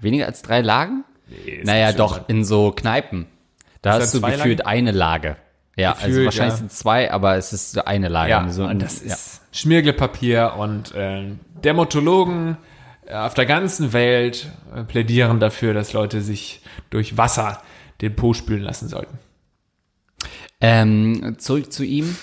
Weniger 0.02 0.26
als 0.26 0.42
drei 0.42 0.62
Lagen? 0.62 1.04
nee 1.28 1.62
Naja, 1.64 1.92
doch, 1.92 2.28
in 2.30 2.44
so 2.44 2.72
Kneipen. 2.72 3.28
Da 3.82 3.98
Ist 3.98 4.04
hast 4.04 4.14
du 4.16 4.22
gefühlt 4.22 4.66
eine 4.66 4.92
Lage. 4.92 5.38
Ja, 5.80 5.92
also 5.92 6.08
Gefühlt, 6.08 6.26
wahrscheinlich 6.26 6.54
ja. 6.54 6.58
sind 6.58 6.72
zwei, 6.72 7.12
aber 7.12 7.38
es 7.38 7.54
ist 7.54 7.88
eine 7.88 8.10
Lage. 8.10 8.32
Ja, 8.32 8.50
so, 8.50 8.66
und 8.66 8.82
das 8.82 9.04
ja. 9.04 9.14
ist 9.14 9.42
Schmiergelpapier 9.52 10.54
und 10.58 10.94
äh, 10.94 11.32
Dermatologen 11.64 12.58
auf 13.12 13.34
der 13.34 13.46
ganzen 13.46 13.94
Welt 13.94 14.52
äh, 14.76 14.84
plädieren 14.84 15.40
dafür, 15.40 15.74
dass 15.74 15.94
Leute 15.94 16.22
sich 16.22 16.62
durch 16.90 17.18
Wasser 17.18 17.62
den 18.02 18.16
Po 18.16 18.34
spülen 18.34 18.62
lassen 18.62 18.88
sollten. 18.88 19.18
Ähm, 20.62 21.36
zurück 21.40 21.72
zu 21.72 21.84
ihm. 21.84 22.16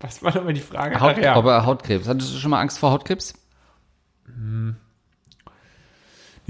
Was 0.00 0.22
war 0.22 0.34
nochmal 0.34 0.54
die 0.54 0.60
Frage? 0.60 1.00
Haut, 1.00 1.16
Ach 1.16 1.22
ja. 1.22 1.36
Ob 1.36 1.46
er 1.46 1.66
Hautkrebs. 1.66 2.08
Hattest 2.08 2.34
du 2.34 2.38
schon 2.38 2.50
mal 2.50 2.60
Angst 2.60 2.78
vor 2.78 2.90
Hautkrebs? 2.90 3.34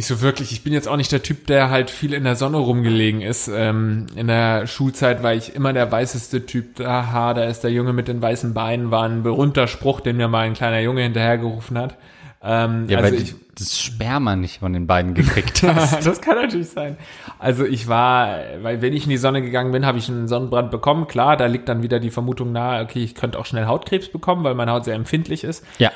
Nicht 0.00 0.06
so 0.06 0.22
wirklich. 0.22 0.50
Ich 0.52 0.64
bin 0.64 0.72
jetzt 0.72 0.88
auch 0.88 0.96
nicht 0.96 1.12
der 1.12 1.22
Typ, 1.22 1.46
der 1.46 1.68
halt 1.68 1.90
viel 1.90 2.14
in 2.14 2.24
der 2.24 2.34
Sonne 2.34 2.56
rumgelegen 2.56 3.20
ist. 3.20 3.48
Ähm, 3.54 4.06
in 4.16 4.28
der 4.28 4.66
Schulzeit 4.66 5.22
war 5.22 5.34
ich 5.34 5.54
immer 5.54 5.74
der 5.74 5.92
weißeste 5.92 6.46
Typ. 6.46 6.80
Aha, 6.80 7.34
da 7.34 7.44
ist 7.44 7.60
der 7.64 7.70
Junge 7.70 7.92
mit 7.92 8.08
den 8.08 8.22
weißen 8.22 8.54
Beinen, 8.54 8.90
war 8.90 9.02
ein 9.04 9.22
berühmter 9.22 9.68
Spruch, 9.68 10.00
den 10.00 10.16
mir 10.16 10.26
mal 10.26 10.46
ein 10.46 10.54
kleiner 10.54 10.80
Junge 10.80 11.02
hinterhergerufen 11.02 11.76
hat. 11.76 11.98
Ähm, 12.42 12.86
Ja, 12.88 12.96
also 12.96 13.12
weil 13.12 13.22
ich, 13.22 13.34
das 13.58 13.78
Sperma 13.78 14.36
nicht 14.36 14.60
von 14.60 14.72
den 14.72 14.86
beiden 14.86 15.12
gekriegt 15.12 15.62
hast. 15.66 16.06
das 16.06 16.22
kann 16.22 16.36
natürlich 16.36 16.70
sein. 16.70 16.96
Also 17.38 17.66
ich 17.66 17.86
war, 17.86 18.38
weil 18.62 18.80
wenn 18.80 18.94
ich 18.94 19.04
in 19.04 19.10
die 19.10 19.18
Sonne 19.18 19.42
gegangen 19.42 19.70
bin, 19.70 19.84
habe 19.84 19.98
ich 19.98 20.08
einen 20.08 20.28
Sonnenbrand 20.28 20.70
bekommen. 20.70 21.08
Klar, 21.08 21.36
da 21.36 21.44
liegt 21.44 21.68
dann 21.68 21.82
wieder 21.82 22.00
die 22.00 22.10
Vermutung 22.10 22.52
nahe, 22.52 22.82
okay, 22.82 23.04
ich 23.04 23.14
könnte 23.14 23.38
auch 23.38 23.44
schnell 23.44 23.66
Hautkrebs 23.66 24.08
bekommen, 24.08 24.44
weil 24.44 24.54
meine 24.54 24.72
Haut 24.72 24.86
sehr 24.86 24.94
empfindlich 24.94 25.44
ist. 25.44 25.62
ja. 25.78 25.90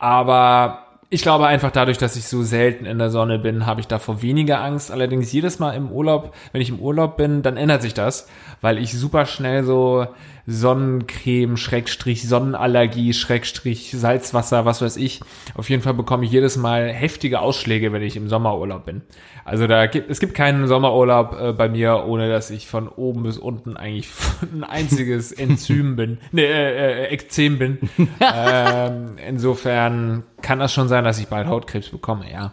Aber 0.00 0.84
ich 1.10 1.22
glaube 1.22 1.46
einfach 1.46 1.70
dadurch, 1.70 1.96
dass 1.96 2.16
ich 2.16 2.26
so 2.26 2.42
selten 2.42 2.84
in 2.84 2.98
der 2.98 3.08
Sonne 3.10 3.38
bin, 3.38 3.64
habe 3.64 3.80
ich 3.80 3.86
davor 3.86 4.20
weniger 4.20 4.62
Angst. 4.62 4.90
Allerdings 4.90 5.32
jedes 5.32 5.58
Mal 5.58 5.72
im 5.72 5.90
Urlaub, 5.90 6.34
wenn 6.52 6.60
ich 6.60 6.68
im 6.68 6.80
Urlaub 6.80 7.16
bin, 7.16 7.42
dann 7.42 7.56
ändert 7.56 7.80
sich 7.80 7.94
das, 7.94 8.28
weil 8.60 8.76
ich 8.76 8.92
super 8.92 9.24
schnell 9.24 9.64
so 9.64 10.06
Sonnencreme, 10.46 11.56
Schrägstrich, 11.56 12.28
Sonnenallergie, 12.28 13.14
Schrägstrich, 13.14 13.92
Salzwasser, 13.92 14.66
was 14.66 14.82
weiß 14.82 14.96
ich. 14.96 15.20
Auf 15.54 15.70
jeden 15.70 15.82
Fall 15.82 15.94
bekomme 15.94 16.26
ich 16.26 16.30
jedes 16.30 16.58
Mal 16.58 16.90
heftige 16.90 17.40
Ausschläge, 17.40 17.92
wenn 17.92 18.02
ich 18.02 18.16
im 18.16 18.28
Sommerurlaub 18.28 18.84
bin. 18.84 19.02
Also 19.48 19.66
da 19.66 19.86
gibt, 19.86 20.10
es 20.10 20.20
gibt 20.20 20.34
keinen 20.34 20.66
Sommerurlaub 20.66 21.40
äh, 21.40 21.52
bei 21.54 21.70
mir, 21.70 22.04
ohne 22.06 22.28
dass 22.28 22.50
ich 22.50 22.66
von 22.66 22.86
oben 22.86 23.22
bis 23.22 23.38
unten 23.38 23.78
eigentlich 23.78 24.10
ein 24.42 24.62
einziges 24.62 25.32
Enzym 25.32 25.96
bin, 25.96 26.18
ne, 26.32 26.42
äh, 26.42 27.04
äh, 27.04 27.14
Ekzem 27.14 27.58
bin. 27.58 27.78
ähm, 28.20 29.16
insofern 29.26 30.24
kann 30.42 30.58
das 30.58 30.74
schon 30.74 30.88
sein, 30.88 31.04
dass 31.04 31.18
ich 31.18 31.28
bald 31.28 31.46
Hautkrebs 31.46 31.88
bekomme, 31.88 32.30
ja. 32.30 32.52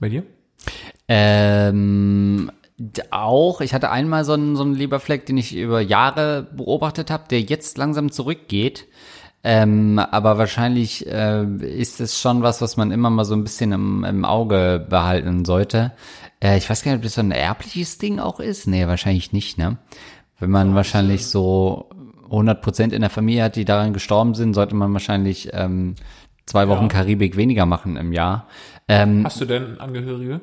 Bei 0.00 0.08
dir? 0.08 0.24
Ähm, 1.06 2.50
auch, 3.10 3.60
ich 3.60 3.72
hatte 3.72 3.92
einmal 3.92 4.24
so 4.24 4.32
einen, 4.32 4.56
so 4.56 4.64
einen 4.64 4.74
Leberfleck, 4.74 5.26
den 5.26 5.36
ich 5.36 5.54
über 5.56 5.80
Jahre 5.80 6.48
beobachtet 6.52 7.10
habe, 7.10 7.24
der 7.30 7.40
jetzt 7.40 7.78
langsam 7.78 8.10
zurückgeht. 8.10 8.86
Ähm, 9.44 9.98
aber 9.98 10.36
wahrscheinlich 10.36 11.06
äh, 11.06 11.44
ist 11.60 12.00
es 12.00 12.20
schon 12.20 12.42
was, 12.42 12.60
was 12.60 12.76
man 12.76 12.90
immer 12.90 13.08
mal 13.08 13.24
so 13.24 13.34
ein 13.34 13.44
bisschen 13.44 13.72
im, 13.72 14.04
im 14.04 14.24
Auge 14.24 14.84
behalten 14.88 15.44
sollte. 15.44 15.92
Äh, 16.40 16.58
ich 16.58 16.68
weiß 16.68 16.82
gar 16.82 16.92
nicht, 16.92 16.98
ob 16.98 17.04
das 17.04 17.14
so 17.14 17.20
ein 17.20 17.30
erbliches 17.30 17.98
Ding 17.98 18.18
auch 18.18 18.40
ist. 18.40 18.66
Nee, 18.66 18.86
wahrscheinlich 18.86 19.32
nicht, 19.32 19.56
ne? 19.58 19.78
Wenn 20.40 20.50
man 20.50 20.74
wahrscheinlich 20.74 21.26
so 21.26 21.88
100% 22.30 22.92
in 22.92 23.00
der 23.00 23.10
Familie 23.10 23.44
hat, 23.44 23.56
die 23.56 23.64
daran 23.64 23.92
gestorben 23.92 24.34
sind, 24.34 24.54
sollte 24.54 24.74
man 24.74 24.92
wahrscheinlich 24.92 25.50
ähm, 25.52 25.94
zwei 26.46 26.68
Wochen 26.68 26.84
Ja. 26.84 26.88
Karibik 26.88 27.36
weniger 27.36 27.66
machen 27.66 27.96
im 27.96 28.12
Jahr. 28.12 28.48
Ähm, 28.88 29.22
Hast 29.24 29.40
du 29.40 29.44
denn 29.44 29.80
Angehörige? 29.80 30.40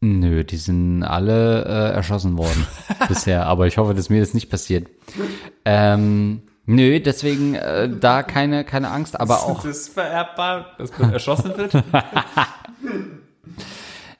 Nö, 0.00 0.44
die 0.44 0.56
sind 0.58 1.02
alle 1.02 1.64
äh, 1.64 1.94
erschossen 1.94 2.36
worden 2.36 2.66
bisher, 3.08 3.46
aber 3.46 3.66
ich 3.66 3.78
hoffe, 3.78 3.94
dass 3.94 4.10
mir 4.10 4.20
das 4.20 4.34
nicht 4.34 4.50
passiert. 4.50 4.88
Ähm, 5.64 6.42
nö, 6.66 7.00
deswegen 7.00 7.54
äh, 7.54 7.88
da 7.88 8.22
keine 8.22 8.64
keine 8.64 8.90
Angst, 8.90 9.18
aber 9.20 9.42
auch 9.42 9.62
Das 9.62 9.78
ist 9.78 9.94
vererbbar, 9.94 10.66
dass 10.78 10.96
man 10.98 11.12
erschossen 11.12 11.56
wird. 11.56 11.74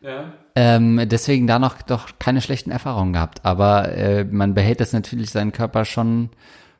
ja. 0.01 0.33
ähm, 0.55 1.01
deswegen 1.07 1.47
da 1.47 1.59
noch 1.59 1.83
doch 1.83 2.11
keine 2.19 2.41
schlechten 2.41 2.71
Erfahrungen 2.71 3.13
gehabt. 3.13 3.45
Aber 3.45 3.89
äh, 3.93 4.25
man 4.25 4.55
behält 4.55 4.81
das 4.81 4.93
natürlich 4.93 5.31
seinen 5.31 5.53
Körper 5.53 5.85
schon 5.85 6.31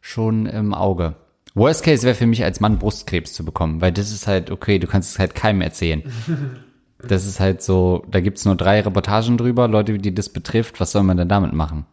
schon 0.01 0.47
im 0.47 0.75
Auge. 0.75 1.17
Worst 1.55 1.85
Case 1.85 2.05
wäre 2.05 2.15
für 2.15 2.27
mich 2.27 2.45
als 2.45 2.61
Mann 2.61 2.79
Brustkrebs 2.79 3.33
zu 3.33 3.45
bekommen, 3.45 3.81
weil 3.81 3.93
das 3.93 4.11
ist 4.11 4.27
halt, 4.27 4.51
okay, 4.51 4.79
du 4.79 4.87
kannst 4.87 5.13
es 5.13 5.19
halt 5.19 5.35
keinem 5.35 5.61
erzählen. 5.61 6.03
Das 7.07 7.27
ist 7.27 7.39
halt 7.39 7.61
so, 7.61 8.03
da 8.11 8.21
gibt's 8.21 8.47
nur 8.47 8.57
drei 8.57 8.81
Reportagen 8.81 9.37
drüber, 9.37 9.69
Leute, 9.69 9.99
die 9.99 10.15
das 10.15 10.31
betrifft, 10.31 10.81
was 10.81 10.93
soll 10.93 11.03
man 11.03 11.19
denn 11.19 11.29
damit 11.29 11.53
machen? 11.53 11.85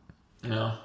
Ja. 0.47 0.79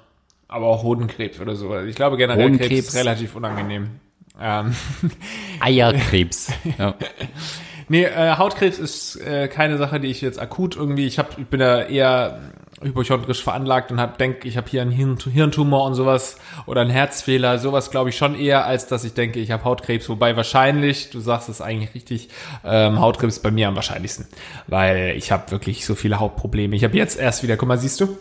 Aber 0.47 0.67
auch 0.67 0.83
Hodenkrebs 0.83 1.39
oder 1.39 1.55
so. 1.55 1.77
Ich 1.81 1.95
glaube 1.95 2.17
generell 2.17 2.45
Hodenkrebs. 2.45 2.69
Krebs 2.69 2.87
ist 2.89 2.95
relativ 2.95 3.35
unangenehm. 3.35 3.99
Ähm, 4.39 4.75
Eierkrebs. 5.59 6.51
ja. 6.77 6.95
nee, 7.89 8.03
äh, 8.03 8.35
Hautkrebs 8.37 8.79
ist 8.79 9.15
äh, 9.17 9.47
keine 9.47 9.77
Sache, 9.77 9.99
die 9.99 10.07
ich 10.07 10.21
jetzt 10.21 10.39
akut 10.39 10.75
irgendwie, 10.75 11.05
ich 11.05 11.19
hab, 11.19 11.37
ich 11.37 11.47
bin 11.47 11.59
da 11.59 11.83
eher 11.83 12.51
hypochondrisch 12.81 13.41
veranlagt 13.41 13.91
und 13.91 13.99
hab, 13.99 14.19
denk, 14.19 14.45
ich 14.45 14.55
habe 14.55 14.69
hier 14.69 14.83
einen 14.83 14.91
Hirn, 14.91 15.17
Hirntumor 15.17 15.83
und 15.85 15.95
sowas 15.95 16.37
oder 16.67 16.81
einen 16.81 16.91
Herzfehler, 16.91 17.57
sowas 17.57 17.89
glaube 17.89 18.09
ich 18.09 18.17
schon 18.17 18.35
eher, 18.35 18.65
als 18.65 18.85
dass 18.85 19.03
ich 19.03 19.15
denke, 19.15 19.39
ich 19.39 19.49
habe 19.49 19.63
Hautkrebs. 19.63 20.07
Wobei 20.09 20.37
wahrscheinlich, 20.37 21.09
du 21.09 21.19
sagst 21.19 21.49
es 21.49 21.59
eigentlich 21.59 21.95
richtig, 21.95 22.29
ähm, 22.63 22.99
Hautkrebs 22.99 23.39
bei 23.39 23.49
mir 23.49 23.67
am 23.67 23.75
wahrscheinlichsten, 23.75 24.27
weil 24.67 25.15
ich 25.17 25.31
habe 25.31 25.49
wirklich 25.49 25.85
so 25.85 25.95
viele 25.95 26.19
Hautprobleme. 26.19 26.75
Ich 26.75 26.83
habe 26.83 26.95
jetzt 26.95 27.17
erst 27.17 27.41
wieder, 27.41 27.57
guck 27.57 27.67
mal, 27.67 27.79
siehst 27.79 27.99
du? 27.99 28.15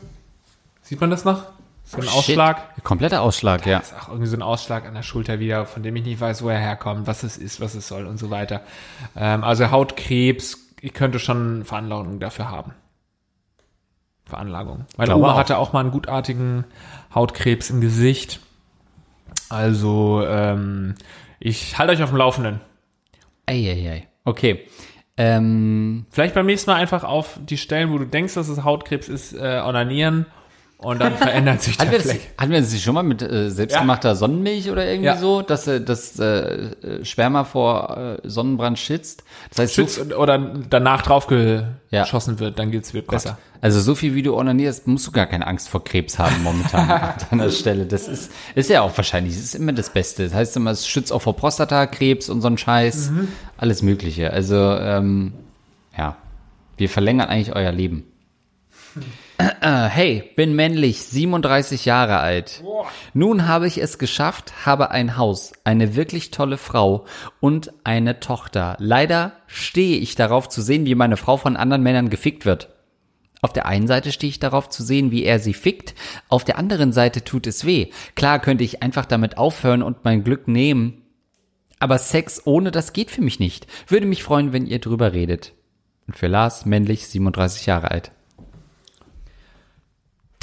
Sieht 0.81 1.01
man 1.01 1.11
das 1.11 1.27
noch? 1.27 1.56
So 1.87 1.99
ein 1.99 2.09
Ausschlag? 2.09 2.73
Shit. 2.75 2.85
Kompletter 2.85 3.23
Ausschlag, 3.23 3.65
ja. 3.65 3.79
ist 3.79 3.95
auch 3.95 4.09
irgendwie 4.09 4.27
so 4.27 4.37
ein 4.37 4.43
Ausschlag 4.43 4.87
an 4.87 4.95
der 4.95 5.03
Schulter 5.03 5.39
wieder, 5.39 5.67
von 5.67 5.85
dem 5.85 5.95
ich 5.95 6.05
nicht 6.05 6.21
weiß, 6.21 6.43
wo 6.43 6.49
er 6.49 6.59
herkommt, 6.59 7.07
was 7.07 7.23
es 7.23 7.39
ist, 7.39 7.61
was 7.61 7.77
es 7.77 7.87
soll 7.87 8.07
und 8.07 8.19
so 8.19 8.29
weiter. 8.29 8.63
Ähm, 9.17 9.45
also 9.45 9.71
Hautkrebs, 9.71 10.75
ich 10.81 10.93
könnte 10.95 11.21
schon 11.21 11.65
Veranlagung 11.65 12.19
dafür 12.19 12.51
haben. 12.51 12.75
Veranlagung. 14.25 14.87
Meine 14.97 15.15
Oma 15.15 15.35
auch. 15.35 15.37
hatte 15.37 15.59
auch 15.59 15.73
mal 15.73 15.81
einen 15.81 15.93
gutartigen 15.93 16.65
Hautkrebs 17.15 17.71
im 17.71 17.81
Gesicht. 17.81 18.41
Also 19.49 20.25
ähm, 20.27 20.97
ich 21.39 21.79
halte 21.79 21.93
euch 21.93 22.03
auf 22.03 22.11
dem 22.11 22.19
Laufenden. 22.19 22.61
Eieiei. 23.47 24.09
Okay. 24.25 24.67
Ähm, 25.17 26.07
Vielleicht 26.11 26.35
beim 26.35 26.47
nächsten 26.47 26.69
Mal 26.69 26.79
einfach 26.79 27.05
auf 27.05 27.39
die 27.41 27.57
Stellen, 27.57 27.93
wo 27.93 27.99
du 27.99 28.07
denkst, 28.07 28.35
dass 28.35 28.49
es 28.49 28.65
Hautkrebs 28.65 29.09
ist, 29.09 29.35
äh, 29.35 29.63
onanieren 29.65 30.27
und 30.79 31.01
dann 31.01 31.17
verändert 31.17 31.63
sich 31.63 31.77
der 31.79 31.87
hatten, 31.87 31.93
wir 31.93 31.99
das, 31.99 32.11
Fleck. 32.11 32.33
hatten 32.37 32.51
wir 32.53 32.61
das 32.61 32.71
nicht 32.73 32.85
schon 32.85 32.95
mal 32.95 33.03
mit 33.03 33.23
äh, 33.23 33.51
selbstgemachter 33.51 34.15
Sonnenmilch 34.15 34.71
oder 34.71 34.85
irgendwie 34.87 35.07
Ja. 35.07 35.17
so, 35.17 35.41
dass 35.43 35.67
äh, 35.67 35.81
das 35.81 36.19
äh, 36.19 36.25
äh, 36.27 37.05
Sperma 37.05 37.45
vor 37.45 38.19
äh, 38.23 38.29
Sonnenbrand 38.29 38.79
schützt? 38.79 39.25
Das 39.51 39.59
heißt, 39.61 39.75
so, 39.75 39.83
Schützt 39.83 40.15
oder 40.15 40.39
danach 40.69 41.03
drauf 41.03 41.29
Ja. 41.31 42.03
geschossen 42.03 42.39
wird, 42.41 42.59
dann 42.59 42.71
geht's 42.71 42.93
wird 42.93 43.07
besser. 43.07 43.39
also 43.63 43.81
so 43.81 43.95
viel 43.95 44.15
wie 44.15 44.23
du 44.23 44.37
onanierst, 44.37 44.87
musst 44.87 45.07
du 45.07 45.13
gar 45.13 45.27
keine 45.27 45.47
Angst 45.47 45.69
vor 45.71 45.83
Krebs 45.83 46.19
haben 46.19 46.43
momentan 46.43 46.91
an 46.91 47.15
deiner 47.31 47.51
Stelle. 47.51 47.87
Das 47.87 48.07
ist, 48.07 48.31
ist 48.55 48.69
ja 48.69 48.83
auch 48.83 48.95
wahrscheinlich, 48.97 49.35
das 49.35 49.45
ist 49.45 49.55
immer 49.55 49.73
das 49.73 49.91
Beste. 49.91 50.25
Das 50.25 50.35
heißt 50.35 50.57
immer, 50.57 50.73
es 50.73 50.87
schützt 50.87 51.11
auch 51.13 51.23
vor 51.23 51.37
Prostatakrebs 51.37 52.29
und 52.29 52.43
so 52.43 52.49
ein 52.49 52.59
Scheiß, 52.59 53.13
alles 53.57 53.81
Mögliche. 53.83 54.31
Also, 54.31 54.57
ähm, 54.57 55.33
ja, 55.97 56.17
wir 56.77 56.91
verlängern 56.91 57.29
eigentlich 57.29 57.57
euer 57.57 57.73
Leben. 57.73 58.05
Äh, 58.97 59.01
hey, 59.39 60.33
bin 60.37 60.55
männlich, 60.55 61.03
37 61.05 61.85
Jahre 61.85 62.19
alt. 62.19 62.63
Nun 63.15 63.47
habe 63.47 63.67
ich 63.67 63.79
es 63.79 63.99
geschafft, 63.99 64.67
habe 64.67 64.91
ein 64.91 65.17
Haus, 65.17 65.53
eine 65.65 65.97
wirklich 65.97 66.31
tolle 66.31 66.59
Frau 66.59 67.05
und 67.41 67.73
eine 67.85 68.21
Tochter. 68.21 68.77
Leider 68.79 69.33
stehe 69.47 69.99
ich 69.99 70.15
darauf 70.15 70.49
zu 70.49 70.63
sehen, 70.63 70.87
wie 70.87 70.95
meine 70.95 71.17
Frau 71.17 71.37
von 71.37 71.57
anderen 71.57 71.83
Männern 71.83 72.11
gefickt 72.11 72.47
wird. 72.47 72.69
Auf 73.43 73.53
der 73.53 73.67
einen 73.67 73.87
Seite 73.87 74.13
stehe 74.13 74.31
ich 74.31 74.41
darauf 74.41 74.71
zu 74.71 74.83
sehen, 74.83 75.11
wie 75.11 75.25
er 75.25 75.39
sie 75.39 75.55
fickt, 75.55 75.95
auf 76.29 76.43
der 76.45 76.59
anderen 76.59 76.93
Seite 76.93 77.23
tut 77.23 77.47
es 77.47 77.65
weh. 77.65 77.89
Klar 78.15 78.41
könnte 78.41 78.65
ich 78.65 78.83
einfach 78.83 79.07
damit 79.07 79.39
aufhören 79.39 79.83
und 79.83 80.05
mein 80.05 80.25
Glück 80.25 80.49
nehmen, 80.49 81.03
aber 81.79 81.99
Sex 81.99 82.43
ohne 82.47 82.71
das 82.71 82.93
geht 82.93 83.11
für 83.11 83.21
mich 83.21 83.39
nicht. 83.39 83.67
Würde 83.87 84.07
mich 84.07 84.23
freuen, 84.23 84.53
wenn 84.53 84.67
ihr 84.67 84.79
drüber 84.79 85.13
redet. 85.13 85.53
Und 86.07 86.17
für 86.17 86.29
Lars, 86.29 86.65
männlich, 86.65 87.07
37 87.09 87.67
Jahre 87.67 87.91
alt. 87.91 88.13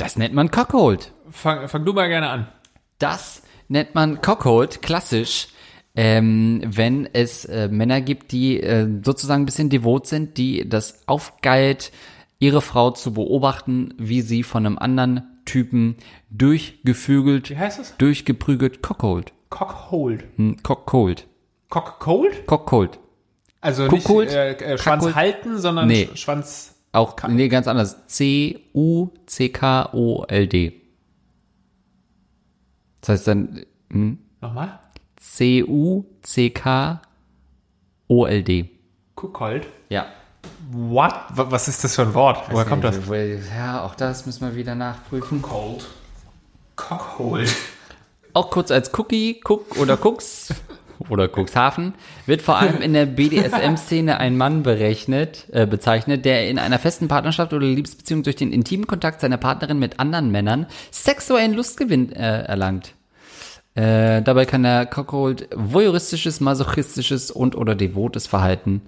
Das 0.04 0.18
nennt 0.18 0.34
man 0.34 0.52
Cockhold. 0.52 1.14
Fang, 1.32 1.68
fang 1.70 1.86
du 1.86 1.94
mal 1.94 2.10
gerne 2.10 2.30
an. 2.30 2.48
Das 3.00 3.42
nennt 3.70 3.96
man 3.96 4.22
Cockhold, 4.22 4.82
klassisch, 4.82 5.48
ähm, 5.96 6.62
wenn 6.66 7.08
es 7.14 7.46
äh, 7.46 7.70
Männer 7.70 8.02
gibt, 8.02 8.32
die 8.34 8.60
äh, 8.62 8.88
sozusagen 9.04 9.44
ein 9.44 9.46
bisschen 9.46 9.70
devot 9.70 10.06
sind, 10.08 10.38
die 10.38 10.68
das 10.68 11.08
aufgeilt, 11.08 11.92
ihre 12.40 12.62
Frau 12.62 12.92
zu 12.92 13.14
beobachten, 13.14 13.94
wie 13.98 14.22
sie 14.22 14.44
von 14.44 14.66
einem 14.66 14.78
anderen 14.78 15.24
Typen 15.46 15.96
durchgefügelt, 16.32 17.50
Wie 17.50 17.58
heißt 17.58 17.80
es? 17.80 17.96
durchgeprügelt, 17.98 18.82
Cockhold. 18.82 19.32
Cockhold. 19.50 20.26
Hm, 20.36 20.58
Cockhold. 20.64 21.28
Cockcold? 21.70 22.46
Cockhold. 22.46 23.00
Also 23.62 23.88
Cockhold? 23.88 24.28
nicht 24.28 24.36
äh, 24.36 24.52
äh, 24.74 24.78
Schwanz 24.78 25.04
Kackhold? 25.06 25.16
halten, 25.16 25.60
sondern 25.60 25.88
Nee. 25.88 26.10
Sch- 26.14 26.18
Schwanz. 26.18 26.73
Auch, 26.94 27.16
nee, 27.28 27.48
ganz 27.50 27.68
anders. 27.68 27.98
C-U-C-K-O-L-D. 28.08 28.72
Das 33.02 33.10
heißt 33.10 33.28
dann 33.28 33.66
Nochmal? 34.42 34.80
C-U-C-K-O-L-D. 35.18 37.04
Cockhold. 39.16 39.68
Ja. 39.90 40.06
What? 40.72 41.14
Wa- 41.30 41.52
Was 41.52 41.68
ist 41.68 41.84
das 41.84 41.96
für 41.96 42.04
ein 42.04 42.14
Wort? 42.14 42.52
Woher 42.52 42.66
kommt 42.66 42.84
das? 42.84 42.98
Ja, 43.56 43.84
auch 43.84 43.96
das 43.96 44.26
müssen 44.26 44.46
wir 44.48 44.56
wieder 44.56 44.76
nachprüfen. 44.76 45.42
Cold. 45.42 45.86
Cockhold. 46.76 47.54
Auch 48.34 48.50
kurz 48.50 48.72
als 48.72 48.92
Cookie, 48.98 49.42
Cook 49.48 49.78
oder 49.78 50.04
Cooks 50.04 50.54
oder 51.10 51.28
Cuxhaven 51.28 51.94
wird 52.26 52.42
vor 52.42 52.58
allem 52.58 52.82
in 52.82 52.94
der 52.94 53.06
BDSM-Szene 53.06 54.20
ein 54.20 54.38
Mann 54.38 54.64
berechnet, 54.64 55.48
äh, 55.52 55.66
bezeichnet, 55.66 56.26
der 56.26 56.50
in 56.50 56.60
einer 56.60 56.80
festen 56.80 57.08
Partnerschaft 57.08 57.54
oder 57.54 57.66
Liebesbeziehung 57.66 58.24
durch 58.24 58.36
den 58.36 58.52
intimen 58.52 58.88
Kontakt 58.88 59.22
seiner 59.22 59.38
Partnerin 59.38 59.80
mit 59.80 60.00
anderen 60.00 60.32
Männern 60.32 60.68
sexuellen 60.92 61.54
Lustgewinn 61.54 62.12
äh, 62.12 62.44
erlangt. 62.44 62.94
Äh, 63.76 64.22
dabei 64.22 64.46
kann 64.46 64.64
der 64.64 64.86
Cockhold 64.86 65.50
voyeuristisches, 65.56 66.40
masochistisches 66.40 67.32
und 67.32 67.56
oder 67.56 67.76
devotes 67.76 68.28
Verhalten 68.28 68.82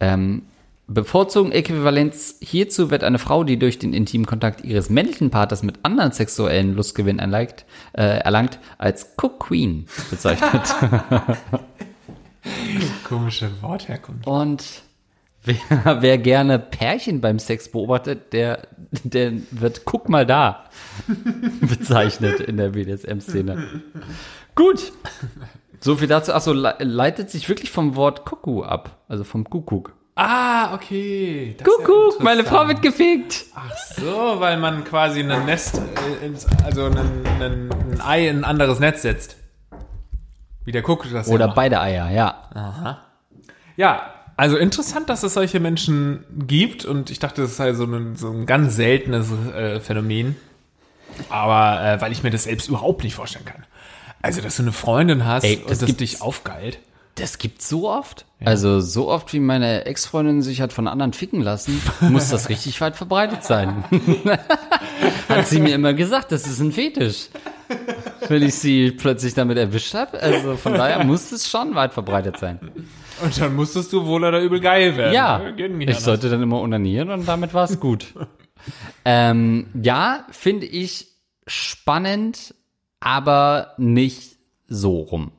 ähm, 0.00 0.42
bevorzugen. 0.86 1.52
Äquivalenz 1.52 2.36
hierzu 2.40 2.90
wird 2.90 3.04
eine 3.04 3.18
Frau, 3.18 3.44
die 3.44 3.58
durch 3.58 3.78
den 3.78 3.92
intimen 3.92 4.26
Kontakt 4.26 4.64
ihres 4.64 4.90
männlichen 4.90 5.30
Partners 5.30 5.62
mit 5.62 5.80
anderen 5.82 6.12
sexuellen 6.12 6.74
Lustgewinn 6.74 7.18
erlangt, 7.18 7.64
äh, 7.92 8.18
erlangt 8.18 8.58
als 8.78 9.14
Cook 9.20 9.40
Queen 9.40 9.86
bezeichnet. 10.10 10.62
Komische 13.04 13.50
Wortherkunft. 13.60 14.26
und 14.26 14.64
wer, 15.42 15.56
wer 16.00 16.18
gerne 16.18 16.58
Pärchen 16.60 17.20
beim 17.20 17.40
Sex 17.40 17.70
beobachtet, 17.70 18.32
der, 18.32 18.68
der 19.02 19.32
wird 19.50 19.84
Guck 19.84 20.08
mal 20.08 20.26
da 20.26 20.64
bezeichnet 21.60 22.40
in 22.40 22.56
der 22.56 22.70
BDSM-Szene. 22.70 23.66
Gut. 24.54 24.92
So 25.80 25.96
viel 25.96 26.08
dazu. 26.08 26.32
Achso, 26.32 26.52
le 26.52 26.76
leitet 26.78 27.30
sich 27.30 27.48
wirklich 27.48 27.70
vom 27.70 27.96
Wort 27.96 28.24
Kuckuck 28.24 28.64
ab. 28.64 29.04
Also 29.08 29.24
vom 29.24 29.44
Kuckuck. 29.44 29.95
Ah, 30.18 30.72
okay. 30.74 31.54
Das 31.58 31.68
ist 31.68 31.78
ja 31.78 31.84
Kuckuck, 31.84 32.22
meine. 32.22 32.42
Frau 32.44 32.66
wird 32.66 32.80
gefickt. 32.80 33.44
Ach 33.54 33.70
so, 33.96 34.40
weil 34.40 34.56
man 34.56 34.82
quasi 34.84 35.20
ein 35.20 35.44
Nest, 35.44 35.78
äh, 36.22 36.26
ins, 36.26 36.46
also 36.64 36.86
ein, 36.86 36.96
ein, 37.40 37.70
ein 37.70 38.00
Ei 38.00 38.28
in 38.28 38.38
ein 38.38 38.44
anderes 38.44 38.80
Netz 38.80 39.02
setzt. 39.02 39.36
Wie 40.64 40.72
der 40.72 40.82
Kuck 40.82 41.06
das 41.12 41.28
Oder 41.28 41.48
ja 41.48 41.52
beide 41.52 41.80
Eier, 41.80 42.10
ja. 42.10 42.98
Ja, 43.76 44.10
also 44.38 44.56
interessant, 44.56 45.10
dass 45.10 45.22
es 45.22 45.34
solche 45.34 45.60
Menschen 45.60 46.24
gibt 46.46 46.84
und 46.86 47.10
ich 47.10 47.18
dachte, 47.18 47.42
das 47.42 47.56
sei 47.56 47.74
so 47.74 47.84
ein, 47.84 48.16
so 48.16 48.30
ein 48.30 48.46
ganz 48.46 48.74
seltenes 48.74 49.28
äh, 49.54 49.80
Phänomen. 49.80 50.36
Aber 51.28 51.82
äh, 51.82 52.00
weil 52.00 52.10
ich 52.12 52.22
mir 52.22 52.30
das 52.30 52.44
selbst 52.44 52.68
überhaupt 52.68 53.04
nicht 53.04 53.14
vorstellen 53.14 53.44
kann. 53.44 53.64
Also, 54.22 54.40
dass 54.40 54.56
du 54.56 54.62
eine 54.62 54.72
Freundin 54.72 55.24
hast 55.26 55.44
Ey, 55.44 55.56
und 55.58 55.70
das 55.70 55.78
das 55.78 55.86
gibt's- 55.86 55.98
dich 55.98 56.22
aufgeilt. 56.22 56.78
Das 57.16 57.38
gibt's 57.38 57.68
so 57.68 57.88
oft? 57.88 58.26
Also 58.44 58.80
so 58.80 59.08
oft, 59.08 59.32
wie 59.32 59.40
meine 59.40 59.86
Ex-Freundin 59.86 60.42
sich 60.42 60.60
hat 60.60 60.72
von 60.72 60.86
anderen 60.86 61.14
ficken 61.14 61.40
lassen, 61.40 61.80
muss 62.00 62.28
das 62.28 62.48
richtig 62.50 62.80
weit 62.80 62.94
verbreitet 62.94 63.42
sein. 63.42 63.84
hat 65.28 65.46
sie 65.48 65.60
mir 65.60 65.74
immer 65.74 65.94
gesagt, 65.94 66.30
das 66.30 66.46
ist 66.46 66.60
ein 66.60 66.72
Fetisch. 66.72 67.28
Wenn 68.28 68.42
ich 68.42 68.54
sie 68.54 68.90
plötzlich 68.90 69.34
damit 69.34 69.56
erwischt 69.56 69.94
habe. 69.94 70.20
Also 70.20 70.56
von 70.56 70.74
daher 70.74 71.04
muss 71.04 71.32
es 71.32 71.48
schon 71.48 71.74
weit 71.74 71.94
verbreitet 71.94 72.38
sein. 72.38 72.60
Und 73.22 73.40
dann 73.40 73.56
musstest 73.56 73.92
du 73.92 74.04
wohl 74.04 74.22
oder 74.22 74.40
übel 74.40 74.60
geil 74.60 74.96
werden. 74.96 75.14
Ja, 75.14 75.40
ich 75.80 75.98
sollte 75.98 76.28
dann 76.28 76.42
immer 76.42 76.60
unanieren 76.60 77.10
und 77.10 77.26
damit 77.26 77.54
war 77.54 77.64
es 77.64 77.80
gut. 77.80 78.14
ähm, 79.04 79.68
ja, 79.82 80.26
finde 80.30 80.66
ich 80.66 81.08
spannend, 81.46 82.54
aber 83.00 83.72
nicht 83.78 84.36
so 84.68 85.00
rum. 85.00 85.32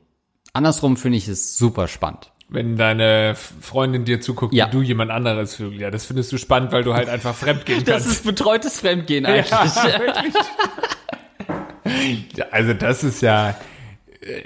Andersrum 0.52 0.96
finde 0.96 1.18
ich 1.18 1.28
es 1.28 1.56
super 1.56 1.88
spannend. 1.88 2.30
Wenn 2.50 2.76
deine 2.76 3.34
Freundin 3.60 4.06
dir 4.06 4.22
zuguckt, 4.22 4.54
Ja. 4.54 4.68
wie 4.68 4.70
du 4.70 4.80
jemand 4.82 5.10
anderes 5.10 5.56
vögel. 5.56 5.80
Ja, 5.80 5.90
das 5.90 6.06
findest 6.06 6.32
du 6.32 6.38
spannend, 6.38 6.72
weil 6.72 6.82
du 6.82 6.94
halt 6.94 7.08
einfach 7.10 7.34
fremd 7.34 7.66
gehen 7.66 7.78
Das 7.84 8.04
kannst. 8.04 8.08
ist 8.18 8.24
betreutes 8.24 8.80
Fremdgehen 8.80 9.26
eigentlich. 9.26 9.50
ja. 12.36 12.46
Also 12.50 12.74
das 12.74 13.04
ist 13.04 13.22
ja, 13.22 13.54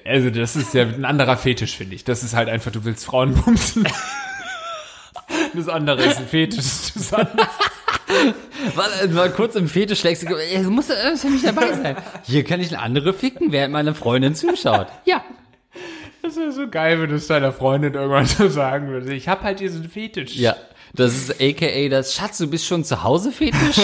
also 0.04 0.30
das 0.30 0.56
ist 0.56 0.74
ja 0.74 0.82
ein 0.82 1.04
anderer 1.04 1.36
Fetisch, 1.36 1.76
finde 1.76 1.94
ich. 1.94 2.04
Das 2.04 2.22
ist 2.22 2.34
halt 2.34 2.48
einfach, 2.48 2.72
du 2.72 2.84
willst 2.84 3.04
Frauen 3.04 3.34
bumsen. 3.44 3.86
Das 5.54 5.68
andere 5.68 6.02
ist 6.02 6.18
ein 6.18 6.26
Fetisch. 6.26 6.92
Das 6.94 7.12
andere, 7.12 7.46
Mal, 8.76 9.08
mal 9.08 9.30
kurz 9.30 9.54
im 9.54 9.68
Fetischlexikon. 9.68 10.36
Du 10.62 10.70
musst 10.70 10.90
äh, 10.90 11.16
für 11.16 11.28
mich 11.28 11.42
dabei 11.42 11.72
sein. 11.72 11.96
Hier 12.24 12.44
kann 12.44 12.60
ich 12.60 12.68
eine 12.68 12.80
andere 12.80 13.14
ficken, 13.14 13.52
während 13.52 13.72
meine 13.72 13.94
Freundin 13.94 14.34
zuschaut. 14.34 14.88
Ja. 15.06 15.24
Das 16.22 16.36
ist 16.36 16.56
so 16.56 16.68
geil, 16.68 17.00
wenn 17.00 17.10
du 17.10 17.16
es 17.16 17.26
deiner 17.26 17.52
Freundin 17.52 17.94
irgendwann 17.94 18.26
so 18.26 18.48
sagen 18.48 18.88
würdest. 18.88 19.12
Ich 19.12 19.28
habe 19.28 19.42
halt 19.42 19.60
diesen 19.60 19.88
Fetisch. 19.88 20.36
Ja. 20.36 20.56
Das 20.94 21.14
ist 21.14 21.40
aka 21.40 21.88
das 21.88 22.14
Schatz, 22.14 22.38
du 22.38 22.48
bist 22.48 22.66
schon 22.66 22.84
zu 22.84 23.02
Hause 23.02 23.32
Fetisch. 23.32 23.80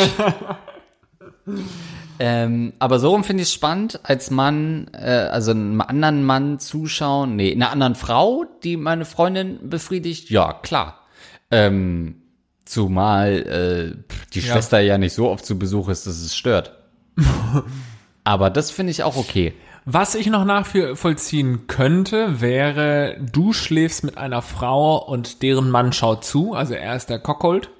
ähm, 2.19 2.73
aber 2.79 2.99
so 2.99 3.11
rum 3.11 3.25
finde 3.25 3.43
ich 3.43 3.49
es 3.49 3.55
spannend, 3.55 4.01
als 4.03 4.31
Mann, 4.31 4.91
äh, 4.93 5.07
also 5.09 5.53
einem 5.53 5.81
anderen 5.81 6.25
Mann 6.25 6.59
zuschauen, 6.59 7.37
nee, 7.37 7.53
einer 7.53 7.71
anderen 7.71 7.95
Frau, 7.95 8.45
die 8.63 8.77
meine 8.77 9.05
Freundin 9.05 9.71
befriedigt, 9.71 10.31
ja, 10.31 10.53
klar. 10.53 11.07
Ähm, 11.51 12.23
zumal 12.67 13.97
äh, 13.97 14.13
die 14.35 14.41
Ja. 14.41 14.53
Schwester 14.53 14.81
ja 14.81 14.99
nicht 14.99 15.15
so 15.15 15.31
oft 15.31 15.47
zu 15.47 15.59
Besuch 15.59 15.89
ist, 15.89 16.07
dass 16.07 16.21
es 16.21 16.37
stört. 16.37 16.77
aber 18.25 18.51
das 18.51 18.71
finde 18.71 18.91
ich 18.91 19.03
auch 19.03 19.17
okay. 19.17 19.55
Was 19.91 20.15
ich 20.15 20.27
noch 20.27 20.45
nachvollziehen 20.45 21.67
könnte, 21.67 22.43
wäre, 22.43 23.17
du 23.21 23.55
schläfst 23.55 24.05
mit 24.05 24.19
einer 24.19 24.43
Frau 24.43 24.99
und 24.99 25.43
deren 25.43 25.71
Mann 25.71 25.95
schaut 25.95 26.27
zu, 26.27 26.53
also 26.53 26.75
er 26.75 26.95
ist 26.95 27.09
der 27.09 27.19
Cockhold. 27.19 27.71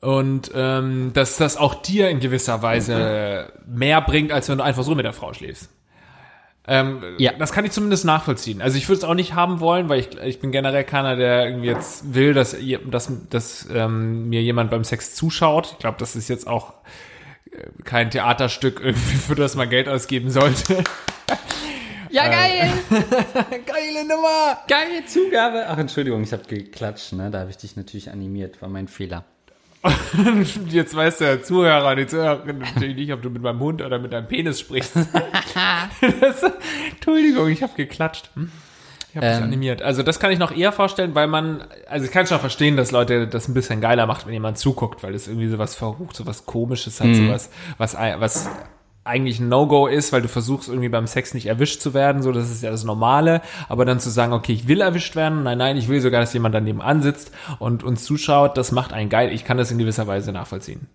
Und 0.00 0.50
ähm, 0.56 1.12
dass 1.14 1.36
das 1.36 1.56
auch 1.56 1.76
dir 1.76 2.08
in 2.08 2.18
gewisser 2.18 2.62
Weise 2.62 3.52
mehr 3.64 4.00
bringt, 4.00 4.32
als 4.32 4.48
wenn 4.48 4.58
du 4.58 4.64
einfach 4.64 4.82
so 4.82 4.96
mit 4.96 5.04
der 5.04 5.12
Frau 5.12 5.32
schläfst. 5.32 5.70
Ähm, 6.66 7.00
Ja. 7.18 7.30
Das 7.38 7.52
kann 7.52 7.64
ich 7.64 7.70
zumindest 7.70 8.04
nachvollziehen. 8.04 8.60
Also 8.60 8.76
ich 8.76 8.88
würde 8.88 8.98
es 8.98 9.04
auch 9.04 9.14
nicht 9.14 9.34
haben 9.34 9.60
wollen, 9.60 9.88
weil 9.88 10.00
ich, 10.00 10.18
ich 10.18 10.40
bin 10.40 10.50
generell 10.50 10.82
keiner, 10.82 11.14
der 11.14 11.46
irgendwie 11.46 11.68
jetzt 11.68 12.12
will, 12.12 12.34
dass, 12.34 12.56
dass, 12.90 13.12
dass 13.30 13.68
ähm, 13.72 14.28
mir 14.28 14.42
jemand 14.42 14.72
beim 14.72 14.82
Sex 14.82 15.14
zuschaut. 15.14 15.74
Ich 15.74 15.78
glaube, 15.78 15.98
das 16.00 16.16
ist 16.16 16.26
jetzt 16.26 16.48
auch 16.48 16.72
kein 17.84 18.10
Theaterstück, 18.10 18.80
irgendwie, 18.80 19.16
für 19.16 19.34
das 19.34 19.54
man 19.54 19.70
Geld 19.70 19.88
ausgeben 19.88 20.30
sollte. 20.30 20.84
Ja, 22.10 22.26
geil! 22.26 22.72
Geile 23.66 24.08
Nummer! 24.08 24.58
Geile 24.66 25.04
Zugabe! 25.06 25.66
Ach, 25.68 25.76
Entschuldigung, 25.76 26.22
ich 26.22 26.32
habe 26.32 26.44
geklatscht, 26.44 27.12
ne? 27.12 27.30
Da 27.30 27.40
habe 27.40 27.50
ich 27.50 27.58
dich 27.58 27.76
natürlich 27.76 28.10
animiert, 28.10 28.62
war 28.62 28.68
mein 28.68 28.88
Fehler. 28.88 29.24
Jetzt 30.68 30.96
weiß 30.96 31.18
der 31.18 31.42
Zuhörer, 31.42 31.94
die 31.94 32.06
Zuhörerin 32.06 32.58
natürlich 32.58 32.96
nicht, 32.96 33.12
ob 33.12 33.22
du 33.22 33.30
mit 33.30 33.42
meinem 33.42 33.60
Hund 33.60 33.82
oder 33.82 33.98
mit 33.98 34.12
deinem 34.12 34.26
Penis 34.26 34.60
sprichst. 34.60 34.96
das, 36.20 36.42
Entschuldigung, 36.90 37.48
ich 37.48 37.62
habe 37.62 37.74
geklatscht. 37.76 38.30
Hm? 38.34 38.50
Ich 39.10 39.16
habe 39.16 39.26
Ähm. 39.26 39.42
animiert. 39.44 39.82
Also 39.82 40.02
das 40.02 40.20
kann 40.20 40.30
ich 40.30 40.38
noch 40.38 40.52
eher 40.54 40.72
vorstellen, 40.72 41.14
weil 41.14 41.26
man, 41.28 41.64
also 41.88 42.04
ich 42.04 42.12
kann 42.12 42.26
schon 42.26 42.38
verstehen, 42.40 42.76
dass 42.76 42.90
Leute 42.90 43.26
das 43.26 43.48
ein 43.48 43.54
bisschen 43.54 43.80
geiler 43.80 44.06
macht, 44.06 44.26
wenn 44.26 44.34
jemand 44.34 44.58
zuguckt, 44.58 45.02
weil 45.02 45.12
das 45.12 45.28
irgendwie 45.28 45.48
sowas 45.48 45.74
verrucht, 45.74 46.16
sowas 46.16 46.44
komisches 46.46 47.00
hat, 47.00 47.14
sowas, 47.14 47.50
was, 47.78 47.94
was 47.94 48.48
eigentlich 49.04 49.40
ein 49.40 49.48
No-Go 49.48 49.86
ist, 49.86 50.12
weil 50.12 50.20
du 50.20 50.28
versuchst 50.28 50.68
irgendwie 50.68 50.90
beim 50.90 51.06
Sex 51.06 51.32
nicht 51.32 51.46
erwischt 51.46 51.80
zu 51.80 51.94
werden, 51.94 52.20
so 52.22 52.30
das 52.30 52.50
ist 52.50 52.62
ja 52.62 52.70
das 52.70 52.84
Normale, 52.84 53.40
aber 53.68 53.86
dann 53.86 54.00
zu 54.00 54.10
sagen, 54.10 54.34
okay, 54.34 54.52
ich 54.52 54.68
will 54.68 54.82
erwischt 54.82 55.16
werden, 55.16 55.42
nein, 55.42 55.56
nein, 55.58 55.78
ich 55.78 55.88
will 55.88 56.00
sogar, 56.02 56.20
dass 56.20 56.34
jemand 56.34 56.54
daneben 56.54 56.82
ansitzt 56.82 57.32
und 57.58 57.82
uns 57.82 58.04
zuschaut, 58.04 58.58
das 58.58 58.70
macht 58.70 58.92
einen 58.92 59.08
geil. 59.08 59.32
Ich 59.32 59.44
kann 59.44 59.56
das 59.56 59.70
in 59.70 59.78
gewisser 59.78 60.06
Weise 60.06 60.32
nachvollziehen. 60.32 60.86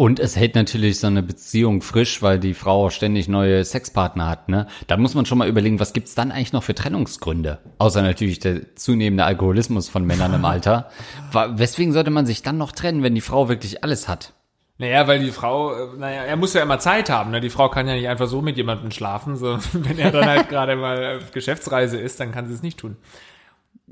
Und 0.00 0.18
es 0.18 0.34
hält 0.34 0.54
natürlich 0.54 0.98
so 0.98 1.08
eine 1.08 1.22
Beziehung 1.22 1.82
frisch, 1.82 2.22
weil 2.22 2.38
die 2.38 2.54
Frau 2.54 2.88
ständig 2.88 3.28
neue 3.28 3.62
Sexpartner 3.62 4.30
hat, 4.30 4.48
ne? 4.48 4.66
Da 4.86 4.96
muss 4.96 5.14
man 5.14 5.26
schon 5.26 5.36
mal 5.36 5.46
überlegen, 5.46 5.78
was 5.78 5.92
gibt's 5.92 6.14
dann 6.14 6.32
eigentlich 6.32 6.54
noch 6.54 6.62
für 6.62 6.74
Trennungsgründe? 6.74 7.58
Außer 7.76 8.00
natürlich 8.00 8.38
der 8.38 8.76
zunehmende 8.76 9.26
Alkoholismus 9.26 9.90
von 9.90 10.06
Männern 10.06 10.32
im 10.32 10.44
Alter. 10.46 10.88
Weswegen 11.32 11.92
sollte 11.92 12.10
man 12.10 12.24
sich 12.24 12.40
dann 12.40 12.56
noch 12.56 12.72
trennen, 12.72 13.02
wenn 13.02 13.14
die 13.14 13.20
Frau 13.20 13.50
wirklich 13.50 13.84
alles 13.84 14.08
hat? 14.08 14.32
Naja, 14.78 15.06
weil 15.06 15.18
die 15.18 15.32
Frau, 15.32 15.74
äh, 15.74 15.98
naja, 15.98 16.22
er 16.22 16.36
muss 16.36 16.54
ja 16.54 16.62
immer 16.62 16.78
Zeit 16.78 17.10
haben, 17.10 17.30
ne? 17.30 17.42
Die 17.42 17.50
Frau 17.50 17.68
kann 17.68 17.86
ja 17.86 17.92
nicht 17.92 18.08
einfach 18.08 18.26
so 18.26 18.40
mit 18.40 18.56
jemandem 18.56 18.92
schlafen, 18.92 19.36
so, 19.36 19.58
wenn 19.74 19.98
er 19.98 20.12
dann 20.12 20.24
halt 20.24 20.48
gerade 20.48 20.76
mal 20.76 21.18
auf 21.18 21.30
Geschäftsreise 21.32 21.98
ist, 21.98 22.20
dann 22.20 22.32
kann 22.32 22.48
sie 22.48 22.54
es 22.54 22.62
nicht 22.62 22.78
tun. 22.78 22.96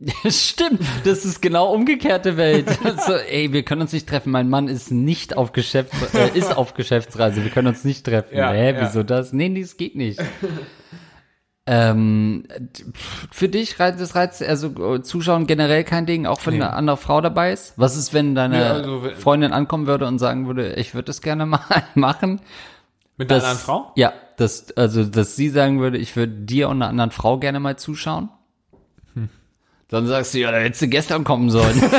Stimmt, 0.29 0.81
das 1.05 1.25
ist 1.25 1.41
genau 1.43 1.73
umgekehrte 1.73 2.37
Welt. 2.37 2.69
so, 3.07 3.15
ey, 3.15 3.53
wir 3.53 3.65
können 3.65 3.83
uns 3.83 3.93
nicht 3.93 4.09
treffen. 4.09 4.31
Mein 4.31 4.49
Mann 4.49 4.69
ist 4.69 4.91
nicht 4.93 5.37
auf 5.37 5.53
Geschäfts 5.53 6.15
äh, 6.15 6.29
ist 6.39 6.57
auf 6.57 6.75
Geschäftsreise. 6.75 7.43
Wir 7.43 7.51
können 7.51 7.69
uns 7.69 7.85
nicht 7.85 8.05
treffen. 8.07 8.37
Ja, 8.37 8.53
Hä, 8.53 8.73
ja. 8.75 8.81
wieso 8.81 9.03
das? 9.03 9.33
Nee, 9.33 9.49
nee, 9.49 9.63
das 9.63 9.77
geht 9.77 9.97
nicht. 9.97 10.21
ähm, 11.67 12.45
für 13.31 13.49
dich 13.49 13.79
reizt 13.79 14.01
das 14.01 14.15
reizt 14.15 14.43
also 14.43 14.95
äh, 14.95 15.03
Zuschauen 15.03 15.47
generell 15.47 15.85
kein 15.85 16.07
Ding, 16.07 16.27
auch 16.27 16.45
wenn 16.47 16.55
Nee. 16.55 16.63
eine 16.63 16.73
andere 16.73 16.97
Frau 16.97 17.21
dabei 17.21 17.53
ist. 17.53 17.75
Was 17.77 17.97
ist, 17.97 18.15
wenn 18.15 18.35
deine 18.35 18.59
Ja, 18.61 18.73
also, 18.75 19.03
Freundin 19.19 19.53
ankommen 19.53 19.87
würde 19.87 20.07
und 20.07 20.19
sagen 20.19 20.47
würde, 20.47 20.75
ich 20.75 20.95
würde 20.95 21.07
das 21.07 21.21
gerne 21.21 21.45
mal 21.45 21.61
machen? 21.95 22.41
Mit 23.17 23.31
einer 23.33 23.43
anderen 23.43 23.59
Frau? 23.59 23.93
Ja, 23.97 24.13
das, 24.37 24.77
also, 24.77 25.05
dass 25.05 25.35
sie 25.35 25.49
sagen 25.49 25.81
würde, 25.81 25.99
ich 25.99 26.15
würde 26.15 26.33
dir 26.33 26.69
und 26.69 26.77
einer 26.77 26.89
anderen 26.89 27.11
Frau 27.11 27.39
gerne 27.39 27.59
mal 27.59 27.77
zuschauen. 27.77 28.29
Dann 29.89 30.07
sagst 30.07 30.35
du, 30.35 30.39
ja, 30.39 30.51
da 30.51 30.59
hättest 30.59 30.83
du 30.83 30.89
gestern 30.89 31.25
kommen 31.25 31.51
sollen. 31.51 31.81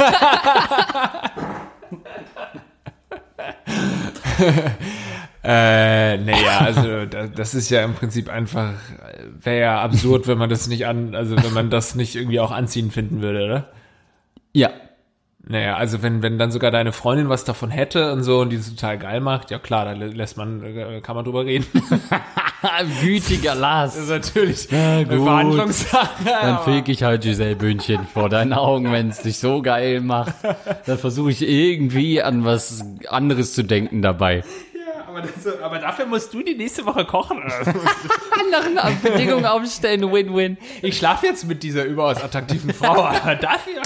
Äh, 5.41 6.17
naja, 6.17 6.59
also 6.59 7.05
da- 7.05 7.27
das 7.27 7.55
ist 7.55 7.69
ja 7.69 7.83
im 7.85 7.93
Prinzip 7.95 8.27
einfach, 8.29 8.73
wäre 9.41 9.59
ja 9.61 9.81
absurd, 9.81 10.27
wenn 10.27 10.37
man 10.37 10.49
das 10.49 10.67
nicht 10.67 10.85
an, 10.85 11.15
also 11.15 11.41
wenn 11.41 11.53
man 11.53 11.69
das 11.69 11.95
nicht 11.95 12.15
irgendwie 12.17 12.41
auch 12.41 12.51
anziehend 12.51 12.91
finden 12.93 13.21
würde, 13.21 13.45
oder? 13.45 13.67
ja. 14.53 14.69
Naja, 15.51 15.77
also 15.77 16.03
wenn, 16.03 16.21
wenn 16.21 16.37
dann 16.37 16.51
sogar 16.51 16.69
deine 16.69 16.91
Freundin 16.91 17.27
was 17.29 17.43
davon 17.43 17.71
hätte 17.71 18.11
und 18.11 18.21
so 18.23 18.41
und 18.41 18.49
die 18.51 18.57
es 18.57 18.69
total 18.75 18.99
geil 18.99 19.19
macht, 19.19 19.49
ja 19.49 19.57
klar, 19.57 19.85
da 19.85 19.91
lä- 19.93 20.13
lässt 20.13 20.37
man, 20.37 20.61
äh, 20.63 21.01
kann 21.01 21.15
man 21.15 21.25
drüber 21.25 21.43
reden. 21.45 21.65
Wütiger 23.01 23.55
Lars. 23.55 23.93
Das 23.95 24.03
ist 24.03 24.09
natürlich 24.09 24.67
Na 24.71 24.97
eine 24.97 25.05
gut. 25.05 25.23
Verhandlungssache. 25.25 26.09
Dann 26.25 26.55
aber- 26.55 26.63
feg 26.65 26.89
ich 26.89 27.03
halt 27.03 27.21
Giselle 27.23 27.55
Bündchen 27.55 28.05
vor 28.13 28.29
deinen 28.29 28.53
Augen, 28.53 28.91
wenn 28.91 29.09
es 29.09 29.21
dich 29.21 29.37
so 29.39 29.61
geil 29.61 30.01
macht. 30.01 30.33
Dann 30.85 30.97
versuche 30.97 31.31
ich 31.31 31.41
irgendwie 31.41 32.21
an 32.21 32.43
was 32.45 32.83
anderes 33.07 33.53
zu 33.53 33.63
denken 33.63 34.01
dabei. 34.01 34.37
Ja, 34.73 35.07
aber, 35.07 35.21
das, 35.21 35.61
aber 35.61 35.79
dafür 35.79 36.05
musst 36.05 36.33
du 36.33 36.41
die 36.43 36.55
nächste 36.55 36.85
Woche 36.85 37.05
kochen. 37.05 37.41
Andere 38.65 38.91
Bedingungen 39.01 39.45
aufstellen, 39.45 40.11
Win-Win. 40.11 40.57
Ich 40.81 40.97
schlafe 40.97 41.27
jetzt 41.27 41.47
mit 41.47 41.63
dieser 41.63 41.85
überaus 41.85 42.21
attraktiven 42.21 42.73
Frau, 42.73 43.03
aber 43.05 43.35
dafür. 43.35 43.81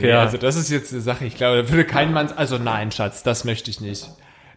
Nee, 0.00 0.08
ja. 0.08 0.20
Also 0.20 0.36
das 0.38 0.56
ist 0.56 0.70
jetzt 0.70 0.92
eine 0.92 1.02
Sache, 1.02 1.24
ich 1.24 1.36
glaube, 1.36 1.62
da 1.62 1.68
würde 1.70 1.84
kein 1.84 2.12
Mann, 2.12 2.32
also 2.36 2.58
nein, 2.58 2.92
Schatz, 2.92 3.22
das 3.22 3.44
möchte 3.44 3.70
ich 3.70 3.80
nicht. 3.80 4.08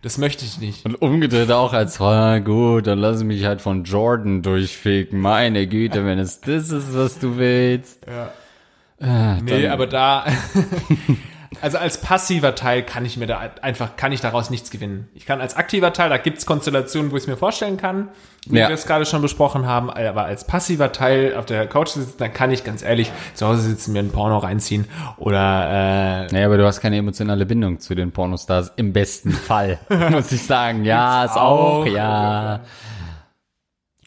Das 0.01 0.17
möchte 0.17 0.45
ich 0.45 0.57
nicht. 0.57 0.83
Und 0.83 0.95
umgedreht 0.95 1.51
auch 1.51 1.73
als, 1.73 2.01
ah, 2.01 2.39
gut, 2.39 2.87
dann 2.87 2.97
lass 2.99 3.23
mich 3.23 3.45
halt 3.45 3.61
von 3.61 3.83
Jordan 3.83 4.41
durchfegen. 4.41 5.19
Meine 5.19 5.67
Güte, 5.67 6.05
wenn 6.05 6.17
es 6.17 6.41
das 6.41 6.71
ist, 6.71 6.95
was 6.95 7.19
du 7.19 7.37
willst. 7.37 7.99
Nee, 8.99 9.67
aber 9.67 9.87
da, 9.87 10.25
also 11.59 11.77
als 11.77 11.99
passiver 11.99 12.55
Teil 12.55 12.83
kann 12.83 13.03
ich 13.05 13.17
mir 13.17 13.27
da 13.27 13.39
einfach, 13.61 13.97
kann 13.97 14.11
ich 14.13 14.21
daraus 14.21 14.49
nichts 14.49 14.71
gewinnen. 14.71 15.09
Ich 15.15 15.25
kann 15.25 15.41
als 15.41 15.55
aktiver 15.57 15.91
Teil, 15.91 16.09
da 16.09 16.17
gibt's 16.17 16.45
Konstellationen, 16.45 17.11
wo 17.11 17.17
ich 17.17 17.23
es 17.23 17.27
mir 17.27 17.35
vorstellen 17.35 17.75
kann, 17.77 18.07
wie 18.47 18.59
Ja. 18.59 18.69
wir 18.69 18.75
es 18.75 18.85
gerade 18.85 19.05
schon 19.05 19.21
besprochen 19.21 19.65
haben, 19.67 19.89
aber 19.89 20.23
als 20.23 20.47
passiver 20.47 20.91
Teil 20.93 21.35
auf 21.35 21.45
der 21.45 21.67
Couch 21.67 21.89
sitzen, 21.89 22.13
dann 22.19 22.33
kann 22.33 22.51
ich 22.51 22.63
ganz 22.63 22.81
ehrlich 22.83 23.11
zu 23.33 23.45
Hause 23.47 23.61
sitzen, 23.63 23.91
mir 23.91 23.99
ein 23.99 24.11
Porno 24.11 24.37
reinziehen 24.37 24.85
oder 25.17 26.27
äh, 26.27 26.31
Naja, 26.31 26.45
aber 26.45 26.57
du 26.57 26.65
hast 26.65 26.79
keine 26.79 26.97
emotionale 26.97 27.45
Bindung 27.45 27.79
zu 27.79 27.95
den 27.95 28.11
Pornostars. 28.11 28.71
Im 28.77 28.93
besten 28.93 29.31
Fall, 29.31 29.79
muss 30.11 30.31
ich 30.31 30.43
sagen. 30.45 30.85
Ja, 30.85 31.25
ist 31.25 31.35
auch, 31.37 31.81
auch. 31.81 31.85
ja. 31.85 32.61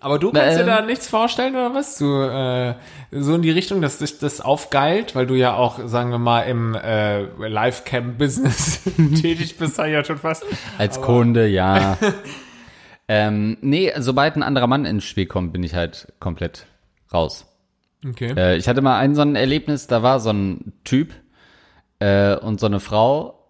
Aber 0.04 0.18
du 0.18 0.32
kannst 0.32 0.58
dir 0.58 0.60
Ähm. 0.60 0.66
da 0.66 0.82
nichts 0.82 1.08
vorstellen 1.08 1.54
oder 1.54 1.72
was? 1.72 1.96
Du, 1.96 2.20
äh, 2.20 2.74
so 3.10 3.36
in 3.36 3.40
die 3.40 3.50
Richtung, 3.50 3.80
dass 3.80 3.96
dich 3.96 4.18
das 4.18 4.42
aufgeilt, 4.42 5.16
weil 5.16 5.26
du 5.26 5.34
ja 5.34 5.54
auch, 5.56 5.80
sagen 5.86 6.10
wir 6.10 6.18
mal, 6.18 6.42
im 6.42 6.74
äh, 6.74 7.22
Livecam-Business 7.22 8.82
tätig 9.22 9.56
bist, 9.56 9.78
ja 9.78 10.04
schon 10.04 10.18
fast. 10.18 10.44
Als 10.76 11.00
Kunde, 11.00 11.46
ja. 11.46 11.96
ähm, 13.08 13.56
nee, 13.62 13.94
sobald 13.96 14.36
ein 14.36 14.42
anderer 14.42 14.66
Mann 14.66 14.84
ins 14.84 15.04
Spiel 15.04 15.24
kommt, 15.24 15.54
bin 15.54 15.62
ich 15.62 15.74
halt 15.74 16.12
komplett 16.20 16.66
raus. 17.10 17.46
Okay. 18.06 18.34
Äh, 18.36 18.56
ich 18.58 18.68
hatte 18.68 18.82
mal 18.82 18.98
ein 18.98 19.14
so 19.14 19.22
ein 19.22 19.36
Erlebnis, 19.36 19.86
da 19.86 20.02
war 20.02 20.20
so 20.20 20.34
ein 20.34 20.74
Typ 20.84 21.14
äh, 22.00 22.36
und 22.36 22.60
so 22.60 22.66
eine 22.66 22.80
Frau 22.80 23.42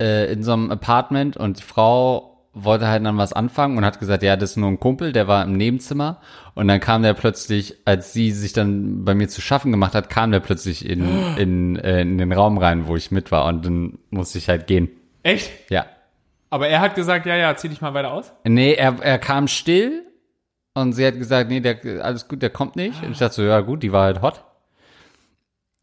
äh, 0.00 0.32
in 0.32 0.44
so 0.44 0.52
einem 0.52 0.70
Apartment 0.70 1.36
und 1.36 1.58
die 1.58 1.64
Frau 1.64 2.35
wollte 2.64 2.88
halt 2.88 3.04
dann 3.04 3.18
was 3.18 3.34
anfangen 3.34 3.76
und 3.76 3.84
hat 3.84 4.00
gesagt, 4.00 4.22
ja, 4.22 4.36
das 4.36 4.52
ist 4.52 4.56
nur 4.56 4.70
ein 4.70 4.80
Kumpel, 4.80 5.12
der 5.12 5.28
war 5.28 5.44
im 5.44 5.52
Nebenzimmer 5.56 6.20
und 6.54 6.68
dann 6.68 6.80
kam 6.80 7.02
der 7.02 7.12
plötzlich, 7.12 7.76
als 7.84 8.12
sie 8.14 8.30
sich 8.32 8.54
dann 8.54 9.04
bei 9.04 9.14
mir 9.14 9.28
zu 9.28 9.42
schaffen 9.42 9.70
gemacht 9.70 9.94
hat, 9.94 10.08
kam 10.08 10.32
der 10.32 10.40
plötzlich 10.40 10.88
in, 10.88 11.06
in, 11.36 11.76
äh, 11.76 12.00
in 12.00 12.18
den 12.18 12.32
Raum 12.32 12.56
rein, 12.56 12.86
wo 12.86 12.96
ich 12.96 13.10
mit 13.10 13.30
war 13.30 13.44
und 13.44 13.64
dann 13.66 13.98
musste 14.10 14.38
ich 14.38 14.48
halt 14.48 14.66
gehen. 14.66 14.88
Echt? 15.22 15.50
Ja. 15.70 15.86
Aber 16.48 16.68
er 16.68 16.80
hat 16.80 16.94
gesagt, 16.94 17.26
ja, 17.26 17.36
ja, 17.36 17.54
zieh 17.56 17.68
dich 17.68 17.80
mal 17.80 17.92
weiter 17.92 18.12
aus. 18.12 18.32
Nee, 18.44 18.72
er, 18.72 18.96
er 19.02 19.18
kam 19.18 19.48
still 19.48 20.04
und 20.74 20.92
sie 20.92 21.06
hat 21.06 21.18
gesagt, 21.18 21.50
nee, 21.50 21.60
der, 21.60 22.04
alles 22.04 22.26
gut, 22.26 22.40
der 22.40 22.50
kommt 22.50 22.76
nicht. 22.76 23.02
Und 23.02 23.12
ich 23.12 23.18
dachte 23.18 23.34
so, 23.34 23.42
ja 23.42 23.60
gut, 23.60 23.82
die 23.82 23.92
war 23.92 24.04
halt 24.04 24.22
hot. 24.22 24.44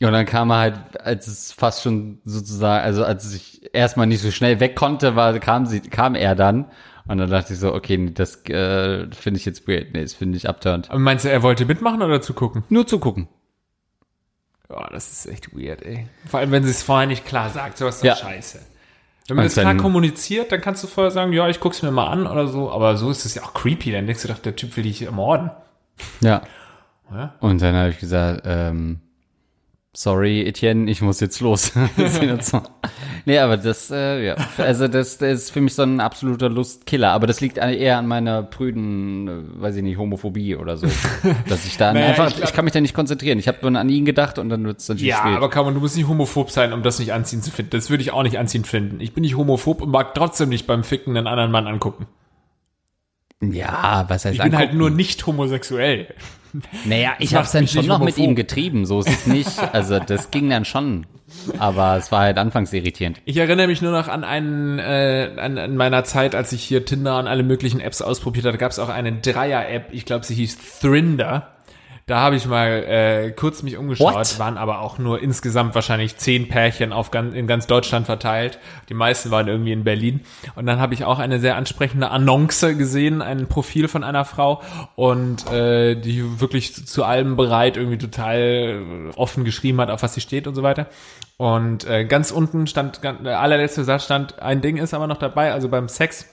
Und 0.02 0.12
dann 0.12 0.26
kam 0.26 0.52
er 0.52 0.58
halt, 0.58 1.02
als 1.02 1.28
es 1.28 1.52
fast 1.54 1.82
schon 1.84 2.20
sozusagen, 2.26 2.84
also 2.84 3.06
als 3.06 3.34
ich 3.34 3.74
erstmal 3.74 4.06
nicht 4.06 4.22
so 4.22 4.32
schnell 4.32 4.60
weg 4.60 4.76
konnte, 4.76 5.16
war, 5.16 5.38
kam 5.40 5.66
sie, 5.66 5.80
kam 5.80 6.16
er 6.16 6.36
dann. 6.36 6.66
Und 7.06 7.18
dann 7.18 7.30
dachte 7.30 7.54
ich 7.54 7.60
so, 7.60 7.74
okay, 7.74 7.98
nee, 7.98 8.12
das 8.12 8.44
äh, 8.50 9.08
finde 9.12 9.40
ich 9.40 9.46
jetzt 9.46 9.68
weird. 9.68 9.94
Nee, 9.94 10.02
das 10.02 10.14
finde 10.14 10.38
ich 10.38 10.48
abturnt. 10.50 10.90
Aber 10.90 11.00
meinst 11.00 11.24
du, 11.26 11.30
er 11.30 11.42
wollte 11.44 11.66
mitmachen 11.66 12.02
oder 12.02 12.22
zugucken? 12.22 12.64
Nur 12.70 12.86
zugucken. 12.88 13.28
Ja, 14.70 14.90
das 14.90 15.12
ist 15.12 15.26
echt 15.28 15.56
weird, 15.56 15.82
ey. 15.84 16.08
Vor 16.28 16.40
allem, 16.40 16.52
wenn 16.52 16.64
sie 16.64 16.72
es 16.72 16.82
vorher 16.84 17.08
nicht 17.08 17.26
klar 17.26 17.50
sagt, 17.50 17.78
sowas 17.78 17.98
ist 17.98 18.04
Ja. 18.04 18.16
scheiße. 18.16 18.60
Wenn 19.28 19.38
man 19.38 19.46
das 19.46 19.54
klar 19.56 19.76
kommuniziert, 19.76 20.52
dann 20.52 20.60
kannst 20.60 20.84
du 20.84 20.88
vorher 20.88 21.12
sagen, 21.12 21.32
ja, 21.32 21.48
ich 21.48 21.60
guck's 21.62 21.82
mir 21.82 21.92
mal 21.92 22.08
an 22.08 22.28
oder 22.28 22.48
so. 22.48 22.72
Aber 22.72 22.98
so 22.98 23.10
ist 23.10 23.26
es 23.26 23.36
ja 23.36 23.44
auch 23.44 23.54
creepy. 23.54 23.92
Dann 23.92 24.06
denkst 24.06 24.22
du 24.24 24.28
doch, 24.28 24.40
der 24.40 24.56
Typ 24.56 24.76
will 24.76 24.84
dich 24.84 25.02
ermorden. 25.02 25.50
Ja. 26.22 26.42
Ja. 27.12 27.36
Und 27.40 27.62
dann 27.62 27.76
habe 27.76 27.90
ich 27.90 28.00
gesagt, 28.00 28.42
ähm, 28.46 29.00
sorry, 29.96 30.42
Etienne, 30.48 30.90
ich 30.90 31.02
muss 31.02 31.20
jetzt 31.20 31.40
los. 31.40 31.72
Nee, 33.26 33.40
aber 33.40 33.56
das, 33.56 33.90
äh, 33.90 34.26
ja, 34.26 34.36
also 34.58 34.90
das, 34.90 35.18
das 35.18 35.44
ist 35.44 35.52
für 35.52 35.62
mich 35.62 35.74
so 35.76 35.84
ein 35.84 36.02
absoluter 36.02 36.50
Lustkiller. 36.50 37.12
Aber 37.12 37.26
das 37.26 37.40
liegt 37.40 37.58
eher 37.58 37.98
an 37.98 38.06
meiner 38.06 38.44
prüden, 38.44 39.28
äh, 39.30 39.62
weiß 39.62 39.78
ich 39.78 39.84
nicht, 39.84 39.98
Homophobie 39.98 40.58
oder 40.58 40.76
so. 40.76 40.88
Dass 41.48 41.66
ich 41.66 41.78
da 41.78 41.94
Naja, 41.94 42.08
einfach, 42.08 42.28
ich 42.28 42.34
ich, 42.34 42.42
glaub- 42.42 42.54
kann 42.54 42.66
mich 42.66 42.74
da 42.74 42.82
nicht 42.82 42.94
konzentrieren. 42.94 43.40
Ich 43.40 43.48
habe 43.48 43.60
nur 43.62 43.80
an 43.80 43.88
ihn 43.88 44.04
gedacht 44.04 44.40
und 44.40 44.50
dann 44.50 44.66
wird 44.66 44.80
es 44.80 44.90
natürlich 44.90 45.08
Ja, 45.12 45.20
spät. 45.20 45.38
aber 45.38 45.50
kann 45.50 45.64
man, 45.64 45.74
du 45.74 45.80
musst 45.80 45.96
nicht 45.96 46.08
homophob 46.10 46.52
sein, 46.52 46.74
um 46.74 46.84
das 46.84 47.00
nicht 47.00 47.14
anziehend 47.14 47.46
zu 47.46 47.52
finden. 47.52 47.70
Das 47.72 47.90
würde 47.90 48.04
ich 48.04 48.12
auch 48.12 48.24
nicht 48.24 48.38
anziehend 48.38 48.68
finden. 48.68 49.00
Ich 49.00 49.14
bin 49.14 49.22
nicht 49.22 49.38
homophob 49.38 49.82
und 49.82 49.90
mag 49.90 50.14
trotzdem 50.16 50.50
nicht 50.50 50.68
beim 50.68 50.84
Ficken 50.84 51.16
einen 51.16 51.28
anderen 51.28 51.52
Mann 51.52 51.66
angucken. 51.66 52.08
ja, 53.42 54.04
was 54.10 54.26
heißt 54.26 54.36
Ich 54.36 54.42
bin 54.42 54.52
halt 54.54 54.72
angucken? 54.72 54.78
nur 54.80 54.90
nicht 54.90 55.26
homosexuell. 55.26 56.14
Naja, 56.86 57.14
ich 57.20 57.32
macht 57.32 57.40
hab's 57.40 57.52
dann 57.52 57.68
schon 57.68 57.86
noch 57.86 58.00
mit 58.00 58.18
ihm 58.18 58.36
getrieben, 58.36 58.86
so 58.86 59.00
ist 59.00 59.10
es 59.10 59.28
nicht. 59.28 59.60
Also 59.74 60.00
das 60.00 60.32
ging 60.32 60.50
dann 60.50 60.66
schon. 60.66 61.06
Aber 61.58 61.98
es 61.98 62.12
war 62.12 62.22
halt 62.22 62.38
anfangs 62.38 62.72
irritierend. 62.74 63.20
Ich 63.26 63.38
erinnere 63.38 63.68
mich 63.68 63.82
nur 63.82 63.92
noch 63.92 64.08
an 64.08 64.24
einen, 64.24 64.80
äh, 64.80 65.32
an, 65.38 65.58
an 65.58 65.76
meiner 65.76 66.04
Zeit, 66.04 66.36
als 66.36 66.52
ich 66.52 66.64
hier 66.64 66.86
Tinder 66.86 67.18
und 67.20 67.28
alle 67.28 67.44
möglichen 67.44 67.80
Apps 67.80 68.02
ausprobiert 68.02 68.46
hatte, 68.46 68.58
gab 68.58 68.72
es 68.72 68.80
auch 68.80 68.90
eine 68.90 69.14
Dreier-App, 69.14 69.88
ich 69.92 70.06
glaube, 70.06 70.26
sie 70.26 70.36
hieß 70.36 70.80
Thrinder. 70.80 71.50
Da 72.06 72.20
habe 72.20 72.36
ich 72.36 72.46
mal 72.46 72.84
äh, 72.84 73.32
kurz 73.32 73.64
mich 73.64 73.78
umgeschaut, 73.78 74.14
What? 74.14 74.40
waren 74.40 74.58
aber 74.58 74.80
auch 74.80 74.98
nur 74.98 75.22
insgesamt 75.22 75.74
wahrscheinlich 75.74 76.18
zehn 76.18 76.50
Pärchen 76.50 76.92
auf 76.92 77.12
ganz, 77.12 77.34
in 77.34 77.48
ganz 77.48 77.66
Deutschland 77.66 78.08
verteilt. 78.08 78.60
Die 78.90 78.94
meisten 78.94 79.32
waren 79.32 79.48
irgendwie 79.48 79.72
in 79.72 79.86
Berlin. 79.86 80.20
Und 80.56 80.66
dann 80.66 80.82
habe 80.82 80.94
ich 80.94 81.06
auch 81.06 81.18
eine 81.18 81.40
sehr 81.40 81.56
ansprechende 81.56 82.10
Annonce 82.10 82.78
gesehen, 82.78 83.22
ein 83.22 83.48
Profil 83.48 83.88
von 83.88 84.04
einer 84.04 84.26
Frau 84.26 84.62
und 84.96 85.50
äh, 85.50 85.96
die 85.96 86.42
wirklich 86.42 86.76
zu, 86.76 86.86
zu 86.86 87.06
allem 87.06 87.38
bereit 87.38 87.78
irgendwie 87.78 87.98
total 87.98 88.38
äh, 88.38 89.16
offen 89.16 89.46
geschrieben 89.46 89.80
hat, 89.80 89.90
auf 89.90 90.04
was 90.04 90.14
sie 90.14 90.22
steht 90.22 90.46
und 90.46 90.56
so 90.56 90.64
weiter. 90.64 90.88
Und 91.38 91.86
äh, 91.88 92.04
ganz 92.04 92.32
unten 92.32 92.68
stand, 92.68 93.02
ganz, 93.02 93.24
der 93.24 93.40
allerletzte 93.40 93.86
Satz 93.86 94.04
stand, 94.04 94.42
ein 94.42 94.60
Ding 94.60 94.76
ist 94.76 94.94
aber 94.94 95.08
noch 95.08 95.18
dabei, 95.18 95.54
also 95.54 95.70
beim 95.70 95.88
Sex 95.88 96.26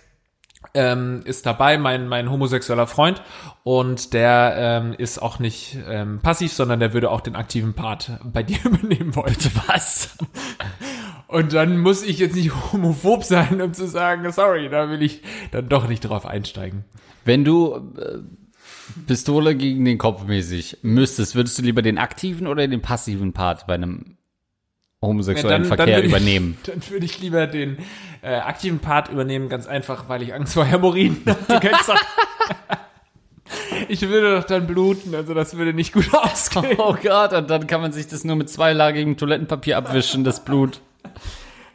ähm, 0.74 1.22
ist 1.24 1.46
dabei, 1.46 1.78
mein, 1.78 2.08
mein 2.08 2.30
homosexueller 2.30 2.86
Freund 2.86 3.22
und 3.62 4.12
der 4.12 4.54
ähm, 4.56 4.94
ist 4.96 5.20
auch 5.20 5.38
nicht 5.38 5.78
ähm, 5.88 6.20
passiv, 6.20 6.52
sondern 6.52 6.80
der 6.80 6.92
würde 6.92 7.10
auch 7.10 7.20
den 7.20 7.36
aktiven 7.36 7.74
Part 7.74 8.12
bei 8.24 8.42
dir 8.44 8.58
übernehmen 8.64 9.14
wollen. 9.14 9.36
Was? 9.66 10.16
Und 11.26 11.52
dann 11.52 11.78
muss 11.78 12.02
ich 12.02 12.18
jetzt 12.18 12.34
nicht 12.34 12.52
homophob 12.72 13.24
sein, 13.24 13.62
um 13.62 13.72
zu 13.72 13.86
sagen, 13.86 14.30
sorry, 14.32 14.68
da 14.68 14.90
will 14.90 15.02
ich 15.02 15.22
dann 15.52 15.68
doch 15.68 15.88
nicht 15.88 16.00
drauf 16.00 16.26
einsteigen. 16.26 16.84
Wenn 17.24 17.44
du 17.44 17.74
äh, 17.96 18.18
Pistole 19.06 19.54
gegen 19.54 19.84
den 19.84 19.98
Kopf 19.98 20.24
mäßig 20.24 20.78
müsstest, 20.82 21.34
würdest 21.34 21.58
du 21.58 21.62
lieber 21.62 21.82
den 21.82 21.98
aktiven 21.98 22.46
oder 22.46 22.66
den 22.66 22.82
passiven 22.82 23.32
Part 23.32 23.66
bei 23.66 23.74
einem 23.74 24.16
homosexuellen 25.02 25.64
Verkehr 25.64 25.86
würde 25.86 26.00
ich, 26.02 26.08
übernehmen? 26.12 26.58
Dann 26.66 26.80
würde 26.88 27.04
ich 27.06 27.20
lieber 27.20 27.46
den 27.46 27.78
äh, 28.22 28.34
aktiven 28.36 28.80
Part 28.80 29.08
übernehmen, 29.08 29.48
ganz 29.48 29.66
einfach, 29.66 30.08
weil 30.08 30.22
ich 30.22 30.34
Angst 30.34 30.54
vor 30.54 30.64
Hämorrhoiden 30.64 31.22
habe. 31.26 31.38
Du 31.48 31.60
kennst 31.60 31.88
doch. 31.88 32.00
Ich 33.88 34.02
würde 34.02 34.36
doch 34.36 34.44
dann 34.44 34.66
bluten, 34.66 35.12
also 35.14 35.34
das 35.34 35.56
würde 35.56 35.72
nicht 35.74 35.92
gut 35.92 36.12
ausgehen. 36.14 36.76
Oh 36.78 36.94
Gott, 37.02 37.32
und 37.32 37.50
dann 37.50 37.66
kann 37.66 37.80
man 37.80 37.90
sich 37.92 38.06
das 38.06 38.22
nur 38.24 38.36
mit 38.36 38.48
zweilagigem 38.48 39.16
Toilettenpapier 39.16 39.76
abwischen, 39.76 40.22
das 40.22 40.44
Blut. 40.44 40.80